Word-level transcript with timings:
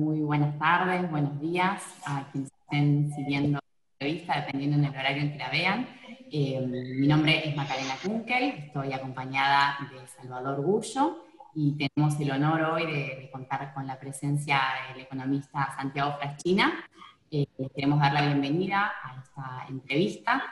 Muy 0.00 0.20
buenas 0.20 0.56
tardes, 0.60 1.10
buenos 1.10 1.40
días 1.40 1.82
a 2.06 2.30
quienes 2.30 2.52
estén 2.52 3.12
siguiendo 3.16 3.58
la 3.58 3.64
entrevista, 3.92 4.40
dependiendo 4.40 4.78
del 4.78 4.90
horario 4.90 5.22
en 5.22 5.32
que 5.32 5.38
la 5.38 5.50
vean. 5.50 5.88
Eh, 6.30 6.60
mi 7.00 7.08
nombre 7.08 7.48
es 7.48 7.56
Macarena 7.56 7.94
Kunkel, 8.00 8.44
estoy 8.50 8.92
acompañada 8.92 9.76
de 9.90 10.06
Salvador 10.06 10.62
Gullo 10.62 11.24
y 11.52 11.76
tenemos 11.76 12.18
el 12.20 12.30
honor 12.30 12.62
hoy 12.62 12.86
de, 12.86 13.28
contar 13.32 13.74
con 13.74 13.88
la 13.88 13.98
presencia 13.98 14.60
del 14.92 15.02
economista 15.02 15.74
Santiago 15.76 16.16
Fraschina. 16.18 16.84
Eh, 17.32 17.46
les 17.58 17.72
queremos 17.72 17.98
dar 17.98 18.12
la 18.12 18.22
bienvenida 18.22 18.92
a 19.02 19.20
esta 19.20 19.66
entrevista, 19.68 20.44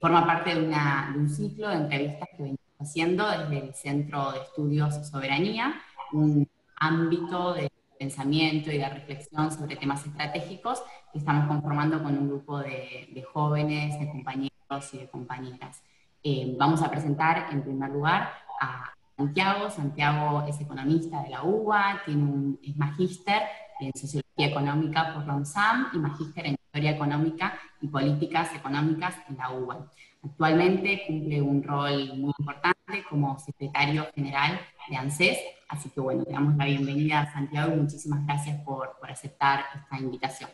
forma 0.00 0.26
parte 0.26 0.54
de, 0.54 0.66
de 0.66 1.18
un 1.18 1.28
ciclo 1.28 1.68
de 1.68 1.76
entrevistas 1.76 2.28
que 2.36 2.42
venimos 2.42 2.60
haciendo 2.78 3.28
desde 3.28 3.66
el 3.66 3.74
Centro 3.74 4.32
de 4.32 4.40
Estudios 4.40 5.08
Soberanía, 5.08 5.74
un 6.12 6.48
ámbito 6.76 7.54
de 7.54 7.70
pensamiento 7.98 8.70
y 8.70 8.78
de 8.78 8.88
reflexión 8.88 9.50
sobre 9.50 9.76
temas 9.76 10.06
estratégicos 10.06 10.82
que 11.12 11.18
estamos 11.18 11.46
conformando 11.48 12.02
con 12.02 12.16
un 12.16 12.28
grupo 12.28 12.58
de, 12.60 13.24
jóvenes, 13.32 13.98
de 13.98 14.08
compañeros 14.08 14.94
y 14.94 14.98
de 14.98 15.08
compañeras. 15.08 15.82
Eh, 16.22 16.54
vamos 16.58 16.82
a 16.82 16.90
presentar 16.90 17.48
en 17.50 17.62
primer 17.62 17.90
lugar 17.90 18.30
a 18.60 18.92
Santiago. 19.16 19.70
Santiago 19.70 20.44
es 20.46 20.60
economista 20.60 21.22
de 21.22 21.30
la 21.30 21.42
UBA, 21.42 22.02
tiene 22.04 22.22
un, 22.22 22.60
es 22.62 22.76
magíster 22.76 23.42
en 23.80 23.92
Sociología 23.94 24.46
Económica 24.46 25.14
por 25.14 25.26
la 25.26 25.34
UNSAM 25.34 25.88
y 25.92 25.98
magíster 25.98 26.46
en 26.46 26.56
Historia 26.78 26.94
Económica 26.94 27.58
y 27.80 27.88
Políticas 27.88 28.54
Económicas 28.54 29.16
en 29.28 29.36
la 29.36 29.50
UBA. 29.50 29.90
Actualmente 30.22 31.02
cumple 31.08 31.42
un 31.42 31.60
rol 31.60 32.12
muy 32.14 32.32
importante 32.38 33.04
como 33.10 33.36
secretario 33.40 34.06
general 34.14 34.60
de 34.88 34.96
ANSES, 34.96 35.38
así 35.68 35.90
que 35.90 36.00
bueno, 36.00 36.24
te 36.24 36.30
damos 36.30 36.56
la 36.56 36.66
bienvenida 36.66 37.22
a 37.22 37.32
Santiago 37.32 37.72
y 37.74 37.78
muchísimas 37.78 38.24
gracias 38.26 38.60
por, 38.60 38.90
aceptar 39.02 39.64
esta 39.74 39.98
invitación. 39.98 40.50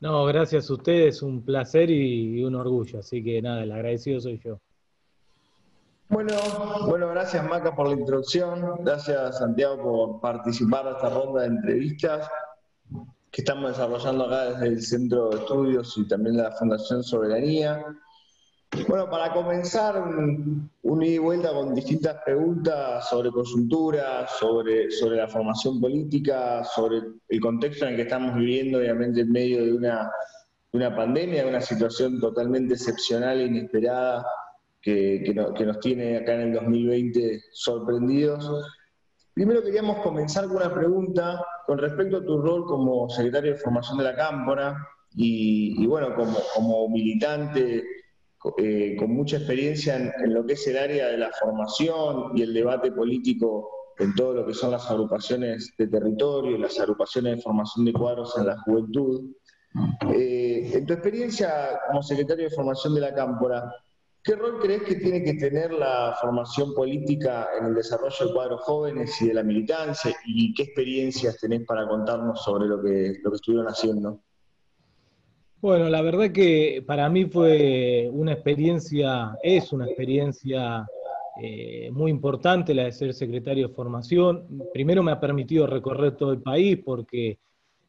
No, 0.00 0.24
gracias 0.24 0.68
a 0.70 0.74
ustedes, 0.74 1.22
un 1.22 1.44
placer 1.44 1.88
y, 1.88 2.42
un 2.42 2.56
orgullo, 2.56 2.98
así 2.98 3.22
que 3.22 3.40
nada, 3.40 3.62
el 3.62 3.70
agradecido 3.70 4.20
soy 4.20 4.40
yo. 4.44 4.58
Bueno, 6.08 6.32
bueno, 6.88 7.10
gracias 7.10 7.48
Maca 7.48 7.76
por 7.76 7.86
la 7.86 7.94
introducción, 7.94 8.82
gracias 8.82 9.38
Santiago 9.38 9.80
por 9.80 10.20
participar 10.20 10.86
de 10.86 10.90
esta 10.92 11.10
ronda 11.10 11.42
de 11.42 11.48
entrevistas 11.48 12.28
que 13.30 13.42
estamos 13.42 13.70
desarrollando 13.70 14.24
acá 14.24 14.50
desde 14.50 14.66
el 14.68 14.82
Centro 14.82 15.30
de 15.30 15.36
Estudios 15.38 15.96
y 15.98 16.08
también 16.08 16.36
la 16.36 16.52
Fundación 16.52 17.02
Soberanía. 17.02 17.84
Bueno, 18.86 19.08
para 19.08 19.32
comenzar, 19.32 19.98
un, 19.98 20.70
ida 21.02 21.14
y 21.14 21.18
vuelta 21.18 21.52
con 21.52 21.74
distintas 21.74 22.16
preguntas 22.24 23.08
sobre 23.08 23.30
coyuntura, 23.30 24.26
sobre, 24.28 24.90
sobre 24.90 25.16
la 25.16 25.28
formación 25.28 25.80
política, 25.80 26.62
sobre 26.64 27.00
el 27.28 27.40
contexto 27.40 27.86
en 27.86 27.92
el 27.92 27.96
que 27.96 28.02
estamos 28.02 28.34
viviendo, 28.36 28.78
obviamente 28.78 29.22
en 29.22 29.32
medio 29.32 29.64
de 29.64 29.72
una, 29.72 30.10
una 30.72 30.94
pandemia, 30.94 31.44
de 31.44 31.48
una 31.48 31.60
situación 31.60 32.20
totalmente 32.20 32.74
excepcional 32.74 33.40
e 33.40 33.46
inesperada 33.46 34.26
que, 34.82 35.22
que, 35.24 35.64
nos 35.64 35.80
tiene 35.80 36.18
acá 36.18 36.34
en 36.34 36.40
el 36.40 36.52
2020 36.54 37.40
sorprendidos. 37.52 38.50
Primero 39.32 39.62
queríamos 39.62 39.98
comenzar 40.02 40.46
con 40.46 40.56
una 40.56 40.72
pregunta 40.72 41.42
con 41.68 41.76
respecto 41.76 42.16
a 42.16 42.24
tu 42.24 42.40
rol 42.40 42.64
como 42.64 43.10
secretario 43.10 43.52
de 43.52 43.58
formación 43.58 43.98
de 43.98 44.04
la 44.04 44.16
Cámpora 44.16 44.74
y, 45.14 45.82
y 45.82 45.86
bueno, 45.86 46.14
como, 46.14 46.38
como 46.54 46.88
militante 46.88 47.84
eh, 48.56 48.96
con 48.98 49.10
mucha 49.10 49.36
experiencia 49.36 49.96
en, 49.96 50.32
lo 50.32 50.46
que 50.46 50.54
es 50.54 50.66
el 50.66 50.78
área 50.78 51.08
de 51.08 51.18
la 51.18 51.30
formación 51.38 52.30
y 52.34 52.40
el 52.40 52.54
debate 52.54 52.90
político 52.90 53.68
en 53.98 54.14
todo 54.14 54.32
lo 54.32 54.46
que 54.46 54.54
son 54.54 54.70
las 54.70 54.90
agrupaciones 54.90 55.74
de 55.76 55.88
territorio, 55.88 56.56
las 56.56 56.80
agrupaciones 56.80 57.36
de 57.36 57.42
formación 57.42 57.84
de 57.84 57.92
cuadros 57.92 58.34
en 58.38 58.46
la 58.46 58.58
juventud. 58.62 59.30
Eh, 60.10 60.70
en 60.72 60.86
tu 60.86 60.94
experiencia 60.94 61.78
como 61.86 62.02
secretario 62.02 62.44
de 62.44 62.54
formación 62.54 62.94
de 62.94 63.02
la 63.02 63.14
Cámpora, 63.14 63.70
¿qué 64.22 64.34
rol 64.34 64.58
crees 64.60 64.82
que 64.82 64.96
tiene 64.96 65.22
que 65.22 65.34
tener 65.34 65.72
la 65.72 66.16
formación 66.20 66.74
política 66.74 67.48
en 67.58 67.66
el 67.66 67.74
desarrollo 67.74 68.26
de 68.26 68.32
cuadros 68.32 68.60
jóvenes 68.62 69.20
y 69.22 69.28
de 69.28 69.34
la 69.34 69.42
militancia? 69.42 70.14
¿Y 70.26 70.52
qué 70.54 70.64
experiencias 70.64 71.38
tenés 71.40 71.64
para 71.66 71.86
contarnos 71.88 72.42
sobre 72.42 72.66
lo 72.66 72.82
que, 72.82 73.14
lo 73.22 73.30
que 73.30 73.36
estuvieron 73.36 73.66
haciendo? 73.66 74.20
Bueno, 75.60 75.88
la 75.88 76.02
verdad 76.02 76.30
que 76.30 76.84
para 76.86 77.08
mí 77.08 77.24
fue 77.24 78.08
una 78.12 78.32
experiencia, 78.32 79.36
es 79.42 79.72
una 79.72 79.86
experiencia 79.86 80.86
eh, 81.40 81.90
muy 81.92 82.10
importante 82.10 82.74
la 82.74 82.84
de 82.84 82.92
ser 82.92 83.12
secretario 83.12 83.68
de 83.68 83.74
formación. 83.74 84.46
Primero 84.72 85.02
me 85.02 85.12
ha 85.12 85.18
permitido 85.18 85.66
recorrer 85.66 86.16
todo 86.16 86.32
el 86.32 86.42
país 86.42 86.78
porque 86.84 87.38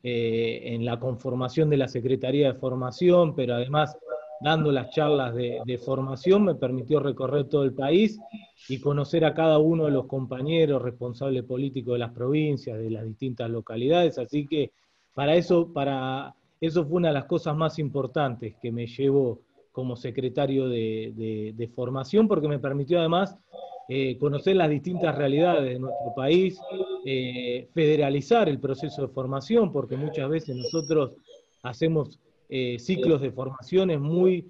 eh, 0.02 0.62
en 0.64 0.86
la 0.86 1.00
conformación 1.00 1.70
de 1.70 1.78
la 1.78 1.88
Secretaría 1.88 2.54
de 2.54 2.60
Formación, 2.60 3.36
pero 3.36 3.56
además 3.56 3.98
dando 4.42 4.72
las 4.72 4.90
charlas 4.90 5.34
de, 5.36 5.82
formación, 5.84 6.46
me 6.46 6.56
permitió 6.56 7.00
recorrer 7.00 7.46
todo 7.46 7.64
el 7.64 7.74
país 7.74 8.20
y 8.68 8.80
conocer 8.80 9.26
a 9.26 9.34
cada 9.34 9.58
uno 9.60 9.86
de 9.86 9.92
los 9.92 10.06
compañeros 10.06 10.82
responsables 10.82 11.44
políticos 11.44 11.94
de 11.94 12.00
las 12.00 12.12
provincias, 12.12 12.78
de 12.78 12.90
las 12.90 13.06
distintas 13.06 13.50
localidades. 13.50 14.18
Así 14.18 14.48
que 14.48 14.72
para 15.14 15.36
eso, 15.36 15.74
para 15.74 16.34
eso 16.62 16.86
fue 16.86 16.98
una 16.98 17.10
de 17.10 17.16
las 17.16 17.26
cosas 17.26 17.56
más 17.56 17.80
importantes 17.80 18.56
que 18.62 18.72
me 18.72 18.88
llevo 18.88 19.42
como 19.72 19.96
secretario 19.96 20.68
de, 20.68 21.72
formación, 21.76 22.28
porque 22.28 22.48
me 22.48 22.60
permitió 22.60 23.00
además 23.00 23.38
eh, 23.88 24.18
conocer 24.18 24.56
las 24.56 24.70
distintas 24.70 25.16
realidades 25.16 25.64
de 25.64 25.80
nuestro 25.80 26.14
país, 26.16 26.60
eh, 27.06 27.68
federalizar 27.74 28.50
el 28.50 28.60
proceso 28.60 29.04
de 29.04 29.14
formación, 29.14 29.72
porque 29.72 29.96
muchas 29.96 30.30
veces 30.30 30.56
nosotros 30.56 31.16
hacemos 31.64 32.20
eh, 32.50 32.78
ciclos 32.80 33.22
de 33.22 33.32
formaciones 33.32 34.00
muy 34.00 34.48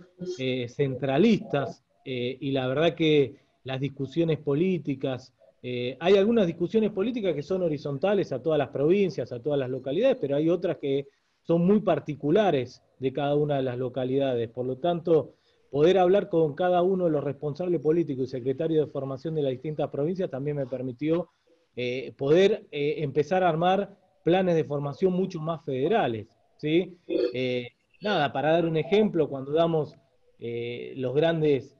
centralistas 0.67 1.83
y 2.05 2.51
la 2.51 2.67
verdad 2.67 2.95
que 2.95 3.35
las 3.63 3.79
discusiones 3.79 4.39
políticas, 4.39 5.33
hay 5.61 6.15
algunas 6.17 6.47
discusiones 6.47 6.91
políticas 6.91 7.35
que 7.35 7.43
son 7.43 7.61
horizontales 7.61 8.31
a 8.31 8.41
todas 8.41 8.57
las 8.57 8.69
provincias, 8.69 9.31
a 9.31 9.41
todas 9.41 9.59
las 9.59 9.69
localidades, 9.69 10.17
pero 10.19 10.35
hay 10.35 10.49
otras 10.49 10.77
que 10.77 11.07
son 11.43 11.65
muy 11.65 11.81
particulares 11.81 12.81
de 12.99 13.13
cada 13.13 13.35
una 13.35 13.57
de 13.57 13.63
las 13.63 13.77
localidades. 13.77 14.49
Por 14.49 14.65
lo 14.65 14.77
tanto, 14.77 15.35
poder 15.71 15.97
hablar 15.97 16.29
con 16.29 16.53
cada 16.55 16.81
uno 16.81 17.05
de 17.05 17.11
los 17.11 17.23
responsables 17.23 17.81
políticos 17.81 18.25
y 18.25 18.31
secretarios 18.31 18.85
de 18.85 18.91
formación 18.91 19.35
de 19.35 19.43
las 19.43 19.51
distintas 19.51 19.89
provincias 19.89 20.29
también 20.29 20.57
me 20.57 20.67
permitió 20.67 21.29
eh, 21.75 22.13
poder 22.17 22.67
eh, 22.71 22.95
empezar 22.97 23.43
a 23.43 23.49
armar 23.49 23.97
planes 24.23 24.55
de 24.55 24.63
formación 24.63 25.13
mucho 25.13 25.39
más 25.39 25.63
federales. 25.63 26.27
¿sí? 26.57 26.97
Eh, 27.07 27.69
nada, 28.01 28.31
para 28.31 28.51
dar 28.51 28.65
un 28.65 28.77
ejemplo, 28.77 29.29
cuando 29.29 29.51
damos 29.51 29.95
los 30.39 31.13
grandes 31.13 31.75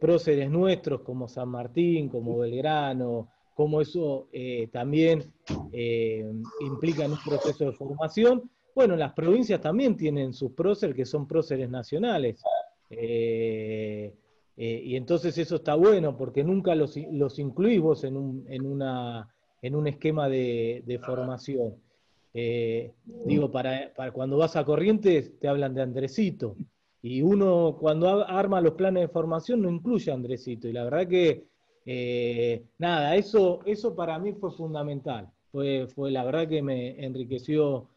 próceres 0.00 0.50
nuestros 0.50 1.02
como 1.02 1.28
San 1.28 1.50
Martín, 1.50 2.08
como 2.08 2.38
Belgrano, 2.38 3.28
como 3.54 3.82
eso 3.82 4.28
también 4.72 5.32
implica 6.60 7.04
en 7.04 7.12
un 7.12 7.18
proceso 7.22 7.66
de 7.66 7.72
formación, 7.72 8.50
bueno, 8.74 8.96
las 8.96 9.12
provincias 9.12 9.60
también 9.60 9.96
tienen 9.96 10.32
sus 10.32 10.52
próceres 10.52 10.96
que 10.96 11.04
son 11.04 11.28
próceres 11.28 11.70
nacionales. 11.70 12.42
Eh, 12.90 14.12
eh, 14.56 14.82
y 14.84 14.96
entonces 14.96 15.36
eso 15.38 15.56
está 15.56 15.74
bueno 15.74 16.16
porque 16.16 16.44
nunca 16.44 16.74
los, 16.74 16.96
los 17.12 17.38
incluís 17.38 17.80
vos 17.80 18.04
en 18.04 18.16
un 18.16 19.86
esquema 19.86 20.28
de, 20.28 21.00
formación. 21.04 21.76
Eh, 22.34 22.92
digo, 23.24 23.50
para, 23.50 23.92
cuando 24.12 24.36
vas 24.36 24.56
a 24.56 24.64
Corrientes 24.64 25.38
te 25.38 25.48
hablan 25.48 25.74
de 25.74 25.82
Andresito. 25.82 26.56
Y 27.00 27.22
uno 27.22 27.76
cuando 27.78 28.26
arma 28.26 28.60
los 28.60 28.74
planes 28.74 29.02
de 29.02 29.08
formación 29.08 29.62
no 29.62 29.70
incluye 29.70 30.10
a 30.10 30.14
Andresito. 30.14 30.68
Y 30.68 30.72
la 30.72 30.84
verdad 30.84 31.06
que, 31.06 32.64
nada, 32.78 33.14
eso, 33.14 33.60
eso 33.64 33.94
para 33.94 34.18
mí 34.18 34.32
fue 34.32 34.50
fundamental. 34.50 35.30
Fue, 35.52 35.86
fue 35.86 36.10
la 36.10 36.24
verdad 36.24 36.48
que 36.48 36.62
me 36.62 37.04
enriqueció 37.04 37.88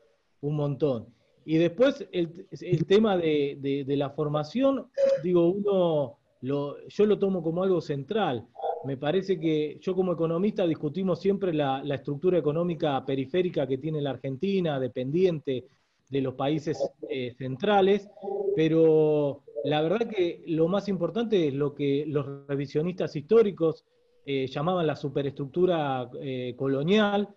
un 0.41 0.55
montón. 0.55 1.07
Y 1.45 1.57
después 1.57 2.05
el, 2.11 2.45
el 2.51 2.85
tema 2.85 3.17
de, 3.17 3.85
de, 3.87 3.95
la 3.95 4.09
formación, 4.09 4.91
digo, 5.23 5.47
uno 5.47 6.17
lo, 6.41 6.85
yo 6.87 7.05
lo 7.05 7.17
tomo 7.17 7.41
como 7.41 7.63
algo 7.63 7.79
central. 7.79 8.45
Me 8.85 8.97
parece 8.97 9.39
que 9.39 9.77
yo 9.81 9.95
como 9.95 10.13
economista 10.13 10.65
discutimos 10.65 11.19
siempre 11.19 11.53
la, 11.53 11.81
estructura 11.93 12.37
económica 12.37 13.03
periférica 13.05 13.67
que 13.67 13.77
tiene 13.77 14.01
la 14.01 14.11
Argentina, 14.11 14.79
dependiente 14.79 15.65
de 16.09 16.21
los 16.21 16.35
países 16.35 16.77
eh, 17.09 17.33
centrales, 17.37 18.07
pero 18.55 19.43
la 19.63 19.81
verdad 19.81 20.07
que 20.07 20.43
lo 20.47 20.67
más 20.67 20.87
importante 20.87 21.47
es 21.47 21.53
lo 21.53 21.73
que 21.73 22.05
los 22.07 22.47
revisionistas 22.47 23.15
históricos 23.15 23.83
eh, 24.25 24.47
llamaban 24.47 24.87
la 24.87 24.95
superestructura 24.95 26.09
eh, 26.21 26.53
colonial, 26.57 27.29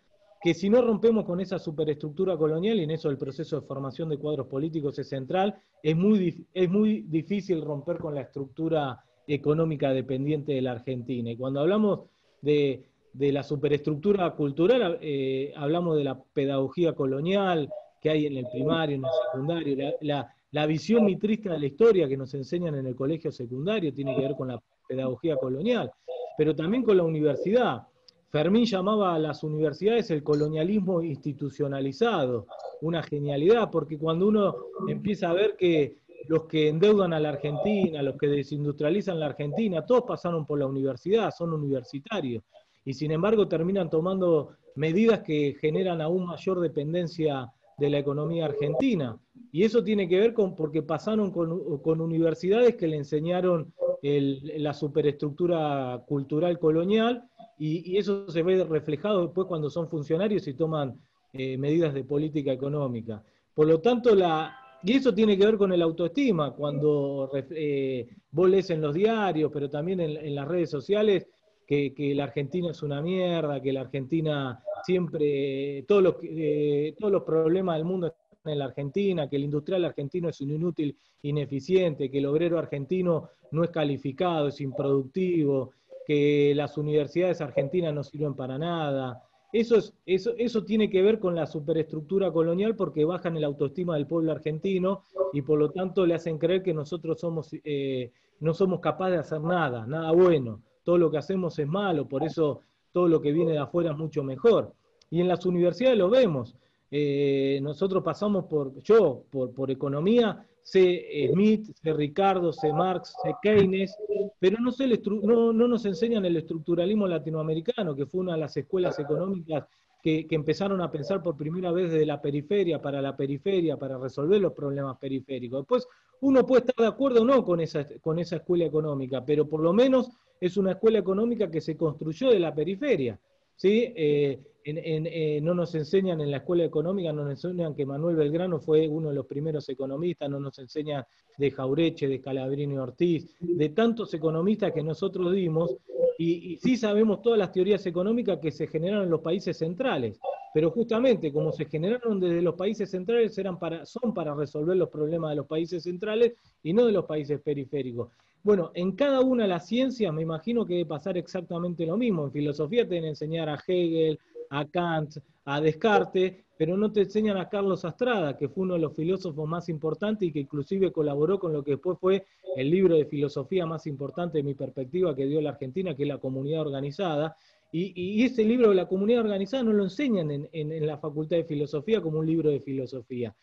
que 0.43 0.55
si 0.55 0.71
no 0.71 0.81
rompemos 0.81 1.25
con 1.25 1.41
esa 1.41 1.59
superestructura 1.59 2.37
colonial, 2.37 2.79
y 2.79 2.85
en 2.85 2.93
eso 2.93 3.11
el 3.11 3.19
proceso 3.19 3.61
de 3.61 3.67
formación 3.67 4.09
de 4.09 4.19
cuadros 4.19 4.47
políticos 4.47 4.99
es 4.99 5.09
central, 5.09 5.61
es 5.83 5.97
muy, 5.97 6.47
es 6.55 6.71
muy 6.71 7.03
difícil 7.03 7.63
romper 7.63 7.99
con 7.99 8.15
la 8.15 8.23
estructura 8.23 9.05
económica 9.35 9.93
dependiente 9.93 10.53
de 10.53 10.63
la 10.63 10.73
Argentina. 10.73 11.31
Y 11.31 11.37
cuando 11.37 11.61
hablamos 11.61 12.01
de, 12.43 12.85
la 13.15 13.43
superestructura 13.43 14.31
cultural, 14.33 14.99
eh, 15.01 15.53
hablamos 15.57 15.97
de 15.97 16.05
la 16.05 16.21
pedagogía 16.21 16.95
colonial 16.95 17.69
que 18.01 18.11
hay 18.11 18.27
en 18.27 18.37
el 18.37 18.47
primario, 18.51 18.97
en 18.97 19.05
el 19.05 19.11
secundario, 19.31 19.95
la, 20.01 20.67
visión 20.67 21.05
mitrista 21.05 21.53
de 21.53 21.61
la 21.61 21.67
historia 21.67 22.09
que 22.09 22.17
nos 22.17 22.33
enseñan 22.35 22.75
en 22.75 22.87
el 22.87 22.97
colegio 22.97 23.31
secundario 23.31 23.93
tiene 23.93 24.17
que 24.17 24.23
ver 24.23 24.35
con 24.35 24.49
la 24.49 24.61
pedagogía 24.89 25.37
colonial, 25.37 25.93
pero 26.37 26.55
también 26.55 26.83
con 26.83 26.97
la 26.97 27.05
universidad. 27.05 27.83
Fermín 28.31 28.65
llamaba 28.65 29.15
a 29.15 29.19
las 29.19 29.43
universidades 29.43 30.11
el 30.11 30.23
colonialismo 30.23 31.03
institucionalizado, 31.03 32.47
una 32.81 33.03
genialidad, 33.03 33.71
porque 33.71 33.99
cuando 33.99 34.29
uno 34.29 34.55
empieza 34.89 35.31
a 35.31 35.35
ver 35.35 35.57
que 35.57 35.97
los 36.29 36.45
que 36.45 36.69
endeudan 36.69 37.13
a 37.13 37.21
la 37.21 37.31
Argentina, 37.31 38.03
los 38.03 38.17
que 38.17 38.29
desindustrializan 38.29 39.21
la 39.21 39.27
Argentina, 39.27 39.85
todos 39.85 40.05
pasaron 40.07 40.47
por 40.47 40.59
la 40.59 40.67
universidad, 40.67 41.33
son 41.37 41.53
universitarios, 41.53 42.43
y 42.85 42.95
sin 42.95 43.11
embargo 43.13 43.49
terminan 43.49 43.91
tomando 43.91 44.57
medidas 44.75 45.21
que 45.21 45.57
generan 45.61 46.01
aún 46.01 46.27
mayor 46.27 46.61
dependencia 46.61 47.51
de 47.79 47.91
la 47.91 47.99
economía 47.99 48.45
argentina. 48.45 49.19
Y 49.53 49.65
eso 49.65 49.83
tiene 49.83 50.09
que 50.09 50.21
ver 50.21 50.35
con 50.35 50.55
porque 50.55 50.83
pasaron 50.83 51.33
con, 51.33 52.01
universidades 52.01 52.77
que 52.77 52.87
le 52.87 52.97
enseñaron 52.97 53.73
la 54.03 54.73
superestructura 54.73 56.03
cultural 56.07 56.59
colonial 56.59 57.25
y, 57.59 57.99
eso 57.99 58.31
se 58.31 58.43
ve 58.43 58.65
reflejado 58.65 59.27
después 59.27 59.47
cuando 59.47 59.69
son 59.69 59.89
funcionarios 59.89 60.47
y 60.47 60.55
toman 60.55 60.99
eh, 61.33 61.59
medidas 61.59 61.93
de 61.93 62.05
política 62.05 62.53
económica. 62.53 63.23
Por 63.55 63.67
lo 63.67 63.81
tanto, 63.81 64.15
la, 64.15 64.60
y 64.83 64.95
eso 64.95 65.15
tiene 65.15 65.37
que 65.37 65.45
ver 65.45 65.57
con 65.57 65.73
el 65.73 65.83
autoestima, 65.83 66.53
cuando 66.53 67.31
eh, 67.35 68.09
vos 68.31 68.49
lees 68.49 68.71
en 68.71 68.81
los 68.81 68.95
diarios, 68.95 69.51
pero 69.53 69.69
también 69.69 70.01
en, 70.01 70.35
las 70.35 70.49
redes 70.49 70.71
sociales, 70.71 71.27
que, 71.67 71.93
la 72.17 72.25
Argentina 72.25 72.71
es 72.71 72.83
una 72.83 73.01
mierda, 73.01 73.61
que 73.61 73.73
la 73.73 73.83
Argentina 73.83 74.63
siempre, 74.83 75.85
todos 75.87 76.03
los, 76.03 76.17
eh, 76.23 76.95
todos 76.99 77.13
los 77.13 77.23
problemas 77.23 77.77
del 77.77 77.85
mundo 77.85 78.09
están 78.09 78.53
en 78.53 78.59
la 78.59 78.65
Argentina, 78.65 79.29
que 79.29 79.37
el 79.37 79.45
industrial 79.45 79.85
argentino 79.85 80.29
es 80.29 80.41
un 80.41 80.51
inútil, 80.51 80.97
ineficiente, 81.23 82.11
que 82.11 82.19
el 82.19 82.27
obrero 82.27 82.59
argentino 82.59 83.29
no 83.53 83.63
es 83.63 83.71
calificado, 83.71 84.49
es 84.49 84.61
improductivo, 84.61 85.73
que 86.07 86.55
las 86.57 86.79
universidades 86.79 87.41
argentinas 87.41 87.95
no 87.95 88.03
sirven 88.03 88.35
para 88.35 88.59
nada, 88.59 89.23
eso, 89.53 89.77
es, 89.77 89.95
eso, 90.07 90.33
eso 90.39 90.65
tiene 90.65 90.91
que 90.91 91.03
ver 91.03 91.19
con 91.19 91.35
la 91.35 91.47
superestructura 91.47 92.33
colonial 92.33 92.77
porque 92.77 93.05
bajan 93.05 93.37
el 93.37 93.45
autoestima 93.45 93.95
del 93.97 94.07
pueblo 94.07 94.33
argentino 94.33 95.05
y 95.33 95.43
por 95.43 95.59
lo 95.59 95.71
tanto 95.71 96.07
le 96.07 96.15
hacen 96.15 96.39
creer 96.39 96.63
que 96.63 96.75
nosotros 96.75 97.21
somos, 97.21 97.51
eh, 97.65 98.13
no 98.41 98.55
somos 98.55 98.81
capaces 98.81 99.15
de 99.15 99.21
hacer 99.21 99.41
nada, 99.41 99.87
nada 99.87 100.13
bueno. 100.13 100.63
Todo 100.85 100.99
lo 100.99 101.11
que 101.11 101.19
hacemos 101.19 101.59
es 101.59 101.67
malo, 101.67 102.09
por 102.09 102.23
eso 102.23 102.61
todo 102.93 103.09
lo 103.09 103.21
que 103.21 103.33
viene 103.33 103.53
de 103.53 103.59
afuera 103.59 103.91
es 103.91 103.97
mucho 103.97 104.23
mejor. 104.23 104.73
Y 105.11 105.21
en 105.21 105.29
las 105.29 105.45
universidades 105.45 105.99
lo 105.99 106.11
vemos. 106.11 106.57
Eh, 106.91 107.61
nosotros 107.63 108.03
pasamos 108.03 108.47
por, 108.47 108.81
yo, 108.83 109.25
por, 109.31 109.53
por 109.53 109.71
economía, 109.71 110.47
sé 110.63 111.29
Smith, 111.33 111.71
sé 111.75 111.93
Ricardo, 111.93 112.53
sé 112.53 112.73
Marx, 112.73 113.15
sé 113.23 113.35
Keynes, 113.43 113.97
pero 114.39 114.59
no, 114.61 114.73
sé 114.73 114.87
no, 115.23 115.53
no, 115.53 115.69
nos 115.69 115.85
enseñan 115.85 116.25
el 116.25 116.37
estructuralismo 116.37 117.09
latinoamericano, 117.09 117.95
que 117.95 118.07
fue 118.07 118.21
una 118.21 118.35
de 118.35 118.41
las 118.41 118.57
escuelas 118.57 118.99
económicas 118.99 119.67
que, 120.03 120.27
empezaron 120.31 120.81
a 120.81 120.91
pensar 120.91 121.23
por 121.23 121.37
primera 121.37 121.73
vez 121.73 121.91
desde 121.93 122.07
la 122.07 122.21
periferia, 122.21 122.81
para 122.81 123.03
la 123.03 123.17
periferia, 123.17 123.77
para 123.77 123.99
resolver 123.99 124.41
los 124.41 124.53
problemas 124.53 124.99
periféricos. 124.99 125.61
Después, 125.61 125.87
uno 126.23 126.47
puede 126.47 126.61
estar 126.61 126.77
de 126.77 126.87
acuerdo 126.87 127.23
o 127.23 127.25
no 127.25 127.45
con 127.45 127.61
esa, 127.61 127.87
con 128.01 128.19
esa 128.19 128.37
escuela 128.37 128.65
económica, 128.65 129.25
pero 129.25 129.49
por 129.49 129.61
lo 129.61 129.73
menos 129.73 130.11
es 130.41 130.57
una 130.57 130.73
escuela 130.73 130.99
económica 130.99 131.51
que 131.51 131.61
se 131.61 131.77
construyó 131.77 132.31
de 132.31 132.41
la 132.41 132.55
periferia. 132.55 133.19
¿Sí? 133.61 133.93
Eh, 133.95 134.41
eh, 134.65 135.41
no 135.43 135.55
nos 135.55 135.75
enseñan 135.75 136.21
en 136.23 136.31
la 136.31 136.39
escuela 136.39 136.65
económica, 136.65 137.13
no 137.13 137.25
nos 137.25 137.33
enseñan 137.33 137.75
que 137.75 137.85
Manuel 137.85 138.17
Belgrano 138.17 138.59
fue 138.59 138.89
uno 138.89 139.11
de 139.11 139.15
los 139.15 139.27
primeros 139.27 139.69
economistas, 139.69 140.31
no 140.31 140.41
nos 140.41 140.59
enseñan 140.59 141.05
de 141.37 141.51
Jaureche, 141.51 142.09
de 142.09 142.23
Calabrini 142.23 142.79
Ortiz, 142.79 143.37
de 143.39 143.69
tantos 143.71 144.15
economistas 144.15 144.73
que 144.73 144.83
nosotros 144.83 145.33
dimos, 145.33 145.77
y, 146.17 146.57
sí 146.57 146.77
sabemos 146.77 147.21
todas 147.21 147.39
las 147.39 147.53
teorías 147.53 147.85
económicas 147.85 148.39
que 148.39 148.51
se 148.51 148.67
generaron 148.67 149.05
en 149.05 149.11
los 149.11 149.21
países 149.21 149.59
centrales, 149.59 150.19
pero 150.55 150.71
justamente 150.71 151.31
como 151.31 151.53
se 151.53 151.67
generaron 151.67 152.19
desde 152.19 152.41
los 152.41 152.55
países 152.55 152.91
centrales, 152.91 153.37
eran 153.37 153.59
para, 153.59 153.85
son 153.85 154.15
para 154.15 154.35
resolver 154.35 154.77
los 154.77 154.89
problemas 154.89 155.31
de 155.31 155.37
los 155.37 155.47
países 155.47 155.83
centrales 155.83 156.33
y 156.63 156.73
no 156.73 156.87
de 156.87 156.93
los 156.93 157.05
países 157.05 157.41
periféricos. 157.41 158.09
Bueno, 158.43 158.71
en 158.75 158.93
cada 158.93 159.21
una 159.21 159.43
de 159.43 159.51
las 159.51 159.67
ciencias 159.67 160.13
me 160.15 160.23
imagino 160.23 160.65
que 160.65 160.75
debe 160.75 160.87
pasar 160.87 161.19
exactamente 161.19 161.85
lo 161.85 161.99
mismo. 161.99 162.25
En 162.25 162.33
filosofía 162.33 162.85
te 162.85 162.95
deben 162.95 163.11
enseñar 163.11 163.51
a 163.51 163.59
Hegel, 163.67 164.19
a 164.49 164.65
Kant, 164.65 165.19
a 165.45 165.61
Descartes, 165.61 166.35
pero 166.57 166.77
no 166.77 166.91
te 166.91 167.03
enseñan 167.03 167.37
a 167.37 167.51
Carlos 167.51 167.85
Astrada, 167.85 168.39
que 168.39 168.49
fue 168.49 168.65
uno 168.65 168.75
de 168.75 168.81
los 168.81 168.95
filósofos 168.95 169.47
más 169.47 169.69
importantes 169.69 170.29
y 170.29 170.33
que 170.33 170.41
inclusive 170.41 170.91
colaboró 170.91 171.39
con 171.39 171.53
lo 171.53 171.63
que 171.63 171.73
después 171.73 171.99
fue 171.99 172.27
el 172.57 172.71
libro 172.71 172.97
de 172.97 173.05
filosofía 173.05 173.67
más 173.67 173.87
importante 173.87 174.39
de 174.39 174.45
mi 174.45 174.55
perspectiva 174.55 175.15
que 175.15 175.27
dio 175.27 175.41
la 175.43 175.51
Argentina, 175.51 175.95
que 175.95 176.05
es 176.05 176.09
la 176.09 176.19
comunidad 176.19 176.63
organizada. 176.63 177.37
Y, 177.73 178.25
ese 178.25 178.45
libro 178.45 178.71
de 178.71 178.75
la 178.75 178.89
comunidad 178.89 179.21
organizada 179.21 179.63
no 179.63 179.73
lo 179.73 179.85
enseñan 179.85 180.49
en 180.53 180.87
la 180.87 180.99
Facultad 180.99 181.37
de 181.37 181.45
Filosofía 181.45 182.01
como 182.01 182.19
un 182.19 182.27
libro 182.27 182.51
de 182.51 182.61
filosofía. 182.61 183.35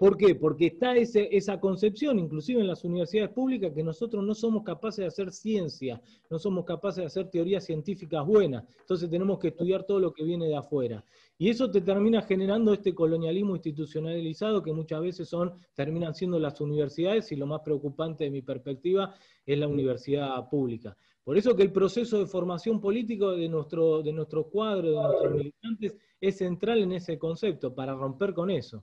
¿Por 0.00 0.16
qué? 0.16 0.34
Porque 0.34 0.68
está 0.68 0.96
esa 0.96 1.60
concepción, 1.60 2.18
inclusive 2.18 2.62
en 2.62 2.68
las 2.68 2.84
universidades 2.84 3.34
públicas, 3.34 3.70
que 3.74 3.82
nosotros 3.82 4.24
no 4.24 4.34
somos 4.34 4.62
capaces 4.62 5.02
de 5.02 5.08
hacer 5.08 5.30
ciencia, 5.30 6.00
no 6.30 6.38
somos 6.38 6.64
capaces 6.64 7.02
de 7.02 7.06
hacer 7.08 7.28
teorías 7.28 7.66
científicas 7.66 8.24
buenas, 8.24 8.64
entonces 8.80 9.10
tenemos 9.10 9.38
que 9.38 9.48
estudiar 9.48 9.84
todo 9.84 10.00
lo 10.00 10.14
que 10.14 10.24
viene 10.24 10.46
de 10.46 10.56
afuera. 10.56 11.04
Y 11.36 11.50
eso 11.50 11.70
te 11.70 11.82
termina 11.82 12.22
generando 12.22 12.72
este 12.72 12.94
colonialismo 12.94 13.56
institucionalizado 13.56 14.62
que 14.62 14.72
muchas 14.72 15.02
veces 15.02 15.28
son, 15.28 15.52
terminan 15.74 16.14
siendo 16.14 16.38
las 16.38 16.58
universidades 16.62 17.30
y 17.32 17.36
lo 17.36 17.46
más 17.46 17.60
preocupante 17.60 18.24
de 18.24 18.30
mi 18.30 18.40
perspectiva 18.40 19.14
es 19.44 19.58
la 19.58 19.68
universidad 19.68 20.48
pública. 20.48 20.96
Por 21.22 21.36
eso 21.36 21.54
que 21.54 21.62
el 21.62 21.72
proceso 21.72 22.18
de 22.18 22.24
formación 22.24 22.80
político 22.80 23.32
de 23.32 23.50
nuestro, 23.50 24.02
de 24.02 24.14
nuestro 24.14 24.44
cuadro, 24.44 24.92
de 24.92 24.96
nuestros 24.96 25.34
militantes, 25.34 25.98
es 26.18 26.38
central 26.38 26.78
en 26.78 26.92
ese 26.92 27.18
concepto, 27.18 27.74
para 27.74 27.94
romper 27.94 28.32
con 28.32 28.50
eso. 28.50 28.82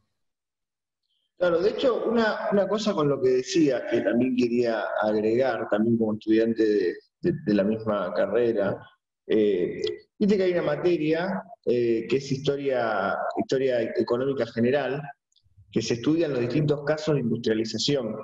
Claro, 1.37 1.59
de 1.61 1.69
hecho, 1.69 2.03
una, 2.05 2.67
cosa 2.67 2.93
con 2.93 3.09
lo 3.09 3.21
que 3.21 3.29
decía, 3.29 3.85
que 3.91 4.01
también 4.01 4.35
quería 4.35 4.83
agregar, 5.03 5.67
también 5.69 5.95
como 5.95 6.13
estudiante 6.13 6.95
de, 7.21 7.53
la 7.53 7.63
misma 7.63 8.11
carrera, 8.15 8.81
eh, 9.27 9.79
viste 10.17 10.35
que 10.35 10.43
hay 10.43 10.53
una 10.53 10.63
materia 10.63 11.43
eh, 11.63 12.07
que 12.09 12.17
es 12.17 12.31
historia, 12.31 13.15
historia 13.37 13.81
económica 13.81 14.47
general, 14.47 14.99
que 15.71 15.83
se 15.83 15.95
estudia 15.95 16.25
en 16.25 16.33
los 16.33 16.41
distintos 16.41 16.83
casos 16.85 17.13
de 17.13 17.21
industrialización. 17.21 18.15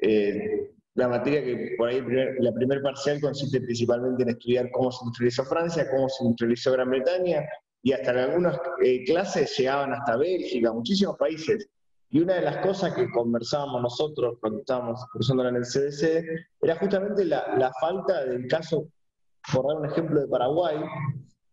Eh, 0.00 0.70
la 0.94 1.08
materia 1.08 1.44
que 1.44 1.74
por 1.76 1.90
ahí, 1.90 2.02
la 2.38 2.52
primer 2.54 2.80
parcial 2.80 3.20
consiste 3.20 3.60
principalmente 3.60 4.22
en 4.22 4.30
estudiar 4.30 4.70
cómo 4.70 4.90
se 4.90 5.04
industrializó 5.04 5.44
Francia, 5.44 5.90
cómo 5.90 6.08
se 6.08 6.24
industrializó 6.24 6.72
Gran 6.72 6.88
Bretaña, 6.88 7.44
y 7.82 7.92
hasta 7.92 8.12
en 8.12 8.18
algunas 8.18 8.58
clases 9.04 9.54
llegaban 9.58 9.92
hasta 9.92 10.16
Bélgica, 10.16 10.72
muchísimos 10.72 11.16
países. 11.18 11.68
Y 12.10 12.20
una 12.20 12.34
de 12.34 12.42
las 12.42 12.58
cosas 12.58 12.94
que 12.94 13.10
conversábamos 13.10 13.82
nosotros 13.82 14.38
cuando 14.40 14.60
estábamos 14.60 15.04
cruzándola 15.12 15.50
en 15.50 15.56
el 15.56 15.64
CDC 15.64 16.24
era 16.62 16.76
justamente 16.76 17.24
la, 17.24 17.72
falta 17.80 18.24
del 18.24 18.46
caso, 18.46 18.88
por 19.52 19.66
dar 19.66 19.76
un 19.76 19.86
ejemplo 19.86 20.20
de 20.20 20.28
Paraguay, 20.28 20.76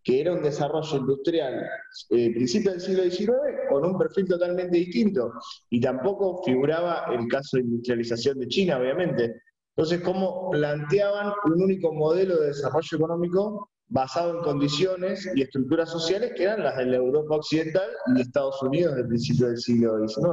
que 0.04 0.22
era 0.22 0.32
un 0.32 0.42
desarrollo 0.42 0.98
industrial 0.98 1.68
eh, 2.12 2.32
principio 2.34 2.72
del 2.72 2.80
siglo 2.80 3.04
XIX 3.04 3.34
con 3.70 3.86
un 3.86 3.98
perfil 3.98 4.28
totalmente 4.28 4.78
distinto. 4.78 5.34
Y 5.70 5.82
tampoco 5.82 6.42
figuraba 6.44 7.06
el 7.12 7.28
caso 7.28 7.58
de 7.58 7.64
industrialización 7.64 8.40
de 8.40 8.48
China, 8.48 8.78
obviamente. 8.78 9.42
Entonces, 9.76 10.02
¿cómo 10.02 10.50
planteaban 10.52 11.34
un 11.46 11.64
único 11.64 11.92
modelo 11.92 12.40
de 12.40 12.48
desarrollo 12.48 12.98
económico 12.98 13.72
basado 13.88 14.38
en 14.38 14.44
condiciones 14.44 15.30
y 15.36 15.42
estructuras 15.42 15.90
sociales 15.90 16.34
que 16.36 16.44
eran 16.44 16.64
las 16.64 16.78
de 16.78 16.86
la 16.86 16.98
Europa 16.98 17.36
Occidental 17.36 17.90
y 18.16 18.22
Estados 18.22 18.62
Unidos 18.64 18.96
del 18.96 19.08
principio 19.08 19.48
del 19.48 19.58
siglo 19.58 20.08
XIX. 20.08 20.26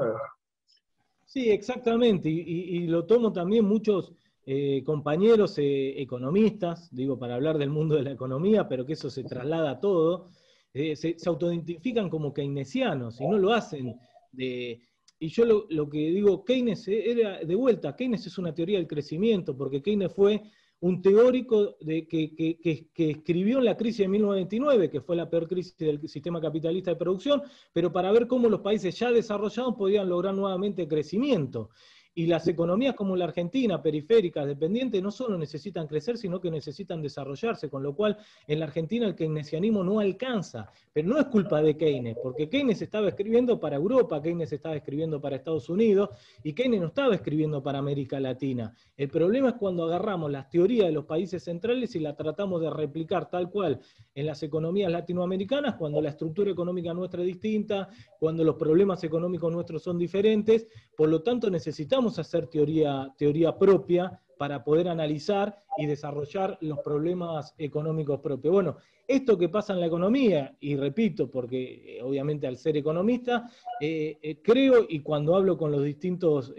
Sí, 1.27 1.51
exactamente, 1.51 2.29
y, 2.29 2.87
lo 2.87 3.07
tomo 3.07 3.33
también 3.33 3.65
muchos 3.65 4.13
eh, 4.45 4.83
compañeros 4.85 5.57
eh, 5.59 6.01
economistas, 6.03 6.95
digo, 6.95 7.19
para 7.19 7.37
hablar 7.37 7.57
del 7.57 7.71
mundo 7.71 7.95
de 7.95 8.03
la 8.03 8.13
economía, 8.13 8.69
pero 8.69 8.85
que 8.85 8.95
eso 8.95 9.09
se 9.09 9.25
traslada 9.25 9.71
a 9.71 9.81
todo, 9.81 10.29
eh, 10.75 10.97
se, 10.97 11.17
autoidentifican 11.27 12.11
como 12.11 12.35
keynesianos 12.35 13.21
y 13.21 13.27
no 13.27 13.39
lo 13.39 13.53
hacen 13.53 13.97
de... 14.33 14.81
Y 15.19 15.29
yo 15.29 15.45
lo, 15.45 15.67
lo 15.71 15.89
que 15.89 15.99
digo, 15.99 16.45
Keynes 16.45 16.89
era 16.89 17.39
de 17.39 17.55
vuelta, 17.55 17.95
Keynes 17.95 18.27
es 18.27 18.39
una 18.39 18.53
teoría 18.53 18.79
del 18.79 18.89
crecimiento, 18.89 19.57
porque 19.57 19.81
Keynes 19.81 20.13
fue 20.13 20.43
un 20.83 21.01
teórico 21.01 21.77
de, 21.81 22.09
que, 22.09 22.91
escribió 22.97 23.59
en 23.59 23.67
la 23.67 23.77
crisis 23.77 23.99
de 23.99 24.09
1929, 24.09 24.91
que 24.91 25.01
fue 25.01 25.15
la 25.15 25.31
peor 25.31 25.47
crisis 25.47 25.77
del 25.77 26.09
sistema 26.09 26.41
capitalista 26.41 26.91
de 26.91 26.97
producción, 26.97 27.41
pero 27.73 27.93
para 27.93 28.11
ver 28.11 28.27
cómo 28.27 28.49
los 28.49 28.61
países 28.61 28.99
ya 28.99 29.13
desarrollados 29.13 29.77
podían 29.77 30.09
lograr 30.09 30.35
nuevamente 30.35 30.89
crecimiento. 30.89 31.71
Y 32.15 32.27
las 32.27 32.47
economías 32.47 32.95
como 32.95 33.17
la 33.17 33.25
Argentina, 33.25 33.81
periféricas, 33.81 34.47
dependientes, 34.47 35.03
no 35.03 35.11
solo 35.11 35.39
necesitan 35.39 35.87
crecer, 35.87 36.19
sino 36.19 36.41
que 36.41 36.51
necesitan 36.51 37.01
desarrollarse, 37.01 37.71
con 37.71 37.83
lo 37.83 37.95
cual 37.95 38.19
en 38.47 38.59
la 38.59 38.67
Argentina 38.67 39.07
el 39.07 39.15
keynesianismo 39.15 39.83
no 39.83 39.99
alcanza. 39.99 40.71
Pero 40.93 41.09
no 41.09 41.19
es 41.19 41.27
culpa 41.27 41.63
de 41.63 41.77
Keynes, 41.77 42.19
porque 42.23 42.51
Keynes 42.51 42.83
estaba 42.83 43.09
escribiendo 43.09 43.59
para 43.59 43.77
Europa, 43.77 44.21
Keynes 44.21 44.53
estaba 44.53 44.77
escribiendo 44.77 45.21
para 45.21 45.37
Estados 45.37 45.71
Unidos 45.71 46.11
y 46.43 46.53
Keynes 46.53 46.81
no 46.81 46.89
estaba 46.89 47.15
escribiendo 47.15 47.63
para 47.63 47.79
América 47.79 48.21
Latina. 48.21 48.75
El 48.97 49.09
problema 49.09 49.51
es 49.51 49.55
cuando 49.55 49.85
agarramos 49.85 50.31
las 50.31 50.51
teorías 50.51 50.87
de 50.89 50.93
los 50.93 51.07
países 51.07 51.43
centrales 51.43 51.95
y 51.97 52.01
la 52.01 52.15
tratamos 52.15 52.61
de 52.61 52.69
replicar 52.69 53.31
tal 53.31 53.51
cual 53.51 53.81
en 54.15 54.27
las 54.27 54.43
economías 54.43 54.93
latinoamericanas, 54.93 55.77
cuando 55.77 56.01
la 56.03 56.11
estructura 56.11 56.51
económica 56.51 56.93
nuestra 56.93 57.23
es 57.23 57.27
distinta, 57.27 57.89
cuando 58.19 58.45
los 58.45 58.57
problemas 58.57 59.03
económicos 59.03 59.51
nuestros 59.51 59.83
son 59.83 59.99
diferentes. 59.99 60.69
Por 60.95 61.09
lo 61.09 61.23
tanto, 61.23 61.49
necesitamos 61.49 62.02
hacer 62.19 62.47
teoría, 62.47 63.13
teoría 63.17 63.57
propia 63.59 64.21
para 64.43 64.65
poder 64.65 64.89
analizar 64.89 65.63
y 65.77 65.87
desarrollar 65.87 66.59
los 66.61 66.81
problemas 66.81 67.55
económicos 67.59 68.21
propios. 68.21 68.53
Bueno, 68.53 68.77
esto 69.07 69.37
que 69.37 69.49
pasa 69.49 69.73
en 69.73 69.81
la 69.81 69.87
economía, 69.87 70.57
y 70.61 70.77
repito, 70.77 71.31
porque 71.31 71.99
eh, 71.99 72.03
obviamente 72.03 72.47
al 72.47 72.57
ser 72.57 72.77
economista, 72.77 73.49
eh, 73.81 74.19
eh, 74.23 74.41
creo, 74.43 74.87
y 74.89 75.01
cuando 75.01 75.35
hablo 75.37 75.57
con 75.57 75.71
los 75.71 75.85
distintos, 75.85 76.55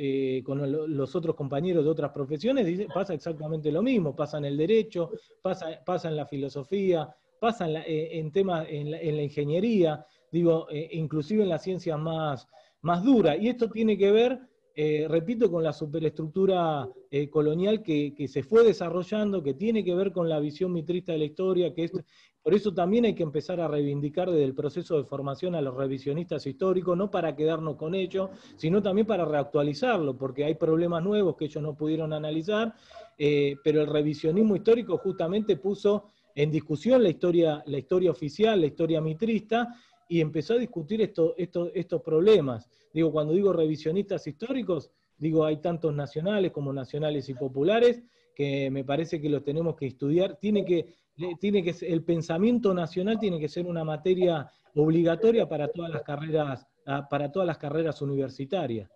con 0.45 0.95
los 0.95 1.15
otros 1.15 1.35
compañeros 1.35 1.83
de 1.83 1.89
otras 1.89 2.12
profesiones, 2.12 2.88
pasa 2.93 3.13
exactamente 3.13 3.71
lo 3.71 3.81
mismo, 3.81 4.15
pasa 4.15 4.38
en 4.38 4.45
el 4.45 4.57
derecho, 4.57 5.12
pasa, 5.41 5.81
pasa 5.85 6.09
en 6.09 6.15
la 6.15 6.25
filosofía, 6.25 7.13
pasa 7.39 7.67
en, 7.67 8.31
temas, 8.31 8.65
en 8.69 8.91
la, 8.91 9.23
ingeniería, 9.23 10.05
digo, 10.31 10.67
inclusive 10.71 11.43
en 11.43 11.50
las 11.50 11.63
ciencias 11.63 12.00
más, 12.00 12.47
más 12.81 13.03
duras. 13.03 13.38
Y 13.41 13.50
esto 13.50 13.69
tiene 13.69 13.97
que 13.97 14.12
ver 14.12 14.39
eh, 14.75 15.06
repito, 15.08 15.51
con 15.51 15.63
la 15.63 15.72
superestructura 15.72 16.89
eh, 17.12 17.30
colonial 17.30 17.84
que, 17.84 18.15
se 18.27 18.42
fue 18.42 18.63
desarrollando, 18.63 19.44
que 19.44 19.53
tiene 19.53 19.84
que 19.84 19.94
ver 19.94 20.12
con 20.12 20.27
la 20.27 20.39
visión 20.39 20.74
mitrista 20.74 21.12
de 21.12 21.20
la 21.20 21.25
historia, 21.25 21.74
que 21.75 21.84
es, 21.84 21.92
por 22.42 22.56
eso 22.56 22.74
también 22.74 23.06
hay 23.06 23.13
que 23.13 23.22
empezar 23.22 23.62
a 23.62 23.68
reivindicar 23.68 24.32
desde 24.32 24.46
el 24.46 24.56
proceso 24.56 24.98
de 24.98 25.03
formación 25.03 25.53
a 25.53 25.62
los 25.62 25.75
revisionistas 25.75 26.48
históricos, 26.48 26.98
no 26.98 27.12
para 27.12 27.36
quedarnos 27.36 27.75
con 27.75 27.94
ellos, 27.94 28.32
sino 28.56 28.82
también 28.82 29.06
para 29.06 29.25
reactualizarlo, 29.25 30.18
porque 30.18 30.44
hay 30.44 30.56
problemas 30.56 31.03
nuevos 31.03 31.36
que 31.36 31.46
ellos 31.46 31.62
no 31.62 31.75
pudieron 31.75 32.12
analizar, 32.12 32.74
eh, 33.20 33.56
pero 33.63 33.82
el 33.82 33.88
revisionismo 33.88 34.56
histórico 34.56 34.98
justamente 34.98 35.56
puso 35.56 36.10
en 36.34 36.50
discusión 36.50 37.03
la 37.03 37.10
historia, 37.10 37.63
la 37.68 37.77
historia 37.77 38.10
oficial, 38.10 38.60
la 38.60 38.65
historia 38.65 39.00
mitrista, 39.01 39.68
y 40.13 40.22
empezó 40.22 40.53
a 40.53 40.58
discutir 40.60 41.01
esto, 41.01 41.34
estos 41.36 42.01
problemas. 42.03 42.70
Digo, 42.93 43.12
cuando 43.12 43.34
digo 43.34 43.51
revisionistas 43.51 44.27
históricos, 44.27 44.91
digo, 45.17 45.43
hay 45.43 45.58
tantos 45.58 45.91
nacionales 45.91 46.51
como 46.51 46.72
nacionales 46.72 47.29
y 47.29 47.34
populares 47.34 48.03
que 48.36 48.70
me 48.70 48.84
parece 48.84 49.20
que 49.20 49.27
los 49.27 49.43
tenemos 49.43 49.75
que 49.75 49.88
estudiar. 49.88 50.38
Tiene 50.39 50.63
que, 50.65 50.93
tiene 51.39 51.63
que, 51.63 51.74
el 51.88 52.03
pensamiento 52.03 52.75
nacional 52.75 53.17
tiene 53.17 53.39
que 53.39 53.50
ser 53.50 53.65
una 53.65 53.84
materia 53.84 54.48
obligatoria 54.75 55.50
para 55.50 55.67
todas 55.67 55.89
las 55.89 56.03
carreras, 56.03 56.67
ah, 56.86 57.08
para 57.10 57.32
todas 57.32 57.48
las 57.48 57.58
carreras 57.58 58.00
universitarias. 58.03 58.91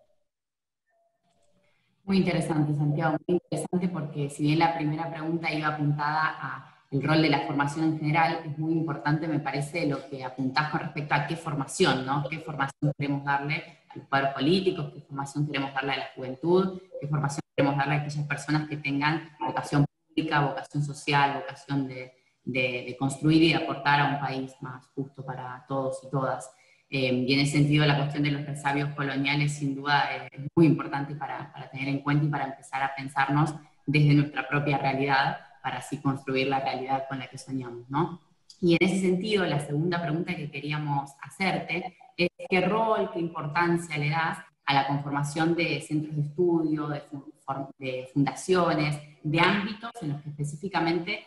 Muy 2.04 2.18
interesante, 2.18 2.74
Santiago, 2.74 3.16
muy 3.26 3.40
interesante 3.42 3.88
porque 3.88 4.30
si 4.30 4.44
bien 4.44 4.60
la 4.60 4.76
primera 4.76 5.10
pregunta 5.10 5.52
iba 5.52 5.66
apuntada 5.66 6.36
a 6.40 6.77
el 6.90 7.02
rol 7.02 7.20
de 7.20 7.28
la 7.28 7.40
formación 7.40 7.84
en 7.84 7.98
general, 7.98 8.40
es 8.46 8.58
muy 8.58 8.72
importante, 8.72 9.28
me 9.28 9.40
parece, 9.40 9.86
lo 9.86 10.08
que 10.08 10.24
apuntás 10.24 10.70
con 10.70 10.80
respecto 10.80 11.14
a 11.14 11.26
qué 11.26 11.36
formación, 11.36 12.06
¿no? 12.06 12.24
¿Qué 12.28 12.38
formación 12.38 12.92
queremos 12.96 13.24
darle 13.24 13.62
a 13.90 13.98
los 13.98 14.06
poderes 14.06 14.32
políticos? 14.32 14.92
¿Qué 14.94 15.00
formación 15.02 15.46
queremos 15.46 15.74
darle 15.74 15.92
a 15.92 15.96
la 15.98 16.08
juventud? 16.14 16.80
¿Qué 17.00 17.06
formación 17.06 17.40
queremos 17.54 17.76
darle 17.76 17.94
a 17.94 17.98
aquellas 17.98 18.26
personas 18.26 18.68
que 18.68 18.78
tengan 18.78 19.30
vocación 19.38 19.84
pública, 20.08 20.40
vocación 20.40 20.82
social, 20.82 21.34
vocación 21.34 21.88
de, 21.88 22.96
construir 22.98 23.42
y 23.42 23.48
de 23.50 23.56
aportar 23.56 24.00
a 24.00 24.14
un 24.14 24.20
país 24.20 24.54
más 24.62 24.86
justo 24.94 25.24
para 25.24 25.66
todos 25.68 26.00
y 26.04 26.10
todas? 26.10 26.50
Eh, 26.88 27.12
y 27.12 27.34
en 27.34 27.40
ese 27.40 27.58
sentido, 27.58 27.84
la 27.84 27.98
cuestión 27.98 28.22
de 28.22 28.30
los 28.30 28.46
resabios 28.46 28.94
coloniales, 28.94 29.52
sin 29.52 29.74
duda, 29.74 30.08
es 30.32 30.40
muy 30.56 30.64
importante 30.64 31.14
para 31.14 31.52
tener 31.70 31.88
en 31.88 31.98
cuenta 31.98 32.24
y 32.24 32.28
para 32.28 32.46
empezar 32.46 32.82
a 32.82 32.94
pensarnos 32.96 33.54
desde 33.84 34.14
nuestra 34.14 34.48
propia 34.48 34.78
realidad 34.78 35.36
para 35.68 35.80
así 35.80 35.98
construir 35.98 36.46
la 36.46 36.60
realidad 36.60 37.04
con 37.10 37.18
la 37.18 37.28
que 37.28 37.36
soñamos, 37.36 37.90
¿no? 37.90 38.22
Y 38.58 38.72
en 38.72 38.78
ese 38.80 39.02
sentido, 39.02 39.44
la 39.44 39.60
segunda 39.60 40.00
pregunta 40.00 40.34
que 40.34 40.50
queríamos 40.50 41.10
hacerte 41.20 41.94
es 42.16 42.30
qué 42.48 42.62
rol, 42.62 43.10
qué 43.12 43.20
importancia 43.20 43.98
le 43.98 44.08
das 44.08 44.38
a 44.64 44.72
la 44.72 44.86
conformación 44.86 45.54
de 45.54 45.82
centros 45.82 46.16
de 46.16 46.22
estudio, 46.22 46.88
de, 46.88 48.08
fundaciones, 48.14 48.98
de 49.22 49.40
ámbitos 49.40 49.90
en 50.00 50.08
los 50.08 50.22
que 50.22 50.30
específicamente 50.30 51.26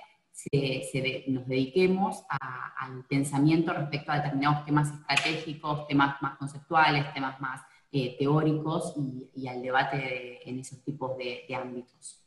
nos 1.27 1.47
dediquemos 1.47 2.23
al 2.27 3.05
pensamiento 3.07 3.73
respecto 3.73 4.11
a 4.11 4.21
determinados 4.21 4.65
temas 4.65 4.91
estratégicos, 4.91 5.87
temas 5.87 6.19
más 6.19 6.35
conceptuales, 6.39 7.13
temas 7.13 7.39
más 7.39 7.61
eh, 7.91 8.15
teóricos 8.17 8.95
y, 9.35 9.47
al 9.47 9.61
debate 9.61 10.49
en 10.49 10.57
esos 10.59 10.83
tipos 10.83 11.15
de 11.15 11.45
ámbitos. 11.55 12.20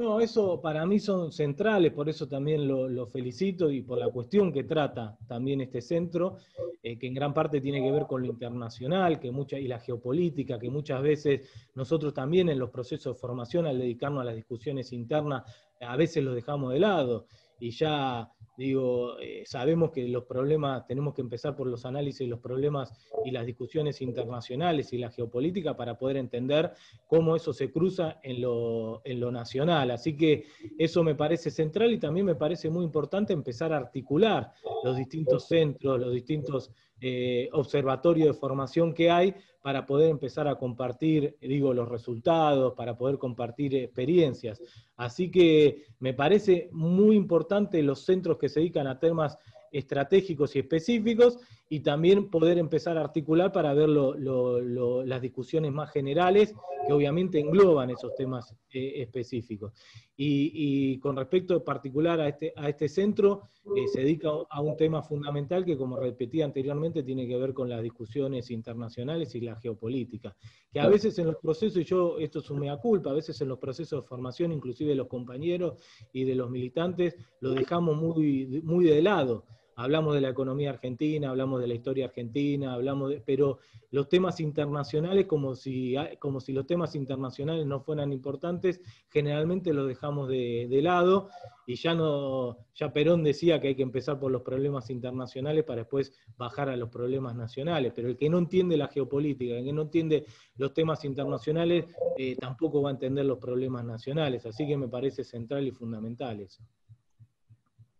No, 0.00 0.18
eso 0.18 0.62
para 0.62 0.86
mí 0.86 0.98
son 0.98 1.30
centrales, 1.30 1.92
por 1.92 2.08
eso 2.08 2.26
también 2.26 2.66
lo, 2.66 3.06
felicito 3.06 3.70
y 3.70 3.82
por 3.82 3.98
la 3.98 4.08
cuestión 4.08 4.50
que 4.50 4.64
trata 4.64 5.18
también 5.28 5.60
este 5.60 5.82
centro, 5.82 6.38
eh, 6.82 6.98
que 6.98 7.06
en 7.06 7.12
gran 7.12 7.34
parte 7.34 7.60
tiene 7.60 7.82
que 7.82 7.92
ver 7.92 8.06
con 8.06 8.22
lo 8.22 8.28
internacional 8.28 9.20
que 9.20 9.30
mucha, 9.30 9.58
y 9.58 9.68
la 9.68 9.78
geopolítica, 9.78 10.58
que 10.58 10.70
muchas 10.70 11.02
veces 11.02 11.50
nosotros 11.74 12.14
también 12.14 12.48
en 12.48 12.58
los 12.58 12.70
procesos 12.70 13.14
de 13.14 13.20
formación, 13.20 13.66
al 13.66 13.78
dedicarnos 13.78 14.22
a 14.22 14.24
las 14.24 14.36
discusiones 14.36 14.90
internas, 14.94 15.42
a 15.78 15.96
veces 15.98 16.24
los 16.24 16.34
dejamos 16.34 16.72
de 16.72 16.78
lado. 16.78 17.26
Y 17.58 17.70
ya 17.72 18.32
Digo, 18.60 19.18
eh, 19.20 19.42
sabemos 19.46 19.90
que 19.90 20.06
los 20.06 20.24
problemas, 20.24 20.86
tenemos 20.86 21.14
que 21.14 21.22
empezar 21.22 21.56
por 21.56 21.66
los 21.66 21.86
análisis 21.86 22.28
los 22.28 22.40
problemas 22.40 22.92
y 23.24 23.30
las 23.30 23.46
discusiones 23.46 24.02
internacionales 24.02 24.92
y 24.92 24.98
la 24.98 25.10
geopolítica 25.10 25.78
para 25.78 25.96
poder 25.96 26.18
entender 26.18 26.74
cómo 27.06 27.36
eso 27.36 27.54
se 27.54 27.72
cruza 27.72 28.20
en 28.22 28.42
lo, 28.42 29.00
en 29.06 29.18
lo 29.18 29.32
nacional. 29.32 29.90
Así 29.90 30.14
que 30.14 30.44
eso 30.78 31.02
me 31.02 31.14
parece 31.14 31.50
central 31.50 31.90
y 31.92 31.98
también 31.98 32.26
me 32.26 32.34
parece 32.34 32.68
muy 32.68 32.84
importante 32.84 33.32
empezar 33.32 33.72
a 33.72 33.78
articular 33.78 34.52
los 34.84 34.94
distintos 34.94 35.48
centros, 35.48 35.98
los 35.98 36.12
distintos 36.12 36.70
eh, 37.00 37.48
observatorio 37.52 38.26
de 38.26 38.34
formación 38.34 38.92
que 38.92 39.10
hay 39.10 39.34
para 39.62 39.86
poder 39.86 40.10
empezar 40.10 40.48
a 40.48 40.56
compartir, 40.56 41.36
digo, 41.40 41.74
los 41.74 41.88
resultados, 41.88 42.74
para 42.74 42.96
poder 42.96 43.18
compartir 43.18 43.74
experiencias. 43.74 44.62
Así 44.96 45.30
que 45.30 45.84
me 45.98 46.14
parece 46.14 46.68
muy 46.72 47.16
importante 47.16 47.82
los 47.82 48.04
centros 48.04 48.38
que 48.38 48.48
se 48.48 48.60
dedican 48.60 48.86
a 48.86 48.98
temas 48.98 49.38
estratégicos 49.70 50.56
y 50.56 50.60
específicos 50.60 51.38
y 51.68 51.80
también 51.80 52.30
poder 52.30 52.58
empezar 52.58 52.98
a 52.98 53.02
articular 53.02 53.52
para 53.52 53.72
ver 53.74 53.88
las 53.88 55.22
discusiones 55.22 55.72
más 55.72 55.90
generales 55.92 56.54
que 56.86 56.92
obviamente 56.92 57.38
engloban 57.38 57.90
esos 57.90 58.14
temas 58.14 58.54
eh, 58.72 58.94
específicos. 58.96 59.72
Y, 60.16 60.98
con 60.98 61.16
respecto 61.16 61.54
en 61.54 61.64
particular 61.64 62.20
a 62.20 62.28
este, 62.28 62.52
a 62.56 62.68
este 62.68 62.88
centro, 62.88 63.42
eh, 63.76 63.86
se 63.88 64.00
dedica 64.00 64.28
a 64.50 64.60
un 64.60 64.76
tema 64.76 65.02
fundamental 65.02 65.64
que, 65.64 65.78
como 65.78 65.96
repetí 65.96 66.42
anteriormente, 66.42 67.02
tiene 67.02 67.26
que 67.26 67.36
ver 67.36 67.54
con 67.54 67.70
las 67.70 67.82
discusiones 67.82 68.50
internacionales 68.50 69.34
y 69.34 69.40
la 69.40 69.56
geopolítica. 69.56 70.36
Que 70.72 70.80
a 70.80 70.88
veces 70.88 71.18
en 71.18 71.26
los 71.26 71.36
procesos, 71.36 71.78
y 71.80 71.84
yo, 71.84 72.18
esto 72.18 72.40
es 72.40 72.50
un 72.50 72.60
mea 72.60 72.76
culpa, 72.76 73.10
a 73.10 73.14
veces 73.14 73.40
en 73.40 73.48
los 73.48 73.58
procesos 73.58 74.02
de 74.02 74.08
formación, 74.08 74.52
inclusive 74.52 74.90
de 74.90 74.96
los 74.96 75.08
compañeros 75.08 75.80
y 76.12 76.24
de 76.24 76.34
los 76.34 76.50
militantes, 76.50 77.16
lo 77.40 77.52
dejamos 77.52 77.96
muy, 77.96 78.60
muy 78.62 78.84
de 78.86 79.00
lado 79.02 79.46
hablamos 79.82 80.14
de 80.14 80.20
la 80.20 80.28
economía 80.28 80.70
argentina, 80.70 81.30
hablamos 81.30 81.60
de 81.60 81.66
la 81.66 81.74
historia 81.74 82.04
argentina, 82.04 82.74
hablamos 82.74 83.10
de, 83.10 83.20
pero 83.20 83.58
los 83.90 84.08
temas 84.08 84.38
internacionales, 84.38 85.26
como 85.26 85.54
si, 85.54 85.94
como 86.18 86.40
si 86.40 86.52
los 86.52 86.66
temas 86.66 86.94
internacionales 86.94 87.66
no 87.66 87.80
fueran 87.80 88.12
importantes, 88.12 88.80
generalmente 89.08 89.72
los 89.72 89.88
dejamos 89.88 90.28
de, 90.28 90.80
lado, 90.82 91.30
y 91.66 91.76
ya 91.76 91.94
no, 91.94 92.58
ya 92.74 92.92
Perón 92.92 93.24
decía 93.24 93.60
que 93.60 93.68
hay 93.68 93.74
que 93.74 93.82
empezar 93.82 94.20
por 94.20 94.30
los 94.30 94.42
problemas 94.42 94.90
internacionales 94.90 95.64
para 95.64 95.82
después 95.82 96.12
bajar 96.36 96.68
a 96.68 96.76
los 96.76 96.90
problemas 96.90 97.34
nacionales, 97.34 97.92
pero 97.94 98.08
el 98.08 98.16
que 98.16 98.28
no 98.28 98.38
entiende 98.38 98.76
la 98.76 98.88
geopolítica, 98.88 99.56
el 99.56 99.64
que 99.64 99.72
no 99.72 99.82
entiende 99.82 100.26
los 100.56 100.74
temas 100.74 101.04
internacionales, 101.04 101.86
eh, 102.18 102.36
tampoco 102.36 102.82
va 102.82 102.90
a 102.90 102.92
entender 102.92 103.24
los 103.24 103.38
problemas 103.38 103.84
nacionales, 103.84 104.44
así 104.44 104.66
que 104.66 104.76
me 104.76 104.88
parece 104.88 105.24
central 105.24 105.66
y 105.66 105.70
fundamental 105.70 106.40
eso. 106.40 106.62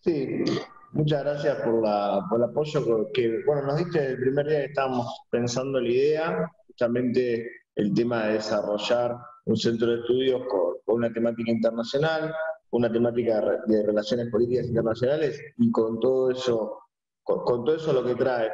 Sí, 0.01 0.45
Muchas 0.93 1.23
gracias 1.23 1.57
por, 1.63 1.83
la, 1.83 2.27
por 2.29 2.41
el 2.41 2.51
apoyo 2.51 3.07
que, 3.15 3.43
bueno, 3.47 3.63
nos 3.63 3.79
diste 3.79 4.07
el 4.07 4.21
primer 4.21 4.47
día 4.47 4.59
que 4.59 4.65
estábamos 4.67 5.07
pensando 5.31 5.81
la 5.81 5.89
idea, 5.89 6.51
justamente 6.67 7.49
el 7.77 7.95
tema 7.95 8.27
de 8.27 8.33
desarrollar 8.35 9.17
un 9.45 9.57
centro 9.57 9.89
de 9.89 10.01
estudios 10.01 10.43
con, 10.49 10.97
una 10.97 11.13
temática 11.13 11.51
internacional, 11.51 12.35
una 12.71 12.91
temática 12.91 13.41
de 13.67 13.87
relaciones 13.87 14.29
políticas 14.31 14.67
internacionales 14.67 15.41
y 15.59 15.71
con 15.71 16.01
todo 16.01 16.33
eso, 16.33 16.79
con, 17.23 17.65
todo 17.65 17.77
eso 17.77 17.93
lo 17.93 18.05
que 18.05 18.17
trae. 18.17 18.51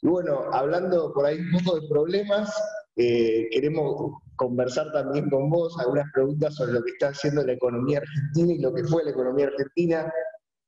Y 0.00 0.08
bueno, 0.08 0.44
hablando 0.52 1.12
por 1.12 1.26
ahí 1.26 1.38
un 1.38 1.62
poco 1.62 1.78
de 1.78 1.88
problemas, 1.88 2.54
eh, 2.96 3.48
queremos 3.50 4.14
conversar 4.36 4.90
también 4.92 5.28
con 5.28 5.50
vos 5.50 5.78
algunas 5.78 6.10
preguntas 6.14 6.54
sobre 6.54 6.72
lo 6.72 6.82
que 6.82 6.92
está 6.92 7.08
haciendo 7.08 7.44
la 7.44 7.52
economía 7.52 7.98
argentina 7.98 8.54
y 8.54 8.58
lo 8.58 8.72
que 8.72 8.84
fue 8.84 9.04
la 9.04 9.10
economía 9.10 9.48
argentina. 9.48 10.10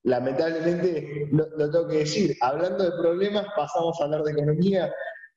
Lamentablemente, 0.05 1.29
lo, 1.31 1.47
tengo 1.71 1.89
que 1.89 1.99
decir, 1.99 2.37
hablando 2.41 2.85
de 2.85 2.91
problemas, 2.93 3.47
pasamos 3.57 4.01
a 4.01 4.05
hablar 4.05 4.23
de 4.23 4.33
economía. 4.33 4.93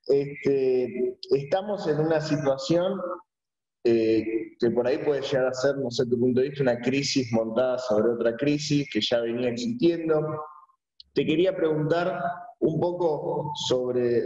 Este, 0.08 1.18
estamos 1.32 1.88
en 1.88 2.00
una 2.00 2.20
situación 2.20 3.00
eh, 3.84 4.56
que 4.60 4.72
por 4.72 4.88
ahí 4.88 4.98
puede 4.98 5.22
llegar 5.22 5.48
a 5.48 5.54
ser, 5.54 5.78
no 5.78 5.92
sé 5.92 6.08
tu 6.08 6.20
punto 6.20 6.42
de 6.42 6.50
vista, 6.50 6.64
una 6.64 6.80
crisis 6.80 7.32
montada 7.32 7.78
sobre 7.78 8.14
otra 8.14 8.36
crisis 8.36 8.88
que 8.92 9.00
ya 9.00 9.20
venía 9.22 9.50
existiendo. 9.50 10.42
Te 11.14 11.24
quería 11.24 11.56
preguntar 11.56 12.20
un 12.60 12.80
poco 12.80 13.52
sobre, 13.68 14.24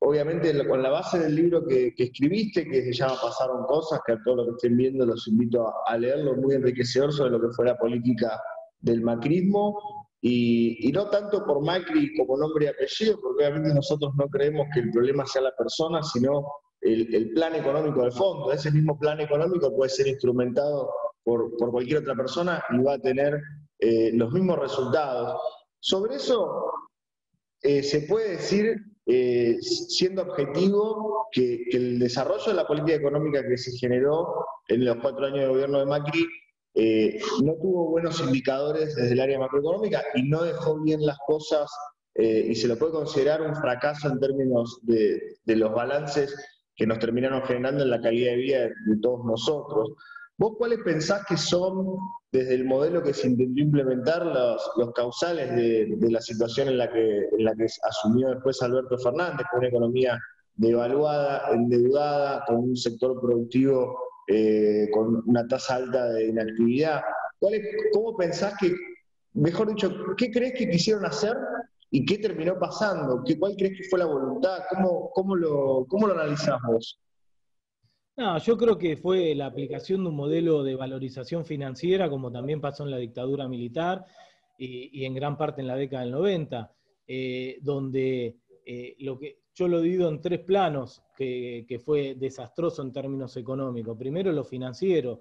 obviamente 0.00 0.66
con 0.68 0.82
la 0.82 0.90
base 0.90 1.18
del 1.18 1.34
libro 1.34 1.66
que, 1.66 1.94
escribiste, 1.96 2.68
que 2.68 2.82
se 2.82 2.92
llama 2.92 3.14
Pasaron 3.22 3.64
Cosas, 3.64 4.00
que 4.06 4.12
a 4.12 4.18
todos 4.22 4.36
los 4.36 4.46
que 4.46 4.52
estén 4.56 4.76
viendo 4.76 5.06
los 5.06 5.26
invito 5.26 5.72
a, 5.86 5.96
leerlo, 5.96 6.36
muy 6.36 6.54
enriquecedor 6.54 7.10
sobre 7.12 7.30
lo 7.30 7.40
que 7.40 7.54
fue 7.56 7.64
la 7.64 7.78
política 7.78 8.38
del 8.80 9.02
macrismo, 9.02 10.00
y, 10.22 10.90
no 10.92 11.08
tanto 11.08 11.44
por 11.46 11.64
Macri 11.64 12.14
como 12.16 12.36
nombre 12.36 12.66
y 12.66 12.68
apellido, 12.68 13.18
porque 13.20 13.44
obviamente 13.44 13.74
nosotros 13.74 14.12
no 14.16 14.28
creemos 14.28 14.66
que 14.74 14.80
el 14.80 14.90
problema 14.90 15.24
sea 15.26 15.42
la 15.42 15.56
persona, 15.56 16.02
sino 16.02 16.46
el, 16.82 17.32
plan 17.32 17.54
económico 17.54 18.02
del 18.02 18.12
fondo. 18.12 18.52
Ese 18.52 18.70
mismo 18.70 18.98
plan 18.98 19.20
económico 19.20 19.74
puede 19.74 19.90
ser 19.90 20.08
instrumentado 20.08 20.90
por, 21.24 21.56
cualquier 21.56 22.00
otra 22.00 22.14
persona 22.14 22.62
y 22.70 22.82
va 22.82 22.94
a 22.94 22.98
tener 22.98 23.40
eh, 23.78 24.10
los 24.12 24.30
mismos 24.32 24.58
resultados. 24.58 25.40
Sobre 25.78 26.16
eso, 26.16 26.70
eh, 27.62 27.82
se 27.82 28.02
puede 28.02 28.32
decir 28.32 28.76
eh, 29.06 29.56
siendo 29.60 30.22
objetivo 30.22 31.28
que, 31.32 31.64
el 31.72 31.98
desarrollo 31.98 32.44
de 32.46 32.54
la 32.54 32.66
política 32.66 32.96
económica 32.96 33.46
que 33.46 33.56
se 33.56 33.72
generó 33.78 34.44
en 34.68 34.84
los 34.84 34.96
cuatro 34.96 35.26
años 35.26 35.40
de 35.40 35.48
gobierno 35.48 35.78
de 35.78 35.86
Macri 35.86 36.26
eh, 36.74 37.20
no 37.42 37.54
tuvo 37.54 37.90
buenos 37.90 38.20
indicadores 38.20 38.94
desde 38.94 39.12
el 39.12 39.20
área 39.20 39.38
macroeconómica 39.38 40.02
y 40.14 40.22
no 40.28 40.42
dejó 40.42 40.80
bien 40.80 41.04
las 41.04 41.18
cosas 41.26 41.68
eh, 42.14 42.46
y 42.50 42.54
se 42.54 42.68
lo 42.68 42.78
puede 42.78 42.92
considerar 42.92 43.42
un 43.42 43.56
fracaso 43.56 44.08
en 44.08 44.20
términos 44.20 44.78
de, 44.82 45.36
los 45.46 45.72
balances 45.72 46.34
que 46.76 46.86
nos 46.86 46.98
terminaron 46.98 47.42
generando 47.42 47.82
en 47.82 47.90
la 47.90 48.00
calidad 48.00 48.32
de 48.32 48.36
vida 48.36 48.58
de 48.60 48.96
todos 49.00 49.24
nosotros. 49.24 49.90
¿Vos 50.38 50.52
cuáles 50.56 50.78
pensás 50.84 51.24
que 51.26 51.36
son, 51.36 51.96
desde 52.32 52.54
el 52.54 52.64
modelo 52.64 53.02
que 53.02 53.12
se 53.12 53.26
intentó 53.26 53.60
implementar, 53.60 54.24
los, 54.24 54.92
causales 54.94 55.54
de, 55.54 55.96
la 56.08 56.20
situación 56.20 56.68
en 56.68 56.78
la, 56.78 56.90
que, 56.90 57.28
en 57.36 57.44
la 57.44 57.54
que 57.54 57.66
asumió 57.82 58.30
después 58.30 58.62
Alberto 58.62 58.96
Fernández, 58.98 59.46
con 59.50 59.58
una 59.58 59.68
economía 59.68 60.18
devaluada, 60.54 61.50
endeudada, 61.52 62.44
con 62.46 62.56
un 62.56 62.76
sector 62.76 63.20
productivo 63.20 63.98
eh, 64.32 64.88
con 64.92 65.24
una 65.26 65.46
tasa 65.48 65.76
alta 65.76 66.12
de 66.12 66.28
inactividad? 66.28 67.02
¿Cómo 67.92 68.16
pensás 68.16 68.54
que, 68.60 68.72
mejor 69.32 69.68
dicho, 69.68 69.92
qué 70.16 70.30
crees 70.30 70.52
que 70.56 70.70
quisieron 70.70 71.04
hacer 71.04 71.36
y 71.90 72.04
qué 72.04 72.18
terminó 72.18 72.56
pasando? 72.56 73.24
¿Qué, 73.24 73.38
¿Cuál 73.38 73.56
crees 73.56 73.78
que 73.78 73.88
fue 73.88 73.98
la 73.98 74.06
voluntad? 74.06 74.58
¿Cómo, 74.70 75.10
cómo, 75.12 75.34
lo, 75.34 75.84
cómo 75.88 76.06
lo 76.06 76.14
analizás? 76.14 76.60
No, 78.16 78.38
yo 78.38 78.56
creo 78.56 78.78
que 78.78 78.96
fue 78.96 79.34
la 79.34 79.46
aplicación 79.46 80.04
de 80.04 80.10
un 80.10 80.16
modelo 80.16 80.62
de 80.62 80.76
valorización 80.76 81.44
financiera, 81.44 82.08
como 82.08 82.30
también 82.30 82.60
pasó 82.60 82.84
en 82.84 82.92
la 82.92 82.98
dictadura 82.98 83.48
militar 83.48 84.04
y, 84.58 85.04
en 85.04 85.14
gran 85.14 85.36
parte 85.36 85.62
en 85.62 85.66
la 85.66 85.74
década 85.74 86.04
del 86.04 86.12
90, 86.12 86.72
eh, 87.08 87.58
donde 87.62 88.36
eh, 88.64 88.94
lo 89.00 89.18
que 89.18 89.39
yo 89.60 89.68
lo 89.68 89.82
divido 89.82 90.08
en 90.08 90.22
tres 90.22 90.40
planos, 90.40 91.02
que, 91.14 91.82
fue 91.84 92.14
desastroso 92.14 92.80
en 92.80 92.92
términos 92.92 93.36
económicos. 93.36 93.94
Primero, 93.98 94.32
lo 94.32 94.42
financiero. 94.42 95.20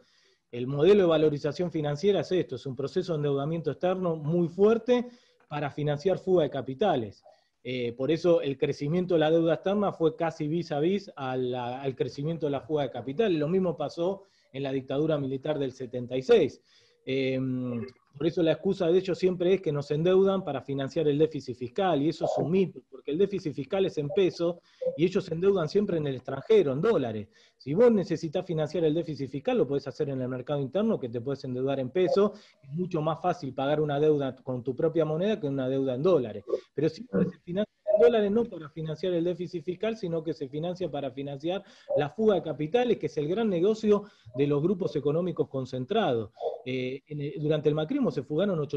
El 0.50 0.66
modelo 0.66 1.02
de 1.02 1.10
valorización 1.10 1.70
financiera 1.70 2.22
es 2.22 2.32
esto, 2.32 2.56
es 2.56 2.66
un 2.66 2.74
proceso 2.74 3.12
de 3.12 3.18
endeudamiento 3.18 3.70
externo 3.70 4.16
muy 4.16 4.48
fuerte 4.48 5.10
para 5.50 5.70
financiar 5.70 6.20
fuga 6.20 6.44
de 6.44 6.50
capitales. 6.50 7.22
Eh, 7.66 7.92
por 7.92 8.12
eso 8.12 8.40
el 8.40 8.58
crecimiento 8.58 9.16
de 9.16 9.20
la 9.20 9.30
deuda 9.30 9.56
externa 9.56 9.92
fue 9.92 10.16
casi 10.16 10.48
vis 10.48 10.72
a 10.72 10.80
vis 10.80 11.12
al, 11.18 11.94
crecimiento 11.98 12.46
de 12.46 12.54
la 12.54 12.62
fuga 12.62 12.84
de 12.84 12.92
capital. 12.92 13.34
Lo 13.34 13.50
mismo 13.50 13.76
pasó 13.76 14.24
en 14.54 14.64
la 14.64 14.72
dictadura 14.72 15.18
militar 15.18 15.60
del 15.60 15.74
76. 15.74 16.62
Em, 17.06 17.86
por 18.18 18.28
eso 18.28 18.44
la 18.44 18.52
excusa 18.54 18.88
de 18.88 18.98
ellos 18.98 19.18
siempre 19.18 19.54
es 19.54 19.62
que 19.62 19.72
nos 19.72 19.90
endeudan 19.92 20.44
para 20.44 20.62
financiar 20.62 21.08
el 21.08 21.18
déficit 21.18 21.56
fiscal, 21.56 22.02
y 22.02 22.10
eso 22.10 22.26
es 22.26 22.32
un 22.38 22.52
mito, 22.52 22.82
porque 22.90 23.12
el 23.12 23.18
déficit 23.18 23.54
fiscal 23.54 23.86
es 23.86 23.98
en 23.98 24.10
pesos 24.10 24.58
y 24.98 25.06
ellos 25.06 25.24
se 25.24 25.34
endeudan 25.34 25.70
siempre 25.70 25.98
en 25.98 26.08
el 26.08 26.16
extranjero, 26.16 26.74
en 26.74 26.82
dólares. 26.82 27.30
Si 27.58 27.74
vos 27.74 27.92
necesitas 27.92 28.46
financiar 28.46 28.84
el 28.84 28.94
déficit 28.94 29.30
fiscal, 29.30 29.58
lo 29.58 29.68
podés 29.68 29.88
hacer 29.88 30.10
en 30.10 30.22
el 30.22 30.28
mercado 30.28 30.60
interno, 30.60 31.00
que 31.00 31.10
te 31.10 31.22
puedes 31.22 31.44
endeudar 31.44 31.80
en 31.80 31.90
pesos. 31.90 32.32
Es 32.62 32.70
mucho 32.72 33.02
más 33.02 33.22
fácil 33.22 33.54
pagar 33.54 33.82
una 33.82 34.00
deuda 34.00 34.36
con 34.36 34.64
tu 34.64 34.76
propia 34.76 35.06
moneda 35.06 35.40
que 35.40 35.48
una 35.48 35.68
deuda 35.68 35.96
en 35.96 36.04
dólares. 36.04 36.44
Pero 36.74 36.90
si 36.90 37.04
se 37.04 37.66
dólares 38.00 38.32
no 38.32 38.46
para 38.46 38.70
financiar 38.70 39.14
el 39.14 39.24
déficit 39.24 39.64
fiscal, 39.64 39.98
sino 39.98 40.24
que 40.24 40.34
se 40.34 40.48
financia 40.48 40.90
para 40.90 41.12
financiar 41.12 41.64
la 41.98 42.10
fuga 42.10 42.36
de 42.36 42.42
capitales, 42.42 42.98
que 42.98 43.08
es 43.08 43.18
el 43.18 43.28
gran 43.28 43.50
negocio 43.50 44.06
de 44.36 44.48
los 44.48 44.62
grupos 44.62 44.96
económicos 44.96 45.50
concentrados. 45.50 46.32
Eh, 46.66 47.04
durante 47.40 47.70
el 47.70 47.76
macrismo 47.76 48.12
se 48.12 48.24
fugaron 48.24 48.68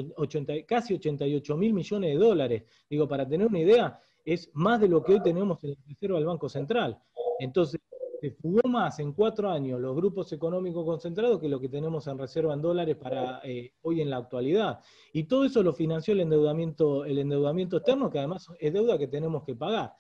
casi 0.67 0.95
88 0.95 1.57
mil 1.57 1.73
millones 1.73 2.13
de 2.13 2.19
dólares. 2.19 2.63
Digo, 2.89 3.09
para 3.09 3.29
tener 3.29 3.47
una 3.47 3.61
idea, 3.61 4.01
es 4.25 4.51
más 4.55 4.81
de 4.81 4.89
lo 4.89 5.03
que 5.03 5.15
hoy 5.15 5.23
tenemos 5.23 5.63
en 5.65 5.71
el 5.71 5.79
reserva 5.87 6.19
del 6.19 6.27
Banco 6.27 6.49
Central. 6.49 6.99
Entonces, 7.41 7.81
se 8.23 8.31
fugó 8.31 8.69
más 8.69 9.01
en 9.01 9.15
cuatro 9.15 9.51
años 9.51 9.81
los 9.81 9.97
grupos 9.97 10.33
económicos 10.33 10.85
concentrados 10.85 11.41
que 11.41 11.49
lo 11.49 11.59
que 11.59 11.69
tenemos 11.69 12.07
en 12.07 12.17
reserva 12.17 12.55
en 12.55 12.63
dólares 12.63 12.95
para 12.95 13.41
eh, 13.43 13.73
hoy 13.83 14.01
en 14.01 14.11
la 14.11 14.19
actualidad. 14.19 14.79
Y 15.13 15.25
todo 15.25 15.45
eso 15.45 15.61
lo 15.61 15.73
financió 15.73 16.15
el 16.15 16.21
endeudamiento, 16.21 17.05
el 17.05 17.19
endeudamiento 17.19 17.79
externo, 17.79 18.09
que 18.11 18.21
además 18.21 18.47
es 18.61 18.73
deuda 18.73 18.97
que 18.97 19.09
tenemos 19.09 19.43
que 19.43 19.57
pagar. 19.57 19.95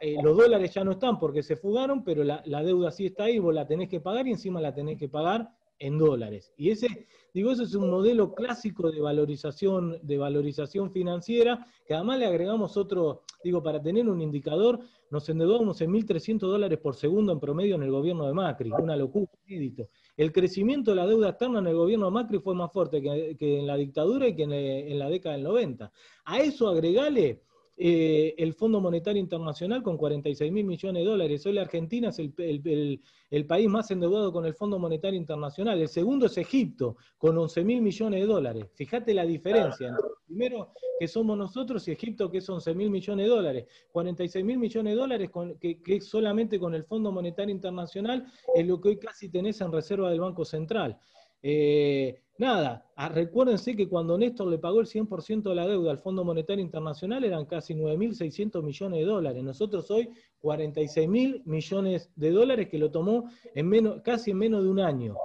Eh, 0.00 0.16
los 0.22 0.36
dólares 0.36 0.74
ya 0.74 0.84
no 0.84 0.92
están 0.92 1.18
porque 1.18 1.42
se 1.42 1.56
fugaron, 1.56 2.04
pero 2.04 2.24
la, 2.24 2.42
la, 2.44 2.62
deuda 2.62 2.90
sí 2.90 3.06
está 3.06 3.24
ahí, 3.24 3.38
vos 3.38 3.54
la 3.54 3.66
tenés 3.66 3.88
que 3.88 4.00
pagar 4.00 4.26
y 4.26 4.32
encima 4.32 4.60
la 4.60 4.74
tenés 4.74 4.98
que 4.98 5.08
pagar 5.08 5.48
en 5.78 5.98
dólares. 5.98 6.52
Y 6.56 6.70
ese, 6.70 7.06
digo, 7.34 7.52
eso 7.52 7.62
es 7.62 7.74
un 7.74 7.90
modelo 7.90 8.34
clásico 8.34 8.90
de 8.90 9.00
valorización, 9.00 9.98
de 10.02 10.18
valorización 10.18 10.90
financiera, 10.90 11.66
que 11.86 11.94
además 11.94 12.18
le 12.18 12.26
agregamos 12.26 12.76
otro, 12.76 13.22
digo, 13.44 13.62
para 13.62 13.82
tener 13.82 14.08
un 14.08 14.20
indicador, 14.20 14.80
nos 15.10 15.28
endeudamos 15.28 15.80
en 15.80 15.92
1.300 15.92 16.38
dólares 16.40 16.78
por 16.78 16.96
segundo 16.96 17.32
en 17.32 17.40
promedio 17.40 17.76
en 17.76 17.82
el 17.82 17.90
gobierno 17.90 18.26
de 18.26 18.32
Macri, 18.32 18.70
una 18.70 18.96
locura, 18.96 19.30
inédito. 19.46 19.88
El 20.16 20.32
crecimiento 20.32 20.90
de 20.90 20.96
la 20.96 21.06
deuda 21.06 21.30
externa 21.30 21.60
en 21.60 21.66
el 21.66 21.76
gobierno 21.76 22.06
de 22.06 22.12
Macri 22.12 22.38
fue 22.38 22.54
más 22.54 22.72
fuerte 22.72 23.00
que, 23.02 23.58
en 23.58 23.66
la 23.66 23.76
dictadura 23.76 24.26
y 24.26 24.34
que 24.34 24.42
en, 24.44 24.98
la 24.98 25.08
década 25.08 25.36
del 25.36 25.44
90. 25.44 25.92
A 26.24 26.38
eso 26.40 26.68
agregale 26.68 27.42
eh, 27.78 28.34
el 28.38 28.54
Fondo 28.54 28.80
Monetario 28.80 29.20
Internacional 29.20 29.82
con 29.82 29.98
46 29.98 30.50
mil 30.50 30.64
millones 30.64 31.02
de 31.02 31.10
dólares. 31.10 31.44
Hoy 31.44 31.52
la 31.52 31.60
Argentina 31.60 32.08
es 32.08 32.18
el, 32.18 33.46
país 33.46 33.68
más 33.68 33.90
endeudado 33.90 34.32
con 34.32 34.46
el 34.46 34.54
Fondo 34.54 34.78
Monetario 34.78 35.18
Internacional. 35.18 35.78
El 35.78 35.88
segundo 35.88 36.24
es 36.24 36.38
Egipto, 36.38 36.96
con 37.18 37.36
11 37.36 37.64
mil 37.64 37.82
millones 37.82 38.20
de 38.20 38.26
dólares. 38.26 38.66
Fíjate 38.74 39.12
la 39.12 39.26
diferencia 39.26 39.88
entre 39.88 40.04
primero 40.26 40.72
que 40.98 41.06
somos 41.06 41.36
nosotros 41.36 41.86
y 41.88 41.92
Egipto, 41.92 42.30
que 42.30 42.38
es 42.38 42.48
11 42.48 42.74
mil 42.74 42.88
millones 42.88 43.26
de 43.26 43.30
dólares. 43.30 43.66
46 43.92 44.42
mil 44.42 44.58
millones 44.58 44.94
de 44.94 44.98
dólares 44.98 45.30
que, 45.60 45.82
que 45.82 46.00
solamente 46.00 46.58
con 46.58 46.74
el 46.74 46.84
Fondo 46.84 47.12
Monetario 47.12 47.54
Internacional 47.54 48.24
es 48.54 48.66
lo 48.66 48.80
que 48.80 48.88
hoy 48.88 48.98
casi 48.98 49.28
tenés 49.28 49.60
en 49.60 49.70
reserva 49.70 50.08
del 50.10 50.20
Banco 50.20 50.46
Central. 50.46 50.98
Eh, 51.48 52.22
nada, 52.38 52.90
ah, 52.96 53.08
recuérdense 53.08 53.76
que 53.76 53.88
cuando 53.88 54.18
Néstor 54.18 54.48
le 54.48 54.58
pagó 54.58 54.80
el 54.80 54.88
100% 54.88 55.50
de 55.50 55.54
la 55.54 55.64
deuda 55.64 55.92
al 55.92 55.98
Fondo 55.98 56.24
Monetario 56.24 56.60
Internacional 56.60 57.22
eran 57.22 57.46
casi 57.46 57.72
9.600 57.72 58.64
millones 58.64 58.98
de 58.98 59.04
dólares. 59.04 59.44
Nosotros 59.44 59.88
hoy 59.92 60.08
46.000 60.42 61.44
millones 61.44 62.10
de 62.16 62.30
dólares 62.32 62.68
que 62.68 62.78
lo 62.78 62.90
tomó 62.90 63.30
en 63.54 63.68
menos, 63.68 64.02
casi 64.02 64.32
en 64.32 64.38
menos 64.38 64.64
de 64.64 64.70
un 64.70 64.80
año. 64.80 65.16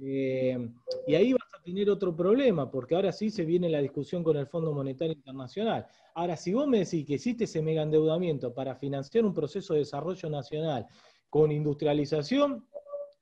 Eh, 0.00 0.56
y 1.08 1.16
ahí 1.16 1.32
vas 1.32 1.52
a 1.58 1.62
tener 1.64 1.90
otro 1.90 2.14
problema, 2.14 2.70
porque 2.70 2.94
ahora 2.94 3.10
sí 3.10 3.28
se 3.30 3.44
viene 3.44 3.68
la 3.68 3.80
discusión 3.80 4.22
con 4.22 4.36
el 4.36 4.46
Fondo 4.46 4.72
Monetario 4.72 5.14
Internacional. 5.14 5.84
Ahora, 6.14 6.36
si 6.36 6.54
vos 6.54 6.68
me 6.68 6.78
decís 6.78 7.04
que 7.04 7.14
existe 7.14 7.42
ese 7.42 7.60
mega 7.60 7.82
endeudamiento 7.82 8.54
para 8.54 8.76
financiar 8.76 9.24
un 9.24 9.34
proceso 9.34 9.74
de 9.74 9.80
desarrollo 9.80 10.30
nacional 10.30 10.86
con 11.28 11.50
industrialización, 11.50 12.64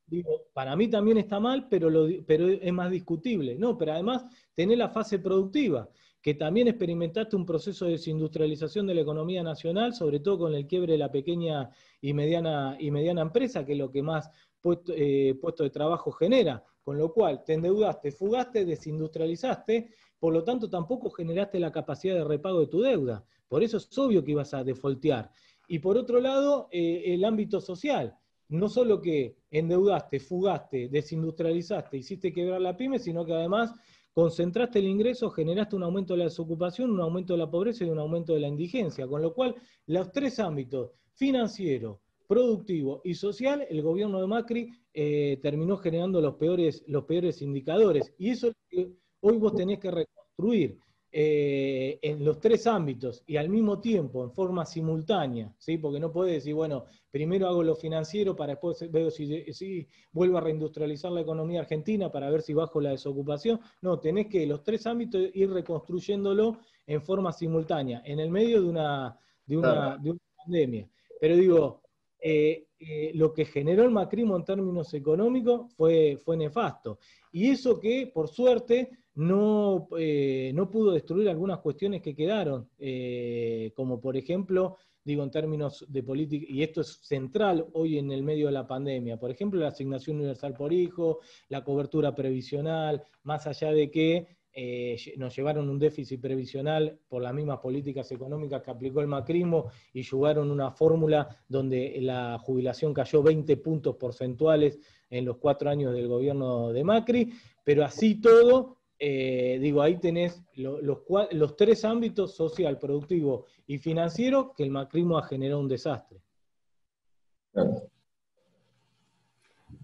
digo, 0.06 0.46
para 0.52 0.76
mí 0.76 0.88
también 0.88 1.18
está 1.18 1.40
mal, 1.40 1.68
pero, 1.68 1.90
pero 2.26 2.48
es 2.48 2.72
más 2.72 2.90
discutible. 2.90 3.56
No, 3.56 3.76
pero 3.76 3.92
además 3.92 4.24
tenés 4.54 4.78
la 4.78 4.88
fase 4.88 5.18
productiva, 5.18 5.88
que 6.20 6.34
también 6.34 6.68
experimentaste 6.68 7.36
un 7.36 7.44
proceso 7.44 7.84
de 7.84 7.92
desindustrialización 7.92 8.86
de 8.86 8.94
la 8.94 9.02
economía 9.02 9.42
nacional, 9.42 9.94
sobre 9.94 10.20
todo 10.20 10.38
con 10.38 10.54
el 10.54 10.66
quiebre 10.66 10.92
de 10.92 10.98
la 10.98 11.12
pequeña 11.12 11.70
y 12.00 12.12
mediana, 12.12 12.76
y 12.78 12.90
mediana 12.90 13.22
empresa, 13.22 13.64
que 13.64 13.72
es 13.72 13.78
lo 13.78 13.90
que 13.90 14.02
más 14.02 14.30
puesto, 14.60 14.92
eh, 14.96 15.38
de 15.58 15.70
trabajo 15.70 16.10
genera. 16.12 16.64
Con 16.82 16.98
lo 16.98 17.12
cual, 17.12 17.42
te 17.44 17.54
endeudaste, 17.54 18.12
fugaste, 18.12 18.66
desindustrializaste, 18.66 19.88
por 20.18 20.34
lo 20.34 20.44
tanto 20.44 20.68
tampoco 20.68 21.10
generaste 21.10 21.58
la 21.58 21.72
capacidad 21.72 22.14
de 22.14 22.24
repago 22.24 22.60
de 22.60 22.66
tu 22.66 22.80
deuda. 22.82 23.24
Por 23.48 23.62
eso 23.62 23.78
es 23.78 23.98
obvio 23.98 24.22
que 24.22 24.32
ibas 24.32 24.52
a 24.52 24.64
defoltear. 24.64 25.30
Y 25.66 25.78
por 25.78 25.96
otro 25.96 26.20
lado, 26.20 26.68
eh, 26.70 27.02
el 27.06 27.24
ámbito 27.24 27.60
social 27.60 28.18
no 28.54 28.68
solo 28.68 29.00
que 29.00 29.36
endeudaste, 29.50 30.20
fugaste, 30.20 30.88
desindustrializaste, 30.88 31.98
hiciste 31.98 32.32
quebrar 32.32 32.60
la 32.60 32.76
pyme, 32.76 32.98
sino 32.98 33.24
que 33.24 33.34
además 33.34 33.72
concentraste 34.12 34.78
el 34.78 34.86
ingreso, 34.86 35.30
generaste 35.30 35.76
un 35.76 35.82
aumento 35.82 36.14
de 36.14 36.18
la 36.18 36.24
desocupación, 36.24 36.90
un 36.90 37.00
aumento 37.00 37.34
de 37.34 37.40
la 37.40 37.50
pobreza 37.50 37.84
y 37.84 37.90
un 37.90 37.98
aumento 37.98 38.32
de 38.32 38.40
la 38.40 38.48
indigencia. 38.48 39.06
Con 39.06 39.22
lo 39.22 39.34
cual, 39.34 39.56
los 39.86 40.12
tres 40.12 40.38
ámbitos, 40.38 40.92
financiero, 41.14 42.00
productivo 42.26 43.00
y 43.04 43.14
social, 43.14 43.66
el 43.68 43.82
gobierno 43.82 44.20
de 44.20 44.26
Macri 44.26 44.70
eh, 44.92 45.38
terminó 45.42 45.76
generando 45.76 46.20
los 46.20 46.34
peores, 46.34 46.84
los 46.86 47.04
peores 47.04 47.42
indicadores. 47.42 48.14
Y 48.18 48.30
eso 48.30 48.48
es 48.48 48.54
lo 48.54 48.68
que 48.68 48.92
hoy 49.20 49.38
vos 49.38 49.54
tenés 49.54 49.80
que 49.80 49.90
reconstruir. 49.90 50.78
Eh, 51.16 52.00
en 52.02 52.24
los 52.24 52.40
tres 52.40 52.66
ámbitos 52.66 53.22
y 53.24 53.36
al 53.36 53.48
mismo 53.48 53.78
tiempo, 53.80 54.24
en 54.24 54.32
forma 54.32 54.66
simultánea, 54.66 55.54
¿sí? 55.58 55.78
porque 55.78 56.00
no 56.00 56.10
puedes 56.10 56.34
decir, 56.34 56.54
bueno, 56.54 56.86
primero 57.08 57.46
hago 57.46 57.62
lo 57.62 57.76
financiero 57.76 58.34
para 58.34 58.54
después 58.54 58.90
veo 58.90 59.12
si, 59.12 59.52
si, 59.52 59.86
vuelvo 60.10 60.38
a 60.38 60.40
reindustrializar 60.40 61.12
la 61.12 61.20
economía 61.20 61.60
argentina 61.60 62.10
para 62.10 62.30
ver 62.30 62.42
si 62.42 62.52
bajo 62.52 62.80
la 62.80 62.90
desocupación. 62.90 63.60
No, 63.80 64.00
tenés 64.00 64.26
que 64.26 64.44
los 64.44 64.64
tres 64.64 64.88
ámbitos 64.88 65.22
ir 65.34 65.50
reconstruyéndolo 65.50 66.58
en 66.84 67.00
forma 67.00 67.30
simultánea, 67.30 68.02
en 68.04 68.18
el 68.18 68.32
medio 68.32 68.60
de 68.60 68.68
una, 68.68 69.16
de 69.46 69.56
una, 69.56 69.96
de 69.98 70.10
una 70.10 70.20
pandemia. 70.36 70.88
Pero 71.20 71.36
digo, 71.36 71.82
eh, 72.18 72.66
eh, 72.80 73.12
lo 73.14 73.32
que 73.32 73.44
generó 73.44 73.84
el 73.84 73.92
macrismo 73.92 74.36
en 74.36 74.44
términos 74.44 74.92
económicos 74.94 75.72
fue, 75.76 76.18
fue 76.24 76.36
nefasto. 76.36 76.98
Y 77.30 77.50
eso 77.50 77.78
que, 77.78 78.10
por 78.12 78.26
suerte, 78.26 79.03
no, 79.14 79.88
eh, 79.98 80.52
no 80.54 80.70
pudo 80.70 80.92
destruir 80.92 81.28
algunas 81.28 81.60
cuestiones 81.60 82.02
que 82.02 82.14
quedaron, 82.14 82.68
eh, 82.78 83.72
como 83.76 84.00
por 84.00 84.16
ejemplo, 84.16 84.76
digo 85.04 85.22
en 85.22 85.30
términos 85.30 85.84
de 85.88 86.02
política, 86.02 86.46
y 86.48 86.62
esto 86.62 86.80
es 86.80 86.98
central 87.02 87.66
hoy 87.74 87.98
en 87.98 88.10
el 88.10 88.22
medio 88.22 88.46
de 88.46 88.52
la 88.52 88.66
pandemia, 88.66 89.18
por 89.18 89.30
ejemplo, 89.30 89.60
la 89.60 89.68
asignación 89.68 90.16
universal 90.16 90.54
por 90.54 90.72
hijo, 90.72 91.20
la 91.48 91.62
cobertura 91.62 92.14
previsional, 92.14 93.02
más 93.22 93.46
allá 93.46 93.70
de 93.72 93.90
que 93.90 94.26
eh, 94.56 94.96
nos 95.16 95.34
llevaron 95.34 95.68
un 95.68 95.80
déficit 95.80 96.20
previsional 96.20 96.98
por 97.08 97.22
las 97.22 97.34
mismas 97.34 97.58
políticas 97.58 98.10
económicas 98.12 98.62
que 98.62 98.70
aplicó 98.70 99.00
el 99.00 99.08
macrismo 99.08 99.70
y 99.92 100.02
llevaron 100.02 100.48
una 100.48 100.70
fórmula 100.70 101.28
donde 101.48 101.98
la 102.00 102.38
jubilación 102.38 102.94
cayó 102.94 103.20
20 103.20 103.56
puntos 103.56 103.96
porcentuales 103.96 104.78
en 105.10 105.24
los 105.24 105.38
cuatro 105.38 105.70
años 105.70 105.92
del 105.92 106.06
gobierno 106.06 106.72
de 106.72 106.84
Macri, 106.84 107.32
pero 107.64 107.84
así 107.84 108.20
todo 108.20 108.76
eh, 108.98 109.58
digo, 109.60 109.82
ahí 109.82 109.98
tenés 109.98 110.42
los, 110.54 111.56
tres 111.56 111.84
ámbitos, 111.84 112.36
social, 112.36 112.78
productivo 112.78 113.46
y 113.66 113.78
financiero, 113.78 114.54
que 114.56 114.62
el 114.62 114.70
macrismo 114.70 115.18
ha 115.18 115.26
generado 115.26 115.60
un 115.60 115.68
desastre. 115.68 116.20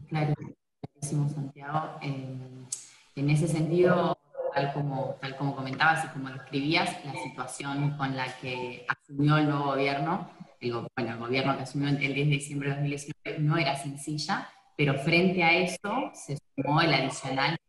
Clarísimo, 0.08 1.28
Santiago. 1.28 1.98
Eh, 2.02 2.38
en 3.16 3.30
ese 3.30 3.48
sentido, 3.48 4.16
tal 4.54 4.72
como, 4.72 5.16
tal 5.20 5.36
como 5.36 5.56
comentabas 5.56 6.04
y 6.04 6.08
como 6.08 6.30
describías, 6.30 7.04
la 7.04 7.14
situación 7.14 7.96
con 7.96 8.16
la 8.16 8.26
que 8.40 8.86
asumió 8.88 9.38
el 9.38 9.48
nuevo 9.48 9.64
gobierno, 9.66 10.30
el, 10.60 10.72
bueno, 10.72 11.12
el 11.12 11.18
gobierno 11.18 11.56
que 11.56 11.62
asumió 11.62 11.88
el 11.88 11.98
10 11.98 12.14
de 12.14 12.24
diciembre 12.24 12.68
de 12.70 12.74
2019 12.76 13.38
no 13.40 13.56
era 13.56 13.76
sencilla, 13.76 14.48
pero 14.76 14.94
frente 14.94 15.42
a 15.42 15.58
eso 15.58 16.10
se 16.14 16.38
sumó 16.56 16.80
el 16.80 16.94
adicional 16.94 17.59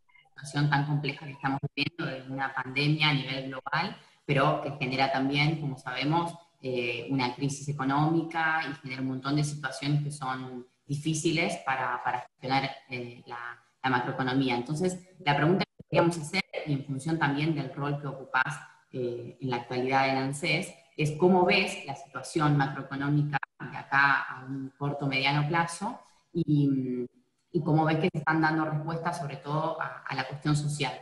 tan 0.69 0.85
compleja 0.85 1.25
que 1.25 1.33
estamos 1.33 1.59
viviendo 1.75 2.05
de 2.05 2.31
una 2.31 2.53
pandemia 2.53 3.09
a 3.09 3.13
nivel 3.13 3.47
global, 3.47 3.95
pero 4.25 4.61
que 4.61 4.71
genera 4.79 5.11
también, 5.11 5.59
como 5.59 5.77
sabemos, 5.77 6.33
eh, 6.61 7.07
una 7.09 7.33
crisis 7.35 7.67
económica 7.69 8.61
y 8.69 8.75
genera 8.75 9.01
un 9.01 9.07
montón 9.07 9.35
de 9.35 9.43
situaciones 9.43 10.03
que 10.03 10.11
son 10.11 10.67
difíciles 10.85 11.57
para, 11.65 12.01
para 12.03 12.21
gestionar 12.21 12.69
eh, 12.89 13.23
la, 13.25 13.57
macroeconomía. 13.89 14.55
Entonces, 14.55 14.99
la 15.25 15.35
pregunta 15.35 15.65
que 15.65 15.83
queríamos 15.89 16.17
hacer, 16.19 16.43
y 16.67 16.73
en 16.73 16.85
función 16.85 17.17
también 17.17 17.55
del 17.55 17.73
rol 17.73 17.99
que 17.99 18.05
ocupás 18.05 18.59
eh, 18.93 19.37
en 19.41 19.49
la 19.49 19.55
actualidad 19.57 20.07
en 20.09 20.17
ANSES, 20.17 20.71
es 20.95 21.11
cómo 21.17 21.45
ves 21.45 21.83
la 21.87 21.95
situación 21.95 22.57
macroeconómica 22.57 23.39
de 23.59 23.77
acá 23.77 24.21
a 24.21 24.45
un 24.45 24.71
corto 24.77 25.07
mediano 25.07 25.47
plazo 25.47 25.99
y 26.31 27.07
y 27.51 27.61
cómo 27.61 27.85
ves 27.85 27.99
que 27.99 28.09
están 28.13 28.41
dando 28.41 28.65
respuestas 28.65 29.19
sobre 29.19 29.37
todo 29.37 29.77
a, 29.79 30.15
la 30.15 30.27
cuestión 30.27 30.55
social. 30.55 30.93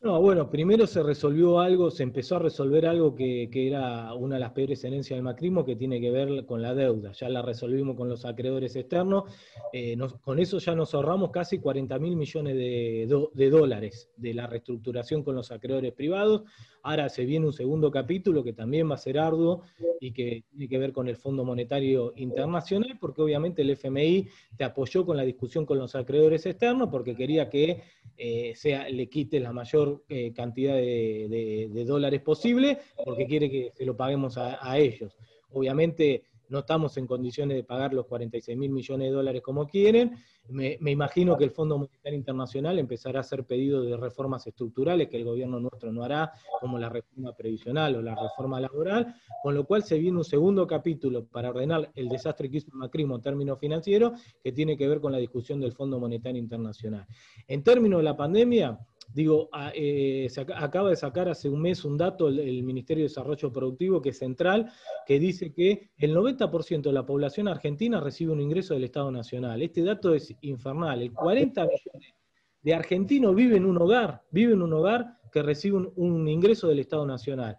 No, 0.00 0.20
bueno, 0.20 0.50
primero 0.50 0.86
se 0.86 1.02
resolvió 1.02 1.60
algo, 1.60 1.90
se 1.90 2.02
empezó 2.02 2.36
a 2.36 2.38
resolver 2.38 2.86
algo 2.86 3.14
que, 3.14 3.48
era 3.54 4.12
una 4.12 4.34
de 4.34 4.40
las 4.40 4.52
peores 4.52 4.84
herencias 4.84 5.16
del 5.16 5.24
macrismo, 5.24 5.64
que 5.64 5.76
tiene 5.76 5.98
que 5.98 6.10
ver 6.10 6.44
con 6.44 6.60
la 6.60 6.74
deuda. 6.74 7.12
Ya 7.12 7.30
la 7.30 7.40
resolvimos 7.40 7.96
con 7.96 8.10
los 8.10 8.26
acreedores 8.26 8.76
externos. 8.76 9.24
Eh, 9.72 9.96
con 10.20 10.38
eso 10.38 10.58
ya 10.58 10.74
nos 10.74 10.94
ahorramos 10.94 11.30
casi 11.30 11.58
40 11.58 11.98
mil 11.98 12.16
millones 12.16 12.54
de, 12.54 13.28
de, 13.32 13.50
dólares 13.50 14.10
de 14.18 14.34
la 14.34 14.46
reestructuración 14.46 15.22
con 15.22 15.36
los 15.36 15.50
acreedores 15.50 15.94
privados. 15.94 16.42
Ahora 16.84 17.08
se 17.08 17.24
viene 17.24 17.46
un 17.46 17.52
segundo 17.54 17.90
capítulo 17.90 18.44
que 18.44 18.52
también 18.52 18.90
va 18.90 18.94
a 18.94 18.98
ser 18.98 19.18
arduo 19.18 19.62
y 20.00 20.12
que 20.12 20.44
tiene 20.50 20.68
que 20.68 20.78
ver 20.78 20.92
con 20.92 21.08
el 21.08 21.16
Fondo 21.16 21.42
Monetario 21.42 22.12
Internacional, 22.16 22.98
porque 23.00 23.22
obviamente 23.22 23.62
el 23.62 23.70
FMI 23.70 24.28
te 24.58 24.64
apoyó 24.64 25.06
con 25.06 25.16
la 25.16 25.22
discusión 25.22 25.64
con 25.64 25.78
los 25.78 25.94
acreedores 25.94 26.44
externos, 26.44 26.90
porque 26.90 27.16
quería 27.16 27.48
que 27.48 27.82
eh, 28.18 28.52
sea, 28.54 28.86
le 28.90 29.08
quite 29.08 29.40
la 29.40 29.52
mayor 29.52 30.04
eh, 30.10 30.34
cantidad 30.34 30.74
de, 30.74 31.84
dólares 31.86 32.20
posible, 32.20 32.78
porque 33.02 33.26
quiere 33.26 33.50
que 33.50 33.72
se 33.74 33.86
lo 33.86 33.96
paguemos 33.96 34.36
a 34.36 34.78
ellos. 34.78 35.16
Obviamente 35.52 36.24
no 36.48 36.60
estamos 36.60 36.96
en 36.96 37.06
condiciones 37.06 37.56
de 37.56 37.64
pagar 37.64 37.92
los 37.94 38.06
46 38.06 38.56
mil 38.56 38.70
millones 38.70 39.08
de 39.08 39.14
dólares 39.14 39.42
como 39.42 39.66
quieren. 39.66 40.16
Me, 40.48 40.78
imagino 40.84 41.36
que 41.38 41.44
el 41.44 41.50
Fondo 41.50 41.78
Monetario 41.78 42.18
Internacional 42.18 42.78
empezará 42.78 43.20
a 43.20 43.22
hacer 43.22 43.44
pedidos 43.44 43.86
de 43.86 43.96
reformas 43.96 44.46
estructurales 44.46 45.08
que 45.08 45.16
el 45.16 45.24
gobierno 45.24 45.58
nuestro 45.58 45.90
no 45.90 46.04
hará, 46.04 46.32
como 46.60 46.78
la 46.78 46.90
reforma 46.90 47.32
previsional 47.34 47.96
o 47.96 48.02
la 48.02 48.14
reforma 48.14 48.60
laboral, 48.60 49.14
con 49.42 49.54
lo 49.54 49.64
cual 49.64 49.84
se 49.84 49.98
viene 49.98 50.18
un 50.18 50.24
segundo 50.24 50.66
capítulo 50.66 51.24
para 51.24 51.50
ordenar 51.50 51.90
el 51.94 52.08
desastre 52.08 52.50
que 52.50 52.58
hizo 52.58 52.70
el 52.72 52.78
macrismo 52.78 53.16
en 53.16 53.22
términos 53.22 53.58
financieros, 53.58 54.20
que 54.42 54.52
tiene 54.52 54.76
que 54.76 54.86
ver 54.86 55.00
con 55.00 55.12
la 55.12 55.18
discusión 55.18 55.60
del 55.60 55.72
Fondo 55.72 55.98
Monetario 55.98 56.40
Internacional. 56.40 57.06
En 57.48 57.62
términos 57.62 58.00
de 58.00 58.04
la 58.04 58.16
pandemia, 58.16 58.78
Digo, 59.14 59.48
eh, 59.76 60.26
se 60.28 60.40
acaba 60.40 60.90
de 60.90 60.96
sacar 60.96 61.28
hace 61.28 61.48
un 61.48 61.62
mes 61.62 61.84
un 61.84 61.96
dato 61.96 62.26
el, 62.26 62.64
Ministerio 62.64 63.04
de 63.04 63.08
Desarrollo 63.08 63.52
Productivo, 63.52 64.02
que 64.02 64.08
es 64.08 64.18
central, 64.18 64.72
que 65.06 65.20
dice 65.20 65.52
que 65.52 65.92
el 65.98 66.16
90% 66.16 66.82
de 66.82 66.92
la 66.92 67.06
población 67.06 67.46
argentina 67.46 68.00
recibe 68.00 68.32
un 68.32 68.40
ingreso 68.40 68.74
del 68.74 68.82
Estado 68.82 69.12
Nacional. 69.12 69.62
Este 69.62 69.84
dato 69.84 70.12
es 70.12 70.34
infernal. 70.40 71.00
El 71.00 71.12
40 71.12 71.62
millones 71.62 72.14
de 72.60 72.74
argentinos 72.74 73.36
viven 73.36 73.58
en 73.58 73.66
un 73.66 73.78
hogar, 73.78 74.22
viven 74.32 74.54
en 74.54 74.62
un 74.62 74.72
hogar 74.72 75.20
que 75.30 75.44
recibe 75.44 75.92
un, 75.94 76.26
ingreso 76.26 76.66
del 76.66 76.80
Estado 76.80 77.06
Nacional. 77.06 77.56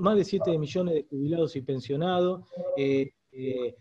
más 0.00 0.16
de 0.16 0.24
7 0.24 0.58
millones 0.58 0.94
de 0.94 1.02
jubilados 1.04 1.54
y 1.54 1.62
pensionados. 1.62 2.42
Eh, 2.76 3.12
eh, 3.30 3.76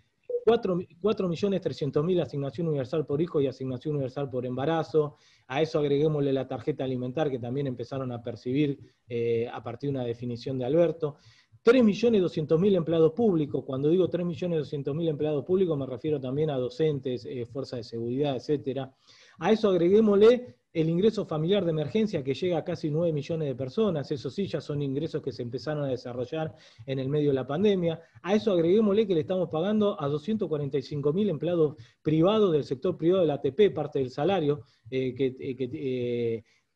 4.300.000 0.46 2.22
asignación 2.22 2.68
universal 2.68 3.06
por 3.06 3.22
hijo 3.22 3.42
y 3.42 3.48
asignación 3.48 3.96
universal 3.96 4.30
por 4.30 4.46
embarazo. 4.46 5.18
A 5.48 5.62
eso 5.62 5.80
agreguémosle 5.80 6.34
la 6.34 6.48
tarjeta 6.48 6.84
alimentar 6.84 7.30
que 7.30 7.40
también 7.40 7.68
empezaron 7.68 8.12
a 8.12 8.22
percibir 8.22 8.80
eh, 9.08 9.48
a 9.52 9.64
partir 9.64 9.90
de 9.90 9.98
una 9.98 10.06
definición 10.06 10.58
de 10.58 10.66
Alberto. 10.66 11.18
3.200.000 11.64 12.76
empleados 12.76 13.12
públicos. 13.14 13.64
Cuando 13.66 13.90
digo 13.90 14.10
3.200.000 14.10 15.10
empleados 15.10 15.44
públicos 15.46 15.78
me 15.78 15.86
refiero 15.86 16.20
también 16.20 16.50
a 16.50 16.58
docentes, 16.58 17.26
eh, 17.26 17.46
fuerzas 17.46 17.80
de 17.80 17.84
seguridad, 17.84 18.36
etcétera. 18.36 18.94
A 19.40 19.52
eso 19.52 19.70
agreguémosle 19.70 20.59
el 20.72 20.90
ingreso 20.90 21.26
familiar 21.26 21.66
de 21.66 21.72
emergencia 21.72 22.24
que 22.24 22.34
llega 22.34 22.60
a 22.60 22.64
casi 22.64 22.90
9 22.92 23.12
millones 23.12 23.48
de 23.48 23.56
personas, 23.56 24.12
eso 24.12 24.30
sí, 24.30 24.46
ya 24.46 24.62
son 24.62 24.82
ingresos 24.82 25.22
que 25.22 25.32
se 25.32 25.42
empezaron 25.42 25.84
a 25.84 25.88
desarrollar 25.88 26.56
en 26.86 27.00
el 27.00 27.10
medio 27.10 27.30
de 27.30 27.36
la 27.36 27.48
pandemia. 27.48 28.00
A 28.22 28.36
eso 28.36 28.52
agreguémosle 28.52 29.08
que 29.08 29.16
le 29.16 29.22
estamos 29.22 29.50
pagando 29.50 30.00
a 30.00 30.08
245 30.08 31.14
mil 31.14 31.30
empleados 31.30 31.76
privados 32.02 32.52
del 32.52 32.64
sector 32.64 32.98
privado 32.98 33.22
de 33.22 33.28
la 33.28 33.36
ATP, 33.36 33.74
parte 33.74 34.00
del 34.00 34.12
salario, 34.12 34.64
eh, 34.92 35.16
eh, 35.18 35.56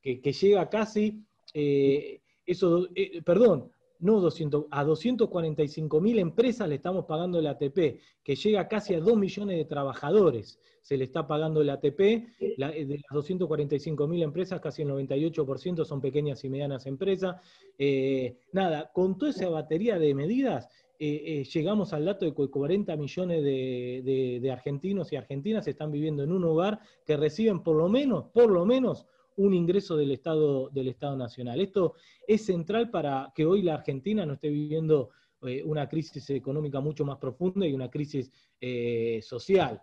que, 0.01 0.21
que, 0.21 0.34
llega 0.34 0.69
casi, 0.69 1.23
eh, 1.53 2.21
eso, 2.45 2.88
perdón, 3.23 3.71
no 4.04 4.20
200, 4.20 4.66
a 4.70 4.84
245 4.84 6.02
mil 6.02 6.20
empresas 6.20 6.68
le 6.68 6.76
estamos 6.76 7.06
pagando 7.06 7.39
el 7.39 7.48
ATP, 7.48 8.00
que 8.22 8.36
llega 8.36 8.68
casi 8.68 8.94
a 8.94 9.00
2 9.00 9.18
millones 9.18 9.58
de 9.58 9.66
trabajadores, 9.66 10.60
se 10.82 10.98
le 10.98 11.06
está 11.06 11.26
pagando 11.26 11.62
el 11.62 11.70
ATP, 11.70 12.00
eh, 12.02 12.26
de 12.58 12.98
las 12.98 13.13
245 13.13 14.06
mil 14.08 14.22
empresas, 14.22 14.60
casi 14.60 14.82
el 14.82 14.89
98% 14.89 15.86
son 15.86 16.02
pequeñas 16.02 16.44
y 16.44 16.50
medianas 16.50 16.86
empresas. 16.86 17.38
Eh, 17.80 18.39
nada, 18.52 18.92
con 18.94 19.18
toda 19.18 19.32
esa 19.32 19.48
batería 19.48 19.98
de 19.98 20.13
medidas, 20.13 20.68
eh, 21.00 21.46
llegamos 21.54 21.94
al 21.94 22.06
dato 22.06 22.26
de 22.26 22.34
que 22.34 22.50
40 22.50 22.96
millones 22.98 23.42
de, 23.42 24.39
de 24.42 24.52
argentinos 24.52 25.13
y 25.13 25.16
argentinas 25.16 25.66
están 25.68 25.92
viviendo 25.92 26.24
en 26.24 26.34
un 26.34 26.44
hogar 26.44 26.80
que 27.06 27.16
reciben 27.16 27.63
por 27.63 27.78
lo 27.78 27.88
menos, 27.88 28.26
por 28.34 28.52
lo 28.52 28.66
menos, 28.66 29.06
un 29.38 29.54
ingreso 29.54 29.98
del 29.98 30.12
Estado, 30.12 30.69
del 30.69 30.88
Estado 30.88 31.15
Nacional. 31.17 31.62
Esto 31.62 31.96
es 32.28 32.46
central 32.46 32.89
para 32.89 33.32
que 33.36 33.46
hoy 33.46 33.62
la 33.62 33.76
Argentina 33.76 34.26
no 34.26 34.34
esté 34.34 34.50
viviendo 34.50 35.10
una 35.65 35.89
crisis 35.89 36.30
económica 36.30 36.80
mucho 36.80 37.04
más 37.04 37.17
profunda 37.17 37.67
y 37.67 37.74
una 37.74 37.89
crisis 37.89 38.32
social. 39.22 39.82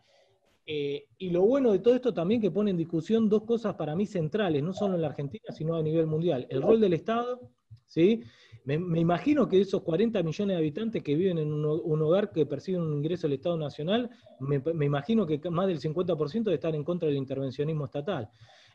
y 0.67 1.31
lo 1.31 1.43
bueno 1.43 1.73
de 1.73 1.81
todo 1.81 1.95
esto 1.95 2.15
también 2.15 2.41
que 2.41 2.51
pone 2.51 2.71
en 2.71 2.77
discusión 2.77 3.29
dos 3.29 3.43
cosas 3.43 3.75
para 3.75 3.95
mí 3.95 4.07
centrales, 4.07 4.63
no 4.63 4.73
solo 4.73 4.95
en 4.95 5.03
la 5.03 5.09
Argentina, 5.09 5.53
sino 5.53 5.75
a 5.77 5.83
nivel 5.83 6.07
mundial. 6.07 6.47
El 6.49 6.63
rol 6.63 6.81
del 6.81 6.95
Estado, 6.95 7.51
¿sí? 7.87 8.23
Me, 8.65 9.01
imagino 9.01 9.49
que 9.49 9.61
esos 9.61 9.83
40 9.83 10.23
millones 10.23 10.55
de 10.55 10.59
habitantes 10.59 11.03
que 11.03 11.15
viven 11.15 11.39
en 11.39 11.53
un, 11.53 12.03
hogar 12.03 12.31
que 12.31 12.45
perciben 12.47 12.83
un 12.83 12.93
ingreso 12.93 13.27
del 13.27 13.35
Estado 13.35 13.57
Nacional, 13.57 14.11
me, 14.39 14.63
imagino 14.85 15.27
que 15.27 15.41
más 15.51 15.67
del 15.67 15.81
50% 15.81 16.45
de 16.45 16.55
estar 16.55 16.75
en 16.75 16.85
contra 16.85 17.09
del 17.09 17.17
intervencionismo 17.17 17.87
estatal. 17.87 18.31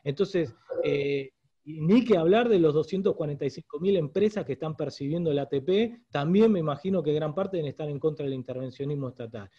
Entonces, 0.06 0.54
eh, 0.84 1.32
ni 1.64 2.04
que 2.04 2.16
hablar 2.16 2.48
de 2.48 2.60
los 2.60 2.72
245 2.74 3.80
mil 3.80 3.96
empresas 3.96 4.44
que 4.44 4.52
están 4.52 4.76
percibiendo 4.76 5.32
el 5.32 5.38
ATP, 5.40 6.06
también 6.12 6.52
me 6.52 6.60
imagino 6.60 7.02
que 7.02 7.12
gran 7.12 7.34
parte 7.34 7.56
deben 7.56 7.68
estar 7.68 7.88
en 7.88 7.98
contra 7.98 8.24
del 8.24 8.34
intervencionismo 8.34 9.08
estatal. 9.08 9.50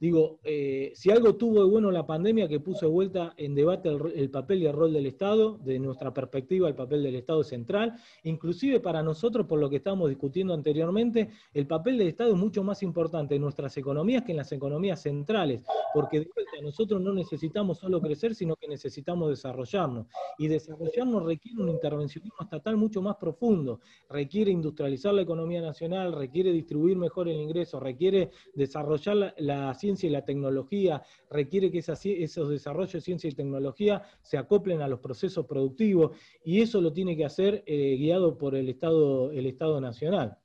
Digo, 0.00 0.40
eh, 0.42 0.92
si 0.94 1.10
algo 1.10 1.36
tuvo 1.36 1.64
de 1.64 1.70
bueno 1.70 1.90
la 1.90 2.04
pandemia 2.06 2.48
que 2.48 2.60
puso 2.60 2.86
de 2.86 2.92
vuelta 2.92 3.34
en 3.36 3.54
debate 3.54 3.88
el, 3.88 4.30
papel 4.30 4.62
y 4.62 4.66
el 4.66 4.72
rol 4.72 4.92
del 4.92 5.06
Estado, 5.06 5.56
de 5.58 5.78
nuestra 5.78 6.12
perspectiva 6.12 6.68
el 6.68 6.74
papel 6.74 7.02
del 7.02 7.14
Estado 7.14 7.44
central, 7.44 7.94
inclusive 8.24 8.80
para 8.80 9.02
nosotros, 9.02 9.46
por 9.46 9.60
lo 9.60 9.70
que 9.70 9.76
estábamos 9.76 10.08
discutiendo 10.08 10.52
anteriormente, 10.52 11.30
el 11.52 11.66
papel 11.66 11.98
del 11.98 12.08
Estado 12.08 12.30
es 12.30 12.36
mucho 12.36 12.64
más 12.64 12.82
importante 12.82 13.36
en 13.36 13.42
nuestras 13.42 13.76
economías 13.76 14.24
que 14.24 14.32
en 14.32 14.38
las 14.38 14.50
economías 14.52 15.00
centrales, 15.00 15.62
porque 15.94 16.20
de 16.20 16.30
vuelta 16.34 16.52
nosotros 16.62 17.00
no 17.00 17.12
necesitamos 17.12 17.78
solo 17.78 18.00
crecer, 18.00 18.34
sino 18.34 18.56
que 18.56 18.66
necesitamos 18.66 19.30
desarrollarnos. 19.30 20.06
Y 20.38 20.48
desarrollarnos 20.48 21.24
requiere 21.24 21.62
un 21.62 21.68
intervencionismo 21.68 22.38
estatal 22.40 22.76
mucho 22.76 23.00
más 23.00 23.16
profundo, 23.16 23.80
requiere 24.08 24.50
industrializar 24.50 25.14
la 25.14 25.22
economía 25.22 25.60
nacional, 25.60 26.12
requiere 26.12 26.52
distribuir 26.52 26.96
mejor 26.96 27.28
el 27.28 27.36
ingreso, 27.36 27.78
requiere 27.78 28.30
desarrollar 28.54 29.16
la, 29.16 29.34
la 29.38 29.74
ciencia 29.84 30.06
y 30.08 30.10
la 30.10 30.24
tecnología, 30.24 31.02
requiere 31.30 31.70
que 31.70 31.78
esos 31.78 32.48
desarrollos 32.48 32.92
de 32.92 33.00
ciencia 33.02 33.28
y 33.28 33.34
tecnología 33.34 34.02
se 34.22 34.38
acoplen 34.38 34.80
a 34.80 34.88
los 34.88 35.00
procesos 35.00 35.44
productivos 35.46 36.12
y 36.42 36.62
eso 36.62 36.80
lo 36.80 36.90
tiene 36.90 37.16
que 37.16 37.26
hacer 37.26 37.62
eh, 37.66 37.96
guiado 37.98 38.38
por 38.38 38.54
el 38.54 38.70
Estado, 38.70 39.30
el 39.30 39.46
Estado 39.46 39.78
Nacional. 39.80 40.38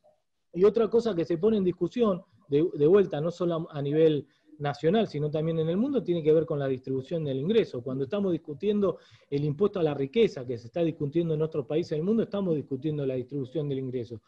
Y 0.54 0.66
otra 0.66 0.90
cosa 0.90 1.16
que 1.16 1.24
se 1.24 1.38
pone 1.38 1.58
en 1.58 1.64
discusión, 1.64 2.24
de, 2.50 2.88
vuelta, 2.88 3.22
no 3.22 3.32
solo 3.32 3.68
a, 3.70 3.82
nivel 3.82 4.28
nacional, 4.58 5.08
sino 5.08 5.30
también 5.30 5.60
en 5.60 5.70
el 5.70 5.78
mundo, 5.78 6.04
tiene 6.04 6.22
que 6.24 6.34
ver 6.34 6.46
con 6.46 6.60
la 6.60 6.68
distribución 6.68 7.24
del 7.24 7.38
ingreso. 7.38 7.82
Cuando 7.82 8.04
estamos 8.04 8.32
discutiendo 8.34 8.98
el 9.30 9.46
impuesto 9.46 9.80
a 9.80 9.84
la 9.84 9.94
riqueza 9.94 10.46
que 10.46 10.58
se 10.58 10.68
está 10.68 10.84
discutiendo 10.84 11.34
en 11.36 11.42
otros 11.44 11.66
países 11.66 11.92
del 11.92 12.04
mundo, 12.04 12.24
estamos 12.24 12.56
discutiendo 12.56 13.06
la 13.06 13.14
distribución 13.14 13.70
del 13.70 13.80
ingreso 13.80 14.20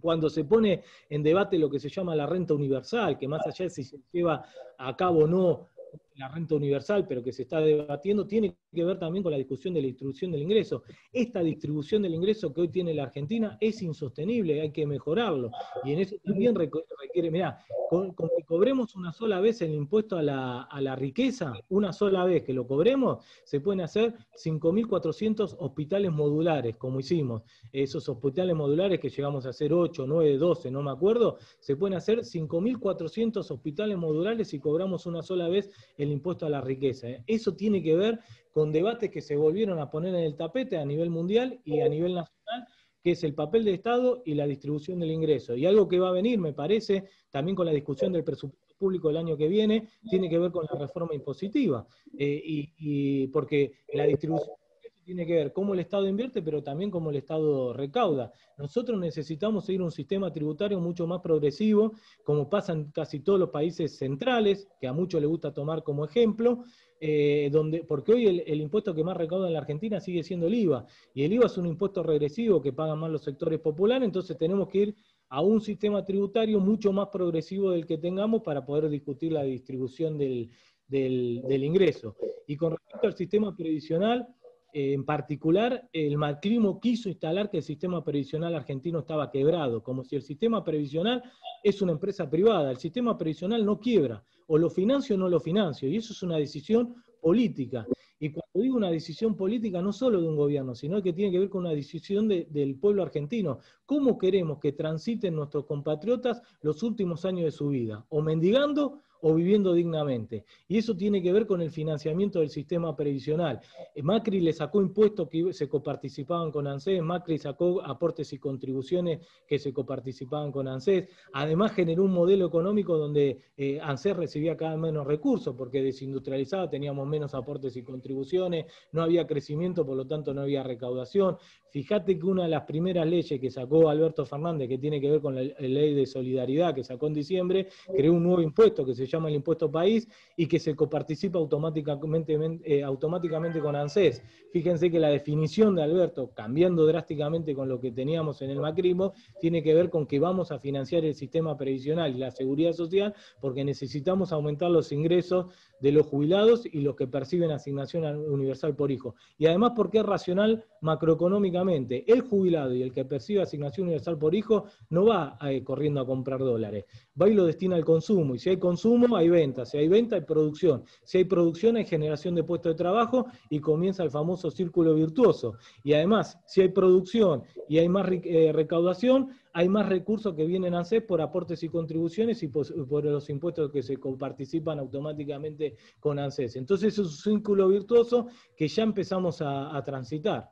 cuando 0.00 0.28
se 0.28 0.44
pone 0.44 0.82
en 1.08 1.22
debate 1.22 1.58
lo 1.58 1.70
que 1.70 1.78
se 1.78 1.88
llama 1.88 2.14
la 2.14 2.26
renta 2.26 2.54
universal, 2.54 3.18
que 3.18 3.28
más 3.28 3.46
allá 3.46 3.64
de 3.64 3.70
si 3.70 3.84
se 3.84 3.98
lleva 4.12 4.44
a 4.78 4.96
cabo 4.96 5.24
o 5.24 5.26
no 5.26 5.68
la 6.16 6.28
renta 6.28 6.54
universal, 6.54 7.06
pero 7.08 7.22
que 7.22 7.32
se 7.32 7.42
está 7.42 7.60
debatiendo, 7.60 8.26
tiene 8.26 8.56
que 8.72 8.84
ver 8.84 8.98
también 8.98 9.22
con 9.22 9.32
la 9.32 9.38
discusión 9.38 9.74
de 9.74 9.80
la 9.80 9.86
distribución 9.86 10.30
del 10.30 10.42
ingreso. 10.42 10.82
Esta 11.12 11.40
distribución 11.40 12.02
del 12.02 12.14
ingreso 12.14 12.52
que 12.52 12.62
hoy 12.62 12.68
tiene 12.68 12.94
la 12.94 13.04
Argentina 13.04 13.58
es 13.60 13.82
insostenible, 13.82 14.60
hay 14.60 14.70
que 14.70 14.86
mejorarlo. 14.86 15.50
Y 15.84 15.92
en 15.92 16.00
eso 16.00 16.16
también 16.24 16.54
requiere, 16.54 17.30
mirá, 17.30 17.58
con, 17.88 18.14
que 18.14 18.44
cobremos 18.44 18.94
una 18.94 19.12
sola 19.12 19.40
vez 19.40 19.60
el 19.62 19.74
impuesto 19.74 20.16
a 20.16 20.22
la, 20.22 20.62
a 20.62 20.80
la 20.80 20.96
riqueza, 20.96 21.52
una 21.68 21.92
sola 21.92 22.24
vez 22.24 22.42
que 22.42 22.52
lo 22.52 22.66
cobremos, 22.66 23.24
se 23.44 23.60
pueden 23.60 23.80
hacer 23.80 24.14
5.400 24.36 25.56
hospitales 25.58 26.12
modulares, 26.12 26.76
como 26.76 27.00
hicimos. 27.00 27.42
Esos 27.72 28.08
hospitales 28.08 28.54
modulares 28.54 29.00
que 29.00 29.08
llegamos 29.08 29.46
a 29.46 29.50
hacer 29.50 29.72
8, 29.72 30.04
9, 30.06 30.38
12, 30.38 30.70
no 30.70 30.82
me 30.82 30.90
acuerdo, 30.90 31.38
se 31.60 31.76
pueden 31.76 31.96
hacer 31.96 32.20
5.400 32.20 33.50
hospitales 33.50 33.96
modulares 33.96 34.48
si 34.48 34.58
cobramos 34.58 35.06
una 35.06 35.22
sola 35.22 35.48
vez 35.48 35.70
impuesto 36.10 36.46
a 36.46 36.50
la 36.50 36.60
riqueza. 36.60 37.08
¿eh? 37.08 37.24
Eso 37.26 37.54
tiene 37.54 37.82
que 37.82 37.96
ver 37.96 38.20
con 38.52 38.72
debates 38.72 39.10
que 39.10 39.20
se 39.20 39.36
volvieron 39.36 39.78
a 39.78 39.90
poner 39.90 40.14
en 40.14 40.22
el 40.22 40.36
tapete 40.36 40.76
a 40.76 40.84
nivel 40.84 41.10
mundial 41.10 41.60
y 41.64 41.80
a 41.80 41.88
nivel 41.88 42.14
nacional, 42.14 42.66
que 43.02 43.12
es 43.12 43.24
el 43.24 43.34
papel 43.34 43.64
del 43.64 43.74
Estado 43.74 44.22
y 44.24 44.34
la 44.34 44.46
distribución 44.46 45.00
del 45.00 45.10
ingreso. 45.10 45.56
Y 45.56 45.66
algo 45.66 45.88
que 45.88 45.98
va 45.98 46.08
a 46.08 46.12
venir, 46.12 46.38
me 46.38 46.52
parece, 46.52 47.04
también 47.30 47.56
con 47.56 47.66
la 47.66 47.72
discusión 47.72 48.12
del 48.12 48.24
presupuesto 48.24 48.74
público 48.78 49.08
del 49.08 49.18
año 49.18 49.36
que 49.36 49.48
viene, 49.48 49.88
tiene 50.08 50.28
que 50.28 50.38
ver 50.38 50.50
con 50.50 50.66
la 50.70 50.78
reforma 50.78 51.14
impositiva. 51.14 51.86
Eh, 52.18 52.42
y, 52.78 53.26
porque 53.28 53.72
la 53.92 54.06
distribución 54.06 54.56
tiene 55.04 55.26
que 55.26 55.34
ver 55.34 55.52
cómo 55.52 55.74
el 55.74 55.80
Estado 55.80 56.08
invierte, 56.08 56.42
pero 56.42 56.62
también 56.62 56.90
cómo 56.90 57.10
el 57.10 57.16
Estado 57.16 57.72
recauda. 57.72 58.32
Nosotros 58.58 58.98
necesitamos 58.98 59.66
seguir 59.66 59.82
un 59.82 59.92
sistema 59.92 60.32
tributario 60.32 60.80
mucho 60.80 61.06
más 61.06 61.20
progresivo, 61.20 61.92
como 62.24 62.48
pasa 62.48 62.72
en 62.72 62.90
casi 62.90 63.20
todos 63.20 63.38
los 63.38 63.50
países 63.50 63.96
centrales, 63.96 64.68
que 64.80 64.86
a 64.86 64.92
muchos 64.92 65.20
les 65.20 65.28
gusta 65.28 65.52
tomar 65.52 65.82
como 65.82 66.04
ejemplo, 66.04 66.64
eh, 67.00 67.50
donde, 67.52 67.84
porque 67.84 68.14
hoy 68.14 68.42
el, 68.46 68.60
impuesto 68.60 68.94
que 68.94 69.04
más 69.04 69.16
recauda 69.16 69.46
en 69.46 69.52
la 69.52 69.58
Argentina 69.58 70.00
sigue 70.00 70.22
siendo 70.22 70.46
el 70.46 70.54
IVA, 70.54 70.86
y 71.12 71.24
el 71.24 71.32
IVA 71.34 71.46
es 71.46 71.58
un 71.58 71.66
impuesto 71.66 72.02
regresivo 72.02 72.62
que 72.62 72.72
pagan 72.72 72.98
más 72.98 73.10
los 73.10 73.22
sectores 73.22 73.60
populares, 73.60 74.06
entonces 74.06 74.38
tenemos 74.38 74.68
que 74.68 74.78
ir 74.78 74.94
a 75.28 75.42
un 75.42 75.60
sistema 75.60 76.04
tributario 76.04 76.60
mucho 76.60 76.92
más 76.92 77.08
progresivo 77.08 77.70
del 77.72 77.86
que 77.86 77.98
tengamos 77.98 78.42
para 78.42 78.64
poder 78.64 78.88
discutir 78.88 79.32
la 79.32 79.42
distribución 79.42 80.16
del, 80.16 80.50
del 80.86 81.64
ingreso. 81.64 82.16
Y 82.46 82.56
con 82.56 82.72
respecto 82.72 83.06
al 83.06 83.16
sistema 83.16 83.56
previsional, 83.56 84.28
en 84.76 85.04
particular, 85.04 85.88
el 85.92 86.18
macrismo 86.18 86.80
quiso 86.80 87.08
instalar 87.08 87.48
que 87.48 87.58
el 87.58 87.62
sistema 87.62 88.02
previsional 88.02 88.56
argentino 88.56 88.98
estaba 88.98 89.30
quebrado, 89.30 89.84
como 89.84 90.02
si 90.02 90.16
el 90.16 90.22
sistema 90.22 90.64
previsional 90.64 91.22
es 91.62 91.80
una 91.80 91.92
empresa 91.92 92.28
privada. 92.28 92.72
El 92.72 92.78
sistema 92.78 93.16
previsional 93.16 93.64
no 93.64 93.78
quiebra 93.78 94.24
o 94.48 94.58
lo 94.58 94.68
financio 94.68 95.14
o 95.14 95.18
no 95.18 95.28
lo 95.28 95.38
financio, 95.38 95.88
y 95.88 95.96
eso 95.96 96.12
es 96.12 96.22
una 96.24 96.38
decisión 96.38 96.96
política. 97.20 97.86
Y 98.18 98.30
cuando 98.30 98.60
digo 98.60 98.76
una 98.76 98.90
decisión 98.90 99.36
política, 99.36 99.80
no 99.80 99.92
solo 99.92 100.20
de 100.20 100.26
un 100.26 100.34
gobierno, 100.34 100.74
sino 100.74 101.00
que 101.00 101.12
tiene 101.12 101.30
que 101.30 101.38
ver 101.38 101.50
con 101.50 101.60
una 101.60 101.70
decisión 101.70 102.26
del 102.26 102.76
pueblo 102.80 103.02
argentino. 103.02 103.60
¿Cómo 103.86 104.18
queremos 104.18 104.58
que 104.58 104.72
transiten 104.72 105.36
nuestros 105.36 105.66
compatriotas 105.66 106.42
los 106.62 106.82
últimos 106.82 107.24
años 107.24 107.44
de 107.44 107.50
su 107.52 107.68
vida? 107.68 108.04
¿O 108.08 108.22
mendigando 108.22 109.02
o 109.26 109.34
viviendo 109.34 109.72
dignamente. 109.72 110.44
Y 110.68 110.76
eso 110.76 110.94
tiene 110.94 111.22
que 111.22 111.32
ver 111.32 111.46
con 111.46 111.62
el 111.62 111.70
financiamiento 111.70 112.40
del 112.40 112.50
sistema 112.50 112.94
previsional. 112.94 113.58
Eh, 113.94 114.02
Macri 114.02 114.38
le 114.38 114.52
sacó 114.52 114.82
impuestos 114.82 115.30
que 115.30 115.50
se 115.54 115.66
coparticipaban 115.66 116.52
con 116.52 116.66
ANSES, 116.66 117.02
Macri 117.02 117.38
sacó 117.38 117.82
aportes 117.82 118.34
y 118.34 118.38
contribuciones 118.38 119.26
que 119.46 119.58
se 119.58 119.72
coparticipaban 119.72 120.52
con 120.52 120.68
ANSES. 120.68 121.08
Además 121.32 121.72
generó 121.72 122.04
un 122.04 122.12
modelo 122.12 122.44
económico 122.46 122.98
donde 122.98 123.40
eh, 123.56 123.80
ANSES 123.80 124.14
recibía 124.14 124.58
cada 124.58 124.72
vez 124.72 124.80
menos 124.80 125.06
recursos 125.06 125.54
porque 125.56 125.82
desindustrializada 125.82 126.68
teníamos 126.68 127.08
menos 127.08 127.34
aportes 127.34 127.76
y 127.78 127.82
contribuciones, 127.82 128.66
no 128.92 129.02
había 129.02 129.26
crecimiento, 129.26 129.86
por 129.86 129.96
lo 129.96 130.06
tanto 130.06 130.34
no 130.34 130.42
había 130.42 130.62
recaudación. 130.62 131.38
Fíjate 131.74 132.16
que 132.16 132.24
una 132.24 132.44
de 132.44 132.50
las 132.50 132.62
primeras 132.62 133.04
leyes 133.04 133.40
que 133.40 133.50
sacó 133.50 133.88
Alberto 133.88 134.24
Fernández, 134.24 134.68
que 134.68 134.78
tiene 134.78 135.00
que 135.00 135.10
ver 135.10 135.20
con 135.20 135.34
la 135.34 135.42
ley 135.42 135.92
de 135.92 136.06
solidaridad 136.06 136.72
que 136.72 136.84
sacó 136.84 137.08
en 137.08 137.14
diciembre, 137.14 137.66
creó 137.96 138.12
un 138.12 138.22
nuevo 138.22 138.40
impuesto 138.40 138.86
que 138.86 138.94
se 138.94 139.06
llama 139.06 139.28
el 139.28 139.34
impuesto 139.34 139.68
país 139.72 140.08
y 140.36 140.46
que 140.46 140.60
se 140.60 140.76
coparticipa 140.76 141.36
automáticamente, 141.40 142.60
eh, 142.62 142.84
automáticamente 142.84 143.58
con 143.58 143.74
ANSES. 143.74 144.22
Fíjense 144.52 144.88
que 144.88 145.00
la 145.00 145.08
definición 145.08 145.74
de 145.74 145.82
Alberto, 145.82 146.30
cambiando 146.32 146.86
drásticamente 146.86 147.56
con 147.56 147.68
lo 147.68 147.80
que 147.80 147.90
teníamos 147.90 148.40
en 148.40 148.50
el 148.50 148.60
macrismo, 148.60 149.12
tiene 149.40 149.60
que 149.60 149.74
ver 149.74 149.90
con 149.90 150.06
que 150.06 150.20
vamos 150.20 150.52
a 150.52 150.60
financiar 150.60 151.04
el 151.04 151.16
sistema 151.16 151.56
previsional 151.56 152.14
y 152.14 152.18
la 152.18 152.30
seguridad 152.30 152.72
social 152.72 153.16
porque 153.40 153.64
necesitamos 153.64 154.32
aumentar 154.32 154.70
los 154.70 154.92
ingresos 154.92 155.46
de 155.80 155.90
los 155.90 156.06
jubilados 156.06 156.66
y 156.66 156.82
los 156.82 156.94
que 156.94 157.08
perciben 157.08 157.50
asignación 157.50 158.04
universal 158.04 158.76
por 158.76 158.92
hijo. 158.92 159.16
Y 159.38 159.46
además 159.46 159.72
porque 159.74 159.98
es 159.98 160.06
racional 160.06 160.64
macroeconómicamente. 160.80 161.63
El 161.68 162.20
jubilado 162.22 162.74
y 162.74 162.82
el 162.82 162.92
que 162.92 163.04
percibe 163.04 163.42
asignación 163.42 163.86
universal 163.86 164.18
por 164.18 164.34
hijo 164.34 164.66
no 164.90 165.06
va 165.06 165.38
eh, 165.42 165.62
corriendo 165.62 166.00
a 166.00 166.06
comprar 166.06 166.40
dólares, 166.40 166.84
va 167.20 167.28
y 167.28 167.34
lo 167.34 167.44
destina 167.44 167.76
al 167.76 167.84
consumo. 167.84 168.34
Y 168.34 168.38
si 168.38 168.50
hay 168.50 168.58
consumo, 168.58 169.16
hay 169.16 169.28
venta. 169.28 169.64
Si 169.64 169.78
hay 169.78 169.88
venta, 169.88 170.16
hay 170.16 170.22
producción. 170.22 170.84
Si 171.02 171.18
hay 171.18 171.24
producción, 171.24 171.76
hay 171.76 171.84
generación 171.84 172.34
de 172.34 172.44
puestos 172.44 172.72
de 172.72 172.76
trabajo 172.76 173.26
y 173.50 173.60
comienza 173.60 174.02
el 174.02 174.10
famoso 174.10 174.50
círculo 174.50 174.94
virtuoso. 174.94 175.54
Y 175.82 175.92
además, 175.92 176.38
si 176.46 176.60
hay 176.60 176.68
producción 176.68 177.42
y 177.68 177.78
hay 177.78 177.88
más 177.88 178.06
eh, 178.10 178.52
recaudación, 178.52 179.30
hay 179.54 179.68
más 179.68 179.88
recursos 179.88 180.34
que 180.34 180.44
vienen 180.44 180.74
a 180.74 180.84
ser 180.84 181.06
por 181.06 181.20
aportes 181.20 181.62
y 181.62 181.68
contribuciones 181.68 182.42
y 182.42 182.48
por, 182.48 183.04
los 183.04 183.30
impuestos 183.30 183.70
que 183.70 183.84
se 183.84 183.96
participan 184.18 184.80
automáticamente 184.80 185.76
con 186.00 186.18
ANSES. 186.18 186.56
Entonces 186.56 186.94
es 186.94 186.98
un 186.98 187.08
círculo 187.08 187.68
virtuoso 187.68 188.26
que 188.56 188.66
ya 188.66 188.82
empezamos 188.82 189.40
a, 189.40 189.80
transitar. 189.84 190.50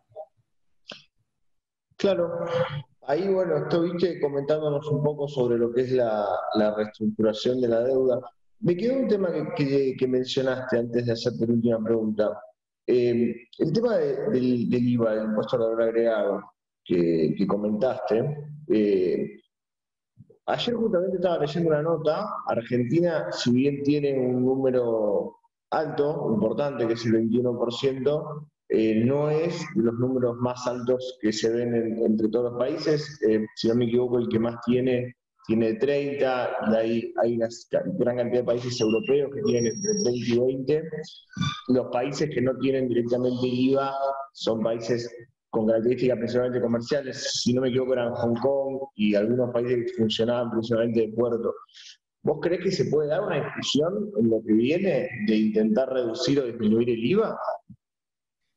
Claro, 2.02 2.44
ahí 3.02 3.32
bueno, 3.32 3.58
estoy 3.58 4.18
comentándonos 4.20 4.88
un 4.88 5.04
poco 5.04 5.28
sobre 5.28 5.56
lo 5.56 5.72
que 5.72 5.82
es 5.82 5.92
la, 5.92 6.26
reestructuración 6.76 7.60
de 7.60 7.68
la 7.68 7.84
deuda. 7.84 8.20
Me 8.58 8.76
quedó 8.76 8.98
un 8.98 9.06
tema 9.06 9.28
que, 9.54 9.96
mencionaste 10.08 10.80
antes 10.80 11.06
de 11.06 11.12
hacerte 11.12 11.46
la 11.46 11.52
última 11.52 11.84
pregunta. 11.84 12.42
Eh, 12.88 13.46
el 13.56 13.72
tema 13.72 13.98
del, 13.98 14.68
del, 14.68 14.88
IVA, 14.88 15.14
del 15.14 15.26
impuesto 15.26 15.54
al 15.54 15.62
valor 15.62 15.82
agregado, 15.82 16.42
que, 16.84 17.46
comentaste, 17.46 18.48
eh, 18.68 19.40
ayer 20.46 20.74
justamente 20.74 21.18
estaba 21.18 21.38
leyendo 21.38 21.68
una 21.68 21.82
nota, 21.82 22.34
Argentina, 22.48 23.30
si 23.30 23.52
bien 23.52 23.84
tiene 23.84 24.18
un 24.18 24.44
número 24.44 25.36
alto, 25.70 26.32
importante, 26.34 26.84
que 26.84 26.94
es 26.94 27.06
el 27.06 27.12
21%, 27.30 28.48
eh, 28.74 29.02
no 29.04 29.30
es 29.30 29.64
los 29.76 29.94
números 29.94 30.37
más 30.38 30.66
altos 30.66 31.18
que 31.20 31.32
se 31.32 31.50
ven 31.50 31.74
entre 32.04 32.28
todos 32.28 32.52
los 32.52 32.58
países. 32.58 33.20
Eh, 33.28 33.44
si 33.56 33.68
no 33.68 33.74
me 33.74 33.85
equivoco, 33.85 34.18
el 34.18 34.28
que 34.28 34.38
más 34.38 34.56
tiene 34.64 35.14
tiene 35.46 35.74
30, 35.74 36.50
y 36.70 36.74
hay, 36.74 37.14
hay 37.20 37.37
una 37.37 37.48
gran 37.98 38.16
cantidad 38.16 38.40
de 38.42 38.46
países 38.46 38.80
europeos 38.80 39.30
que 39.35 39.42
tienen 39.42 39.74
entre 39.74 39.94
30 40.02 40.35
y 40.35 40.38
20. 40.38 40.82
Los 41.68 41.87
países 41.92 42.30
que 42.30 42.40
no 42.40 42.56
tienen 42.58 42.88
directamente 42.88 43.46
IVA 43.46 43.92
son 44.32 44.62
países 44.62 45.12
con 45.50 45.66
características 45.66 46.16
principalmente 46.16 46.62
comerciales, 46.62 47.40
si 47.42 47.52
no 47.52 47.61
me 47.61 47.68
equivoco 47.68 47.92
eran 47.92 48.14
Hong 48.14 48.37
Kong 48.37 48.78
y 48.94 49.14
algunos 49.14 49.52
países 49.52 49.92
que 49.92 49.98
funcionaban 49.98 50.50
principalmente 50.50 51.00
de 51.00 51.08
puerto. 51.08 51.54
¿Vos 52.22 52.38
crees 52.40 52.62
que 52.62 52.70
se 52.70 52.85
puede 52.87 53.08
dar 53.08 53.20
una 53.22 53.44
discusión 53.44 54.11
en 54.18 54.30
lo 54.30 54.40
que 54.46 54.52
viene 54.54 55.11
de 55.26 55.37
intentar 55.37 55.92
reducir 55.92 56.40
o 56.40 56.46
disminuir 56.46 56.88
el 56.88 57.04
IVA? 57.04 57.37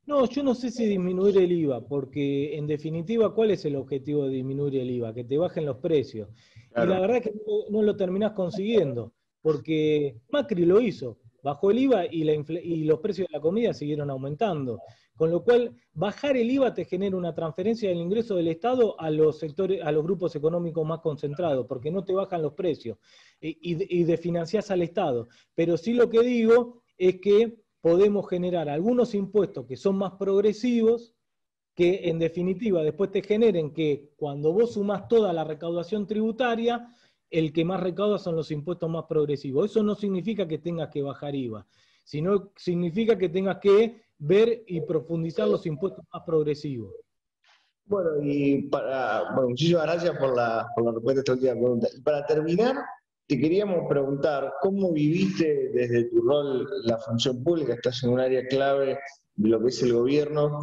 No, 0.06 0.30
yo 0.30 0.44
no 0.44 0.54
sé 0.54 0.70
si 0.70 0.86
disminuir 0.86 1.38
el 1.38 1.52
IVA, 1.52 1.82
porque 1.88 2.56
en 2.56 2.68
definitiva, 2.68 3.34
¿cuál 3.34 3.52
es 3.52 3.66
el 3.66 3.76
objetivo 3.76 4.26
de 4.26 4.36
disminuir 4.36 4.76
el 4.78 4.92
IVA? 4.92 5.14
Que 5.14 5.24
te 5.24 5.38
bajen 5.38 5.66
los 5.66 5.78
precios. 5.78 6.30
Y 6.72 6.86
la 6.86 7.00
verdad 7.00 7.18
es 7.18 7.24
que 7.24 7.34
no, 7.70 7.82
lo 7.82 7.96
terminás 7.96 8.34
consiguiendo, 8.34 9.14
porque 9.42 10.18
Macri 10.30 10.66
lo 10.66 10.80
hizo, 10.80 11.18
bajó 11.42 11.72
el 11.72 11.80
IVA 11.80 12.06
y, 12.06 12.30
y 12.30 12.84
los 12.84 13.00
precios 13.00 13.28
de 13.28 13.38
la 13.38 13.42
comida 13.42 13.74
siguieron 13.74 14.12
aumentando. 14.12 14.80
Con 15.16 15.32
lo 15.32 15.44
cual, 15.44 15.74
bajar 15.94 16.36
el 16.36 16.52
IVA 16.52 16.74
te 16.74 16.86
genera 16.86 17.16
una 17.16 17.34
transferencia 17.34 17.90
del 17.90 18.00
ingreso 18.00 18.36
del 18.36 18.50
Estado 18.50 19.00
a 19.00 19.10
los 19.10 19.40
sectores, 19.40 19.82
a 19.82 19.92
los 19.92 20.04
grupos 20.04 20.36
económicos 20.36 20.86
más 20.86 21.00
concentrados, 21.00 21.66
porque 21.68 21.90
no 21.90 22.04
te 22.04 22.14
bajan 22.14 22.42
los 22.42 22.54
precios 22.54 22.98
y, 23.40 23.58
y, 23.62 24.02
y 24.02 24.04
desfinanciás 24.04 24.70
al 24.70 24.82
Estado. 24.82 25.30
Pero 25.56 25.78
sí 25.78 25.94
lo 25.94 26.10
que 26.10 26.22
digo 26.22 26.84
es 26.98 27.20
que 27.22 27.65
podemos 27.86 28.28
generar 28.28 28.68
algunos 28.68 29.14
impuestos 29.14 29.68
que 29.68 29.78
son 29.78 29.98
más 29.98 30.14
progresivos, 30.14 31.14
que 31.76 32.10
en 32.10 32.18
definitiva 32.18 32.82
después 32.82 33.12
te 33.12 33.22
generen 33.22 33.72
que 33.74 34.10
cuando 34.16 34.52
vos 34.52 34.74
sumás 34.74 35.08
toda 35.08 35.32
la 35.32 35.44
recaudación 35.44 36.08
tributaria, 36.08 36.90
el 37.30 37.54
que 37.54 37.64
más 37.64 37.80
recauda 37.80 38.18
son 38.18 38.36
los 38.36 38.50
impuestos 38.50 38.90
más 38.90 39.04
progresivos. 39.08 39.70
Eso 39.70 39.84
no 39.84 39.94
significa 39.94 40.48
que 40.48 40.58
tengas 40.58 40.90
que 40.90 41.04
bajar 41.04 41.36
IVA, 41.36 41.68
sino 42.04 42.52
significa 42.56 43.16
que 43.20 43.30
tengas 43.30 43.60
que 43.60 44.02
ver 44.18 44.64
y 44.66 44.82
profundizar 44.82 45.48
los 45.48 45.64
impuestos 45.68 46.04
más 46.12 46.24
progresivos. 46.26 46.92
Bueno, 47.86 48.10
y 48.24 48.64
para, 48.64 49.32
bueno, 49.36 49.50
muchísimas 49.50 49.84
gracias 49.84 50.18
por 50.18 50.36
la, 50.36 50.68
por 50.74 50.86
la 50.86 50.92
respuesta 50.92 51.20
a 51.20 51.22
esta 51.22 51.34
última 51.34 51.52
pregunta. 51.52 51.88
Y 51.96 52.02
para 52.02 52.26
terminar, 52.26 52.78
te 53.28 53.40
queríamos 53.40 53.88
preguntar, 53.90 54.54
¿cómo 54.62 54.92
viviste 54.92 55.72
desde 55.74 56.06
tu 56.06 56.22
rol 56.22 56.68
la 56.84 56.98
función 57.00 57.44
pública? 57.44 57.74
Estás 57.74 58.04
en 58.04 58.12
un 58.12 58.20
área 58.20 58.46
clave 58.48 59.00
de 59.36 59.50
lo 59.50 59.60
que 59.62 59.70
es 59.70 59.82
el 59.84 59.94
gobierno, 59.94 60.60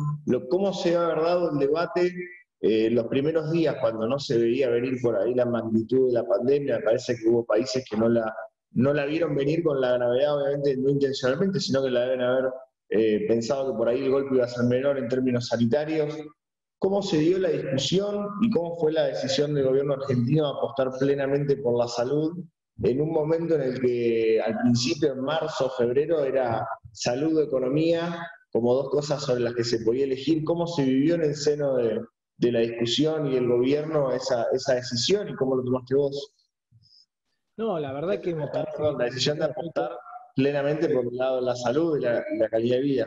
cómo 0.48 0.72
se 0.72 0.96
ha 0.96 1.00
dado 1.00 1.52
el 1.52 1.58
debate 1.58 2.12
eh, 2.60 2.88
los 2.90 3.08
primeros 3.08 3.50
días 3.50 3.76
cuando 3.80 4.06
no 4.06 4.20
se 4.20 4.38
veía 4.38 4.70
venir 4.70 5.00
por 5.02 5.16
ahí 5.16 5.34
la 5.34 5.44
magnitud 5.44 6.06
de 6.06 6.12
la 6.12 6.24
pandemia, 6.24 6.76
me 6.76 6.84
parece 6.84 7.16
que 7.16 7.28
hubo 7.28 7.44
países 7.44 7.84
que 7.90 7.96
no 7.96 8.08
la, 8.08 8.32
no 8.70 8.94
la 8.94 9.04
vieron 9.04 9.34
venir 9.34 9.64
con 9.64 9.80
la 9.80 9.94
gravedad, 9.94 10.36
obviamente 10.36 10.76
no 10.76 10.90
intencionalmente, 10.90 11.58
sino 11.58 11.82
que 11.82 11.90
la 11.90 12.02
deben 12.02 12.20
haber 12.20 12.44
eh, 12.90 13.26
pensado 13.26 13.72
que 13.72 13.76
por 13.76 13.88
ahí 13.88 14.04
el 14.04 14.12
golpe 14.12 14.36
iba 14.36 14.44
a 14.44 14.48
ser 14.48 14.64
menor 14.66 14.96
en 14.96 15.08
términos 15.08 15.48
sanitarios. 15.48 16.16
¿Cómo 16.82 17.00
se 17.00 17.18
dio 17.18 17.38
la 17.38 17.50
discusión 17.50 18.26
y 18.40 18.50
cómo 18.50 18.76
fue 18.76 18.90
la 18.90 19.04
decisión 19.04 19.54
del 19.54 19.66
gobierno 19.66 19.94
argentino 19.94 20.46
de 20.46 20.58
apostar 20.58 20.90
plenamente 20.98 21.56
por 21.58 21.78
la 21.78 21.86
salud 21.86 22.44
en 22.82 23.00
un 23.00 23.12
momento 23.12 23.54
en 23.54 23.62
el 23.62 23.80
que 23.80 24.42
al 24.44 24.58
principio, 24.58 25.12
en 25.12 25.20
marzo, 25.20 25.70
febrero, 25.70 26.24
era 26.24 26.66
salud 26.90 27.36
o 27.36 27.42
economía, 27.42 28.26
como 28.50 28.74
dos 28.74 28.90
cosas 28.90 29.22
sobre 29.22 29.42
las 29.42 29.54
que 29.54 29.62
se 29.62 29.84
podía 29.84 30.02
elegir, 30.02 30.42
cómo 30.42 30.66
se 30.66 30.82
vivió 30.82 31.14
en 31.14 31.22
el 31.22 31.36
seno 31.36 31.76
de, 31.76 32.00
la 32.50 32.58
discusión 32.58 33.28
y 33.28 33.36
el 33.36 33.46
gobierno 33.46 34.10
esa, 34.10 34.48
esa 34.52 34.74
decisión 34.74 35.28
y 35.28 35.36
cómo 35.36 35.54
lo 35.54 35.62
tomaste 35.62 35.94
vos. 35.94 36.34
No, 37.58 37.78
la 37.78 37.92
verdad 37.92 38.20
que 38.20 38.34
la 38.34 39.04
decisión 39.04 39.38
de 39.38 39.44
apostar 39.44 39.92
plenamente 40.34 40.88
por 40.88 41.04
el 41.04 41.16
lado 41.16 41.36
de 41.36 41.42
la 41.42 41.54
salud 41.54 41.96
y 41.96 42.00
la, 42.00 42.24
calidad 42.50 42.78
de 42.78 42.82
vida. 42.82 43.06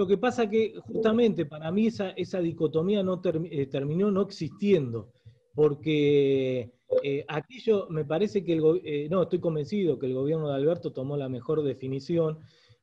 Lo 0.00 0.06
que 0.06 0.16
pasa 0.16 0.48
que 0.48 0.72
justamente 0.80 1.44
para 1.44 1.70
mí 1.70 1.88
esa, 1.88 2.40
dicotomía 2.40 3.02
no 3.02 3.20
eh, 3.22 3.66
terminó 3.66 4.10
no 4.10 4.22
existiendo, 4.22 5.12
porque 5.54 6.72
eh, 7.02 7.26
aquello 7.28 7.86
me 7.90 8.06
parece 8.06 8.42
que 8.42 8.54
el 8.54 8.80
eh, 8.82 9.08
no, 9.10 9.24
estoy 9.24 9.40
convencido 9.40 9.98
que 9.98 10.06
el 10.06 10.14
gobierno 10.14 10.48
de 10.48 10.54
Alberto 10.54 10.90
tomó 10.90 11.18
la 11.18 11.28
mejor 11.28 11.62
definición, 11.62 12.38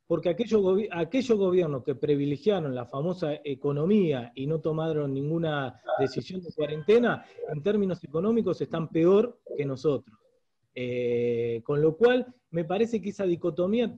porque 0.05 0.29
aquellos 0.29 1.39
gobiernos 1.39 1.83
que 1.83 1.95
privilegiaron 1.95 2.75
la 2.75 2.85
famosa 2.85 3.33
economía 3.43 4.31
y 4.35 4.45
no 4.45 4.59
tomaron 4.59 5.11
ninguna 5.11 5.81
decisión 5.97 6.43
de 6.43 6.53
cuarentena, 6.53 7.25
en 7.51 7.63
términos 7.63 8.03
económicos 8.03 8.61
están 8.61 8.89
peor 8.89 9.39
que 9.57 9.65
nosotros. 9.65 10.15
Eh, 10.79 11.61
con 11.63 11.81
lo 11.81 11.97
cual, 11.97 12.27
me 12.51 12.63
parece 12.63 13.01
que 13.01 13.09
esa 13.09 13.25
dicotomía 13.25 13.95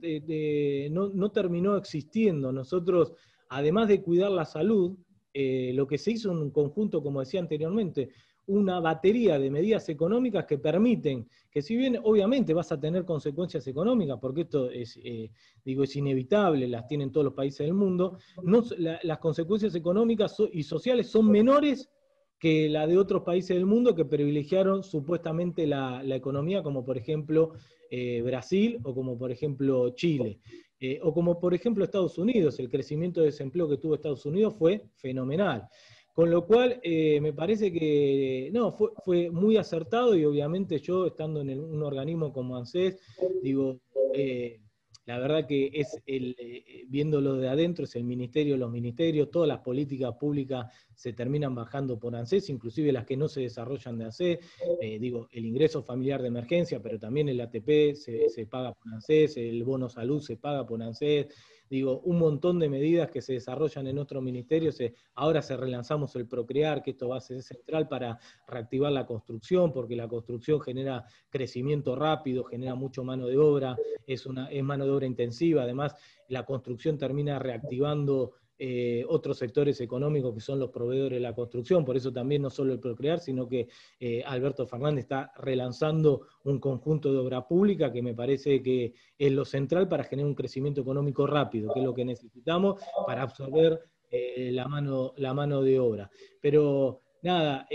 no, 0.90 1.30
terminó 1.30 1.76
existiendo. 1.76 2.52
Nosotros, 2.52 3.12
además 3.50 3.88
de 3.88 4.00
cuidar 4.00 4.30
la 4.30 4.46
salud, 4.46 4.96
eh, 5.34 5.72
lo 5.74 5.86
que 5.86 5.98
se 5.98 6.12
hizo 6.12 6.32
en 6.32 6.38
un 6.38 6.50
conjunto, 6.50 7.02
como 7.02 7.20
decía 7.20 7.38
anteriormente, 7.38 8.08
una 8.46 8.80
batería 8.80 9.38
de 9.38 9.50
medidas 9.50 9.90
económicas 9.90 10.46
que 10.46 10.56
permiten 10.56 11.28
que 11.50 11.60
si 11.60 11.76
bien 11.76 11.98
obviamente 12.02 12.54
vas 12.54 12.72
a 12.72 12.80
tener 12.80 13.04
consecuencias 13.04 13.66
económicas, 13.66 14.16
porque 14.18 14.40
esto 14.40 14.70
es, 14.70 14.98
eh, 15.04 15.30
digo, 15.62 15.84
es 15.84 15.94
inevitable, 15.96 16.66
las 16.66 16.86
tienen 16.86 17.12
todos 17.12 17.26
los 17.26 17.34
países 17.34 17.66
del 17.66 17.74
mundo, 17.74 18.16
no, 18.42 18.64
las 18.78 19.18
consecuencias 19.18 19.74
económicas 19.74 20.34
y 20.50 20.62
sociales 20.62 21.10
son 21.10 21.30
menores 21.30 21.90
que 22.40 22.70
la 22.70 22.86
de 22.86 22.96
otros 22.96 23.22
países 23.22 23.54
del 23.54 23.66
mundo 23.66 23.94
que 23.94 24.06
privilegiaron 24.06 24.82
supuestamente 24.82 25.66
la, 25.66 26.02
economía, 26.06 26.62
como 26.62 26.84
por 26.84 26.96
ejemplo 26.96 27.52
eh, 27.90 28.22
Brasil 28.22 28.80
o 28.82 28.94
como 28.94 29.18
por 29.18 29.30
ejemplo 29.30 29.90
Chile. 29.90 30.40
Eh, 30.80 30.98
o 31.02 31.12
como 31.12 31.38
por 31.38 31.52
ejemplo 31.52 31.84
Estados 31.84 32.16
Unidos, 32.16 32.58
el 32.58 32.70
crecimiento 32.70 33.20
de 33.20 33.26
desempleo 33.26 33.68
que 33.68 33.76
tuvo 33.76 33.94
Estados 33.94 34.24
Unidos 34.24 34.54
fue 34.58 34.86
fenomenal. 34.96 35.68
Con 36.14 36.30
lo 36.30 36.46
cual, 36.46 36.80
eh, 36.82 37.20
me 37.20 37.34
parece 37.34 37.70
que 37.70 38.50
no, 38.52 38.72
fue, 38.72 38.88
fue, 39.04 39.30
muy 39.30 39.58
acertado 39.58 40.16
y 40.16 40.24
obviamente 40.24 40.78
yo, 40.78 41.06
estando 41.06 41.42
en 41.42 41.60
un 41.60 41.82
organismo 41.82 42.32
como 42.32 42.56
ANSES, 42.56 42.98
digo, 43.42 43.80
la 45.10 45.18
verdad 45.18 45.46
que 45.46 45.70
es 45.72 46.00
el, 46.06 46.36
eh, 46.38 46.84
viéndolo 46.88 47.34
de 47.34 47.48
adentro, 47.48 47.84
es 47.84 47.96
el 47.96 48.04
ministerio, 48.04 48.56
los 48.56 48.70
ministerios, 48.70 49.30
todas 49.30 49.48
las 49.48 49.58
políticas 49.58 50.14
públicas 50.14 50.66
se 50.94 51.12
terminan 51.12 51.54
bajando 51.54 51.98
por 51.98 52.14
ANSES, 52.14 52.48
inclusive 52.48 52.92
las 52.92 53.06
que 53.06 53.16
no 53.16 53.28
se 53.28 53.40
desarrollan 53.40 53.98
de 53.98 54.04
ANSES, 54.04 54.38
digo, 55.00 55.28
el 55.32 55.46
ingreso 55.46 55.82
familiar 55.82 56.22
de 56.22 56.28
emergencia, 56.28 56.80
pero 56.80 56.98
también 56.98 57.28
el 57.28 57.40
ATP 57.40 57.94
se, 57.94 58.28
se 58.28 58.46
paga 58.46 58.72
por 58.72 58.92
ANSES, 58.92 59.36
el 59.36 59.64
bono 59.64 59.88
salud 59.88 60.20
se 60.22 60.36
paga 60.36 60.64
por 60.64 60.80
ANSES, 60.82 61.26
digo, 61.70 62.00
un 62.00 62.18
montón 62.18 62.58
de 62.58 62.68
medidas 62.68 63.10
que 63.10 63.22
se 63.22 63.34
desarrollan 63.34 63.86
en 63.86 63.98
otros 63.98 64.22
ministerios. 64.22 64.76
ahora 65.14 65.40
se 65.40 65.56
relanzamos 65.56 66.16
el 66.16 66.26
Procrear, 66.26 66.82
que 66.82 66.90
esto 66.90 67.08
va 67.08 67.18
a 67.18 67.20
ser 67.20 67.42
central 67.42 67.88
para 67.88 68.18
reactivar 68.48 68.90
la 68.90 69.06
construcción, 69.06 69.72
porque 69.72 69.94
la 69.94 70.08
construcción 70.08 70.60
genera 70.60 71.04
crecimiento 71.30 71.94
rápido, 71.94 72.42
genera 72.44 72.74
mucho 72.74 73.04
mano 73.04 73.28
de 73.28 73.38
obra, 73.38 73.76
es, 74.06 74.26
una, 74.26 74.50
es 74.50 74.64
mano 74.64 74.84
de 74.84 74.90
obra 74.90 75.06
intensiva, 75.06 75.62
además 75.62 75.94
la 76.28 76.44
construcción 76.44 76.98
termina 76.98 77.38
reactivando 77.38 78.32
eh, 78.62 79.06
otros 79.08 79.38
sectores 79.38 79.80
económicos 79.80 80.34
que 80.34 80.40
son 80.42 80.58
los 80.58 80.68
proveedores 80.68 81.16
de 81.16 81.20
la 81.20 81.34
construcción, 81.34 81.82
por 81.82 81.96
eso 81.96 82.12
también 82.12 82.42
no 82.42 82.50
solo 82.50 82.74
el 82.74 82.78
Procrear, 82.78 83.18
sino 83.18 83.48
que 83.48 83.68
eh, 83.98 84.22
Alberto 84.26 84.66
Fernández 84.66 85.04
está 85.04 85.32
relanzando 85.38 86.26
un 86.44 86.58
conjunto 86.58 87.10
de 87.10 87.20
obra 87.20 87.48
pública 87.48 87.90
que 87.90 88.02
me 88.02 88.12
parece 88.12 88.62
que 88.62 88.92
es 89.16 89.32
lo 89.32 89.46
central 89.46 89.88
para 89.88 90.04
generar 90.04 90.28
un 90.28 90.34
crecimiento 90.34 90.82
económico 90.82 91.26
rápido, 91.26 91.72
que 91.72 91.80
es 91.80 91.86
lo 91.86 91.94
que 91.94 92.04
necesitamos 92.04 92.82
para 93.06 93.22
absorber 93.22 93.80
eh, 94.10 94.50
la, 94.52 94.68
mano, 94.68 95.14
la 95.16 95.32
mano 95.32 95.62
de 95.62 95.80
obra. 95.80 96.10
Pero 96.38 97.00
nada, 97.22 97.66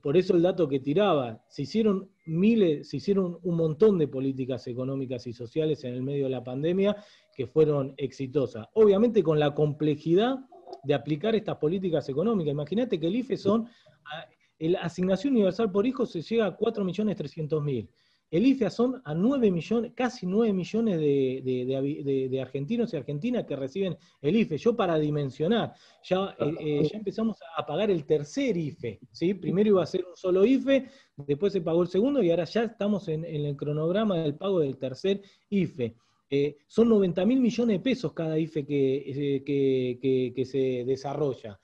por 0.00 0.16
eso 0.16 0.34
el 0.34 0.40
dato 0.40 0.66
que 0.68 0.80
tiraba, 0.80 1.44
se 1.48 1.62
hicieron 1.64 2.08
miles, 2.30 2.88
se 2.88 2.98
hicieron 2.98 3.38
un 3.42 3.56
montón 3.56 3.98
de 3.98 4.08
políticas 4.08 4.66
económicas 4.66 5.26
y 5.26 5.32
sociales 5.32 5.84
en 5.84 5.94
el 5.94 6.02
medio 6.02 6.24
de 6.24 6.30
la 6.30 6.44
pandemia 6.44 6.96
que 7.34 7.46
fueron 7.46 7.94
exitosas. 7.96 8.66
Obviamente 8.74 9.22
con 9.22 9.38
la 9.38 9.54
complejidad 9.54 10.38
de 10.84 10.94
aplicar 10.94 11.34
estas 11.34 11.56
políticas 11.56 12.08
económicas. 12.08 12.52
Imagínate 12.52 12.98
que 12.98 13.06
el 13.06 13.16
IFE 13.16 13.36
son, 13.36 13.68
la 14.58 14.80
asignación 14.80 15.34
universal 15.34 15.70
por 15.70 15.86
hijo 15.86 16.06
se 16.06 16.22
llega 16.22 16.46
a 16.46 16.56
4.300.000. 16.56 17.88
el 18.30 18.46
IFE 18.46 18.70
son 18.70 19.02
a 19.04 19.12
9 19.12 19.50
millones, 19.50 19.92
casi 19.94 20.24
9 20.24 20.52
millones 20.52 21.00
de, 21.00 22.38
argentinos 22.40 22.92
y 22.92 22.96
argentinas 22.96 23.44
que 23.44 23.56
reciben 23.56 23.96
el 24.22 24.36
IFE. 24.36 24.56
Yo 24.56 24.76
para 24.76 24.98
dimensionar, 24.98 25.74
ya, 26.04 26.36
eh, 26.38 26.54
eh, 26.60 26.88
ya 26.90 26.98
empezamos 26.98 27.38
a 27.56 27.66
pagar 27.66 27.90
el 27.90 28.04
tercer 28.04 28.56
IFE. 28.56 29.00
¿sí? 29.10 29.34
Primero 29.34 29.70
iba 29.70 29.82
a 29.82 29.86
ser 29.86 30.04
un 30.04 30.16
solo 30.16 30.44
IFE, 30.44 30.86
después 31.16 31.52
se 31.52 31.60
pagó 31.60 31.82
el 31.82 31.88
segundo 31.88 32.22
y 32.22 32.30
ahora 32.30 32.44
ya 32.44 32.62
estamos 32.64 33.08
en, 33.08 33.24
el 33.24 33.56
cronograma 33.56 34.18
del 34.18 34.36
pago 34.36 34.60
del 34.60 34.78
tercer 34.78 35.20
IFE. 35.48 35.96
Eh, 36.32 36.58
son 36.68 36.88
90 36.88 37.26
mil 37.26 37.40
millones 37.40 37.78
de 37.78 37.82
pesos 37.82 38.12
cada 38.12 38.38
IFE 38.38 38.64
que, 38.64 40.32
que 40.36 40.44
se 40.44 40.84
desarrolla. 40.84 41.58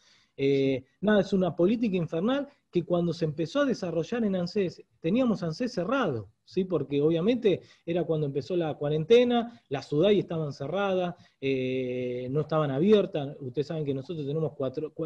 nada, 1.00 1.20
es 1.20 1.32
una 1.32 1.54
política 1.54 1.96
infernal 1.96 2.48
que 2.72 2.82
cuando 2.82 3.12
se 3.12 3.24
empezó 3.24 3.60
a 3.60 3.64
desarrollar 3.64 4.24
en 4.24 4.34
ANSES, 4.34 4.82
teníamos 5.00 5.44
ANSES 5.44 5.72
cerrado, 5.72 6.28
¿sí? 6.46 6.64
porque 6.64 7.02
obviamente 7.02 7.60
era 7.84 8.04
cuando 8.04 8.26
empezó 8.26 8.56
la 8.56 8.74
cuarentena, 8.74 9.60
las 9.68 9.88
SUDAI 9.88 10.20
estaban 10.20 10.52
cerradas, 10.52 11.14
eh, 11.40 12.28
no 12.30 12.40
estaban 12.40 12.70
abiertas, 12.70 13.36
ustedes 13.40 13.66
saben 13.66 13.84
que 13.84 13.92
nosotros 13.92 14.26
tenemos 14.26 14.52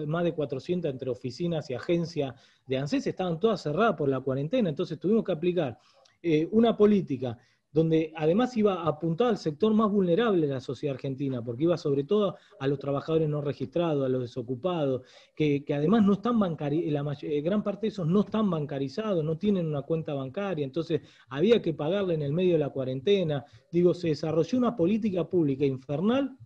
más 0.06 0.24
de 0.24 0.32
400 0.32 0.90
entre 0.92 1.10
oficinas 1.10 1.68
y 1.70 1.74
agencias 1.74 2.34
de 2.66 2.78
ANSES, 2.78 3.08
estaban 3.08 3.40
todas 3.40 3.62
cerradas 3.62 3.96
por 3.96 4.08
la 4.08 4.20
cuarentena, 4.20 4.68
entonces 4.68 4.98
tuvimos 5.00 5.24
que 5.24 5.32
aplicar 5.32 5.78
eh, 6.22 6.46
una 6.52 6.76
política 6.76 7.36
donde 7.72 8.12
además 8.16 8.56
iba 8.56 8.86
apuntado 8.86 9.30
al 9.30 9.38
sector 9.38 9.72
más 9.74 9.90
vulnerable 9.90 10.46
de 10.46 10.54
la 10.54 10.60
sociedad 10.60 10.94
argentina, 10.94 11.42
porque 11.42 11.64
iba 11.64 11.76
sobre 11.76 12.04
todo 12.04 12.36
a 12.58 12.66
los 12.66 12.78
trabajadores 12.78 13.28
no 13.28 13.40
registrados, 13.40 14.04
a 14.04 14.08
los 14.08 14.22
desocupados, 14.22 15.02
que, 15.34 15.64
además 15.72 16.04
no 16.04 16.14
están 16.14 16.38
bancarizados, 16.38 16.92
la 16.92 17.28
eh, 17.28 17.40
gran 17.40 17.62
parte 17.62 17.82
de 17.82 17.88
esos 17.88 18.06
no 18.06 18.20
están 18.20 18.50
bancarizados, 18.50 19.24
no 19.24 19.38
tienen 19.38 19.66
una 19.66 19.82
cuenta 19.82 20.14
bancaria, 20.14 20.64
entonces 20.64 21.00
había 21.28 21.62
que 21.62 21.74
pagarle 21.74 22.14
en 22.14 22.22
el 22.22 22.32
medio 22.32 22.54
de 22.54 22.58
la 22.58 22.70
cuarentena. 22.70 23.44
Digo, 23.70 23.94
se 23.94 24.08
desarrolló 24.08 24.58
una 24.58 24.76
política 24.76 25.28
pública 25.28 25.64
infernal 25.64 26.36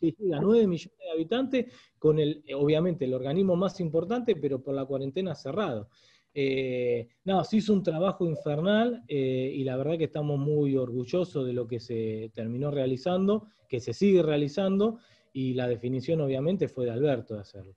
que 0.00 0.14
llega 0.18 0.38
a 0.38 0.40
9 0.40 0.66
millones 0.66 0.98
de 0.98 1.10
habitantes, 1.10 1.74
con 1.98 2.18
el, 2.18 2.42
obviamente 2.56 3.04
el 3.04 3.14
organismo 3.14 3.56
más 3.56 3.80
importante, 3.80 4.34
pero 4.36 4.62
por 4.62 4.74
la 4.74 4.86
cuarentena 4.86 5.34
cerrado. 5.34 5.88
Eh, 6.32 7.08
no, 7.24 7.42
se 7.44 7.56
hizo 7.56 7.72
un 7.72 7.82
trabajo 7.82 8.24
infernal 8.24 9.02
eh, 9.08 9.52
y 9.54 9.64
la 9.64 9.76
verdad 9.76 9.98
que 9.98 10.04
estamos 10.04 10.38
muy 10.38 10.76
orgullosos 10.76 11.44
de 11.44 11.52
lo 11.52 11.66
que 11.66 11.80
se 11.80 12.30
terminó 12.34 12.70
realizando, 12.70 13.48
que 13.68 13.80
se 13.80 13.92
sigue 13.92 14.22
realizando 14.22 14.98
y 15.32 15.54
la 15.54 15.66
definición 15.66 16.20
obviamente 16.20 16.68
fue 16.68 16.84
de 16.86 16.92
Alberto 16.92 17.34
de 17.34 17.40
hacerlo. 17.40 17.74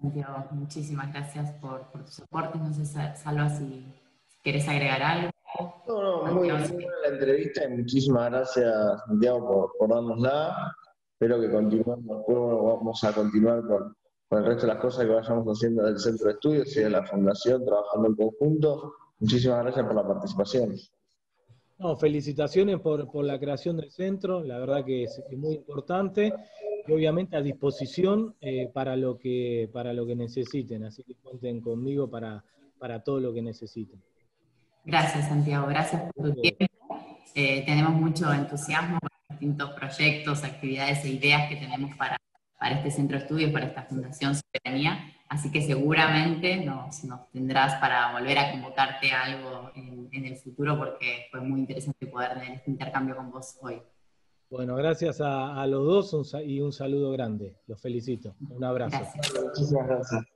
Santiago, 0.00 0.46
muchísimas 0.52 1.12
gracias 1.12 1.52
por, 1.52 1.90
por 1.90 2.04
tu 2.04 2.10
soporte. 2.10 2.58
No 2.58 2.72
sé, 2.72 2.84
Salva, 2.84 3.48
si 3.48 3.84
quieres 4.42 4.68
agregar 4.68 5.02
algo. 5.02 5.30
No, 5.88 6.26
no, 6.26 6.34
muy, 6.34 6.48
buena 6.48 6.68
la 7.02 7.08
entrevista 7.08 7.64
y 7.64 7.78
muchísimas 7.78 8.30
gracias, 8.30 9.04
Santiago, 9.06 9.46
por, 9.46 9.72
por 9.78 9.88
darnosla. 9.88 10.74
Espero 11.18 11.40
que 11.40 11.50
continuemos, 11.50 12.24
vamos 12.28 13.04
a 13.04 13.14
continuar 13.14 13.62
con, 13.66 13.96
el 14.38 14.44
resto 14.44 14.66
de 14.66 14.74
las 14.74 14.82
cosas 14.82 15.06
que 15.06 15.12
vayamos 15.14 15.46
haciendo 15.46 15.82
del 15.84 15.98
Centro 15.98 16.26
de 16.26 16.32
Estudios 16.34 16.76
y 16.76 16.80
de 16.80 16.90
la 16.90 17.06
Fundación, 17.06 17.64
trabajando 17.64 18.08
en 18.08 18.16
conjunto. 18.16 18.92
Muchísimas 19.20 19.62
gracias 19.62 19.86
por 19.86 19.94
la 19.94 20.06
participación. 20.06 20.76
No, 21.78 21.96
felicitaciones 21.96 22.80
por, 22.80 23.24
la 23.24 23.40
creación 23.40 23.78
del 23.78 23.90
centro, 23.90 24.44
la 24.44 24.58
verdad 24.58 24.84
que 24.84 25.04
es, 25.04 25.22
muy 25.34 25.54
importante 25.54 26.34
y 26.86 26.92
obviamente 26.92 27.34
a 27.34 27.40
disposición 27.40 28.34
eh, 28.42 28.68
para, 28.70 28.94
lo 28.94 29.16
que, 29.16 29.70
para 29.72 29.94
lo 29.94 30.04
que 30.04 30.16
necesiten, 30.16 30.84
así 30.84 31.02
que 31.02 31.14
cuenten 31.14 31.62
conmigo 31.62 32.10
para, 32.10 32.44
para 32.78 33.02
todo 33.02 33.20
lo 33.20 33.32
que 33.32 33.40
necesiten. 33.40 34.02
Gracias 34.84 35.28
Santiago, 35.28 35.66
gracias 35.66 36.12
por 36.12 36.34
tu 36.34 36.42
tiempo. 36.42 36.66
Eh, 37.34 37.64
tenemos 37.64 37.94
mucho 37.94 38.30
entusiasmo 38.30 38.98
distintos 39.28 39.70
proyectos, 39.70 40.44
actividades 40.44 41.04
e 41.04 41.10
ideas 41.10 41.48
que 41.48 41.56
tenemos 41.56 41.96
para, 41.96 42.16
para 42.58 42.76
este 42.76 42.90
centro 42.90 43.18
de 43.18 43.24
estudios, 43.24 43.50
para 43.52 43.66
esta 43.66 43.82
Fundación 43.82 44.34
Soberanía. 44.34 45.12
Así 45.28 45.50
que 45.50 45.60
seguramente 45.60 46.64
nos, 46.64 47.02
nos 47.04 47.30
tendrás 47.32 47.74
para 47.80 48.12
volver 48.12 48.38
a 48.38 48.52
convocarte 48.52 49.10
a 49.10 49.24
algo 49.24 49.70
en, 49.74 50.06
el 50.12 50.36
futuro 50.36 50.78
porque 50.78 51.26
fue 51.30 51.40
muy 51.40 51.60
interesante 51.60 52.06
poder 52.06 52.34
tener 52.34 52.52
este 52.52 52.70
intercambio 52.70 53.16
con 53.16 53.30
vos 53.30 53.58
hoy. 53.60 53.82
Bueno, 54.48 54.76
gracias 54.76 55.20
a, 55.20 55.60
a 55.60 55.66
los 55.66 56.12
dos 56.12 56.36
y 56.44 56.60
un 56.60 56.72
saludo 56.72 57.10
grande. 57.10 57.56
Los 57.66 57.80
felicito. 57.82 58.34
Un 58.48 58.64
abrazo. 58.64 58.96
Gracias. 58.98 59.44
Muchísimas 59.44 59.86
gracias. 59.86 60.35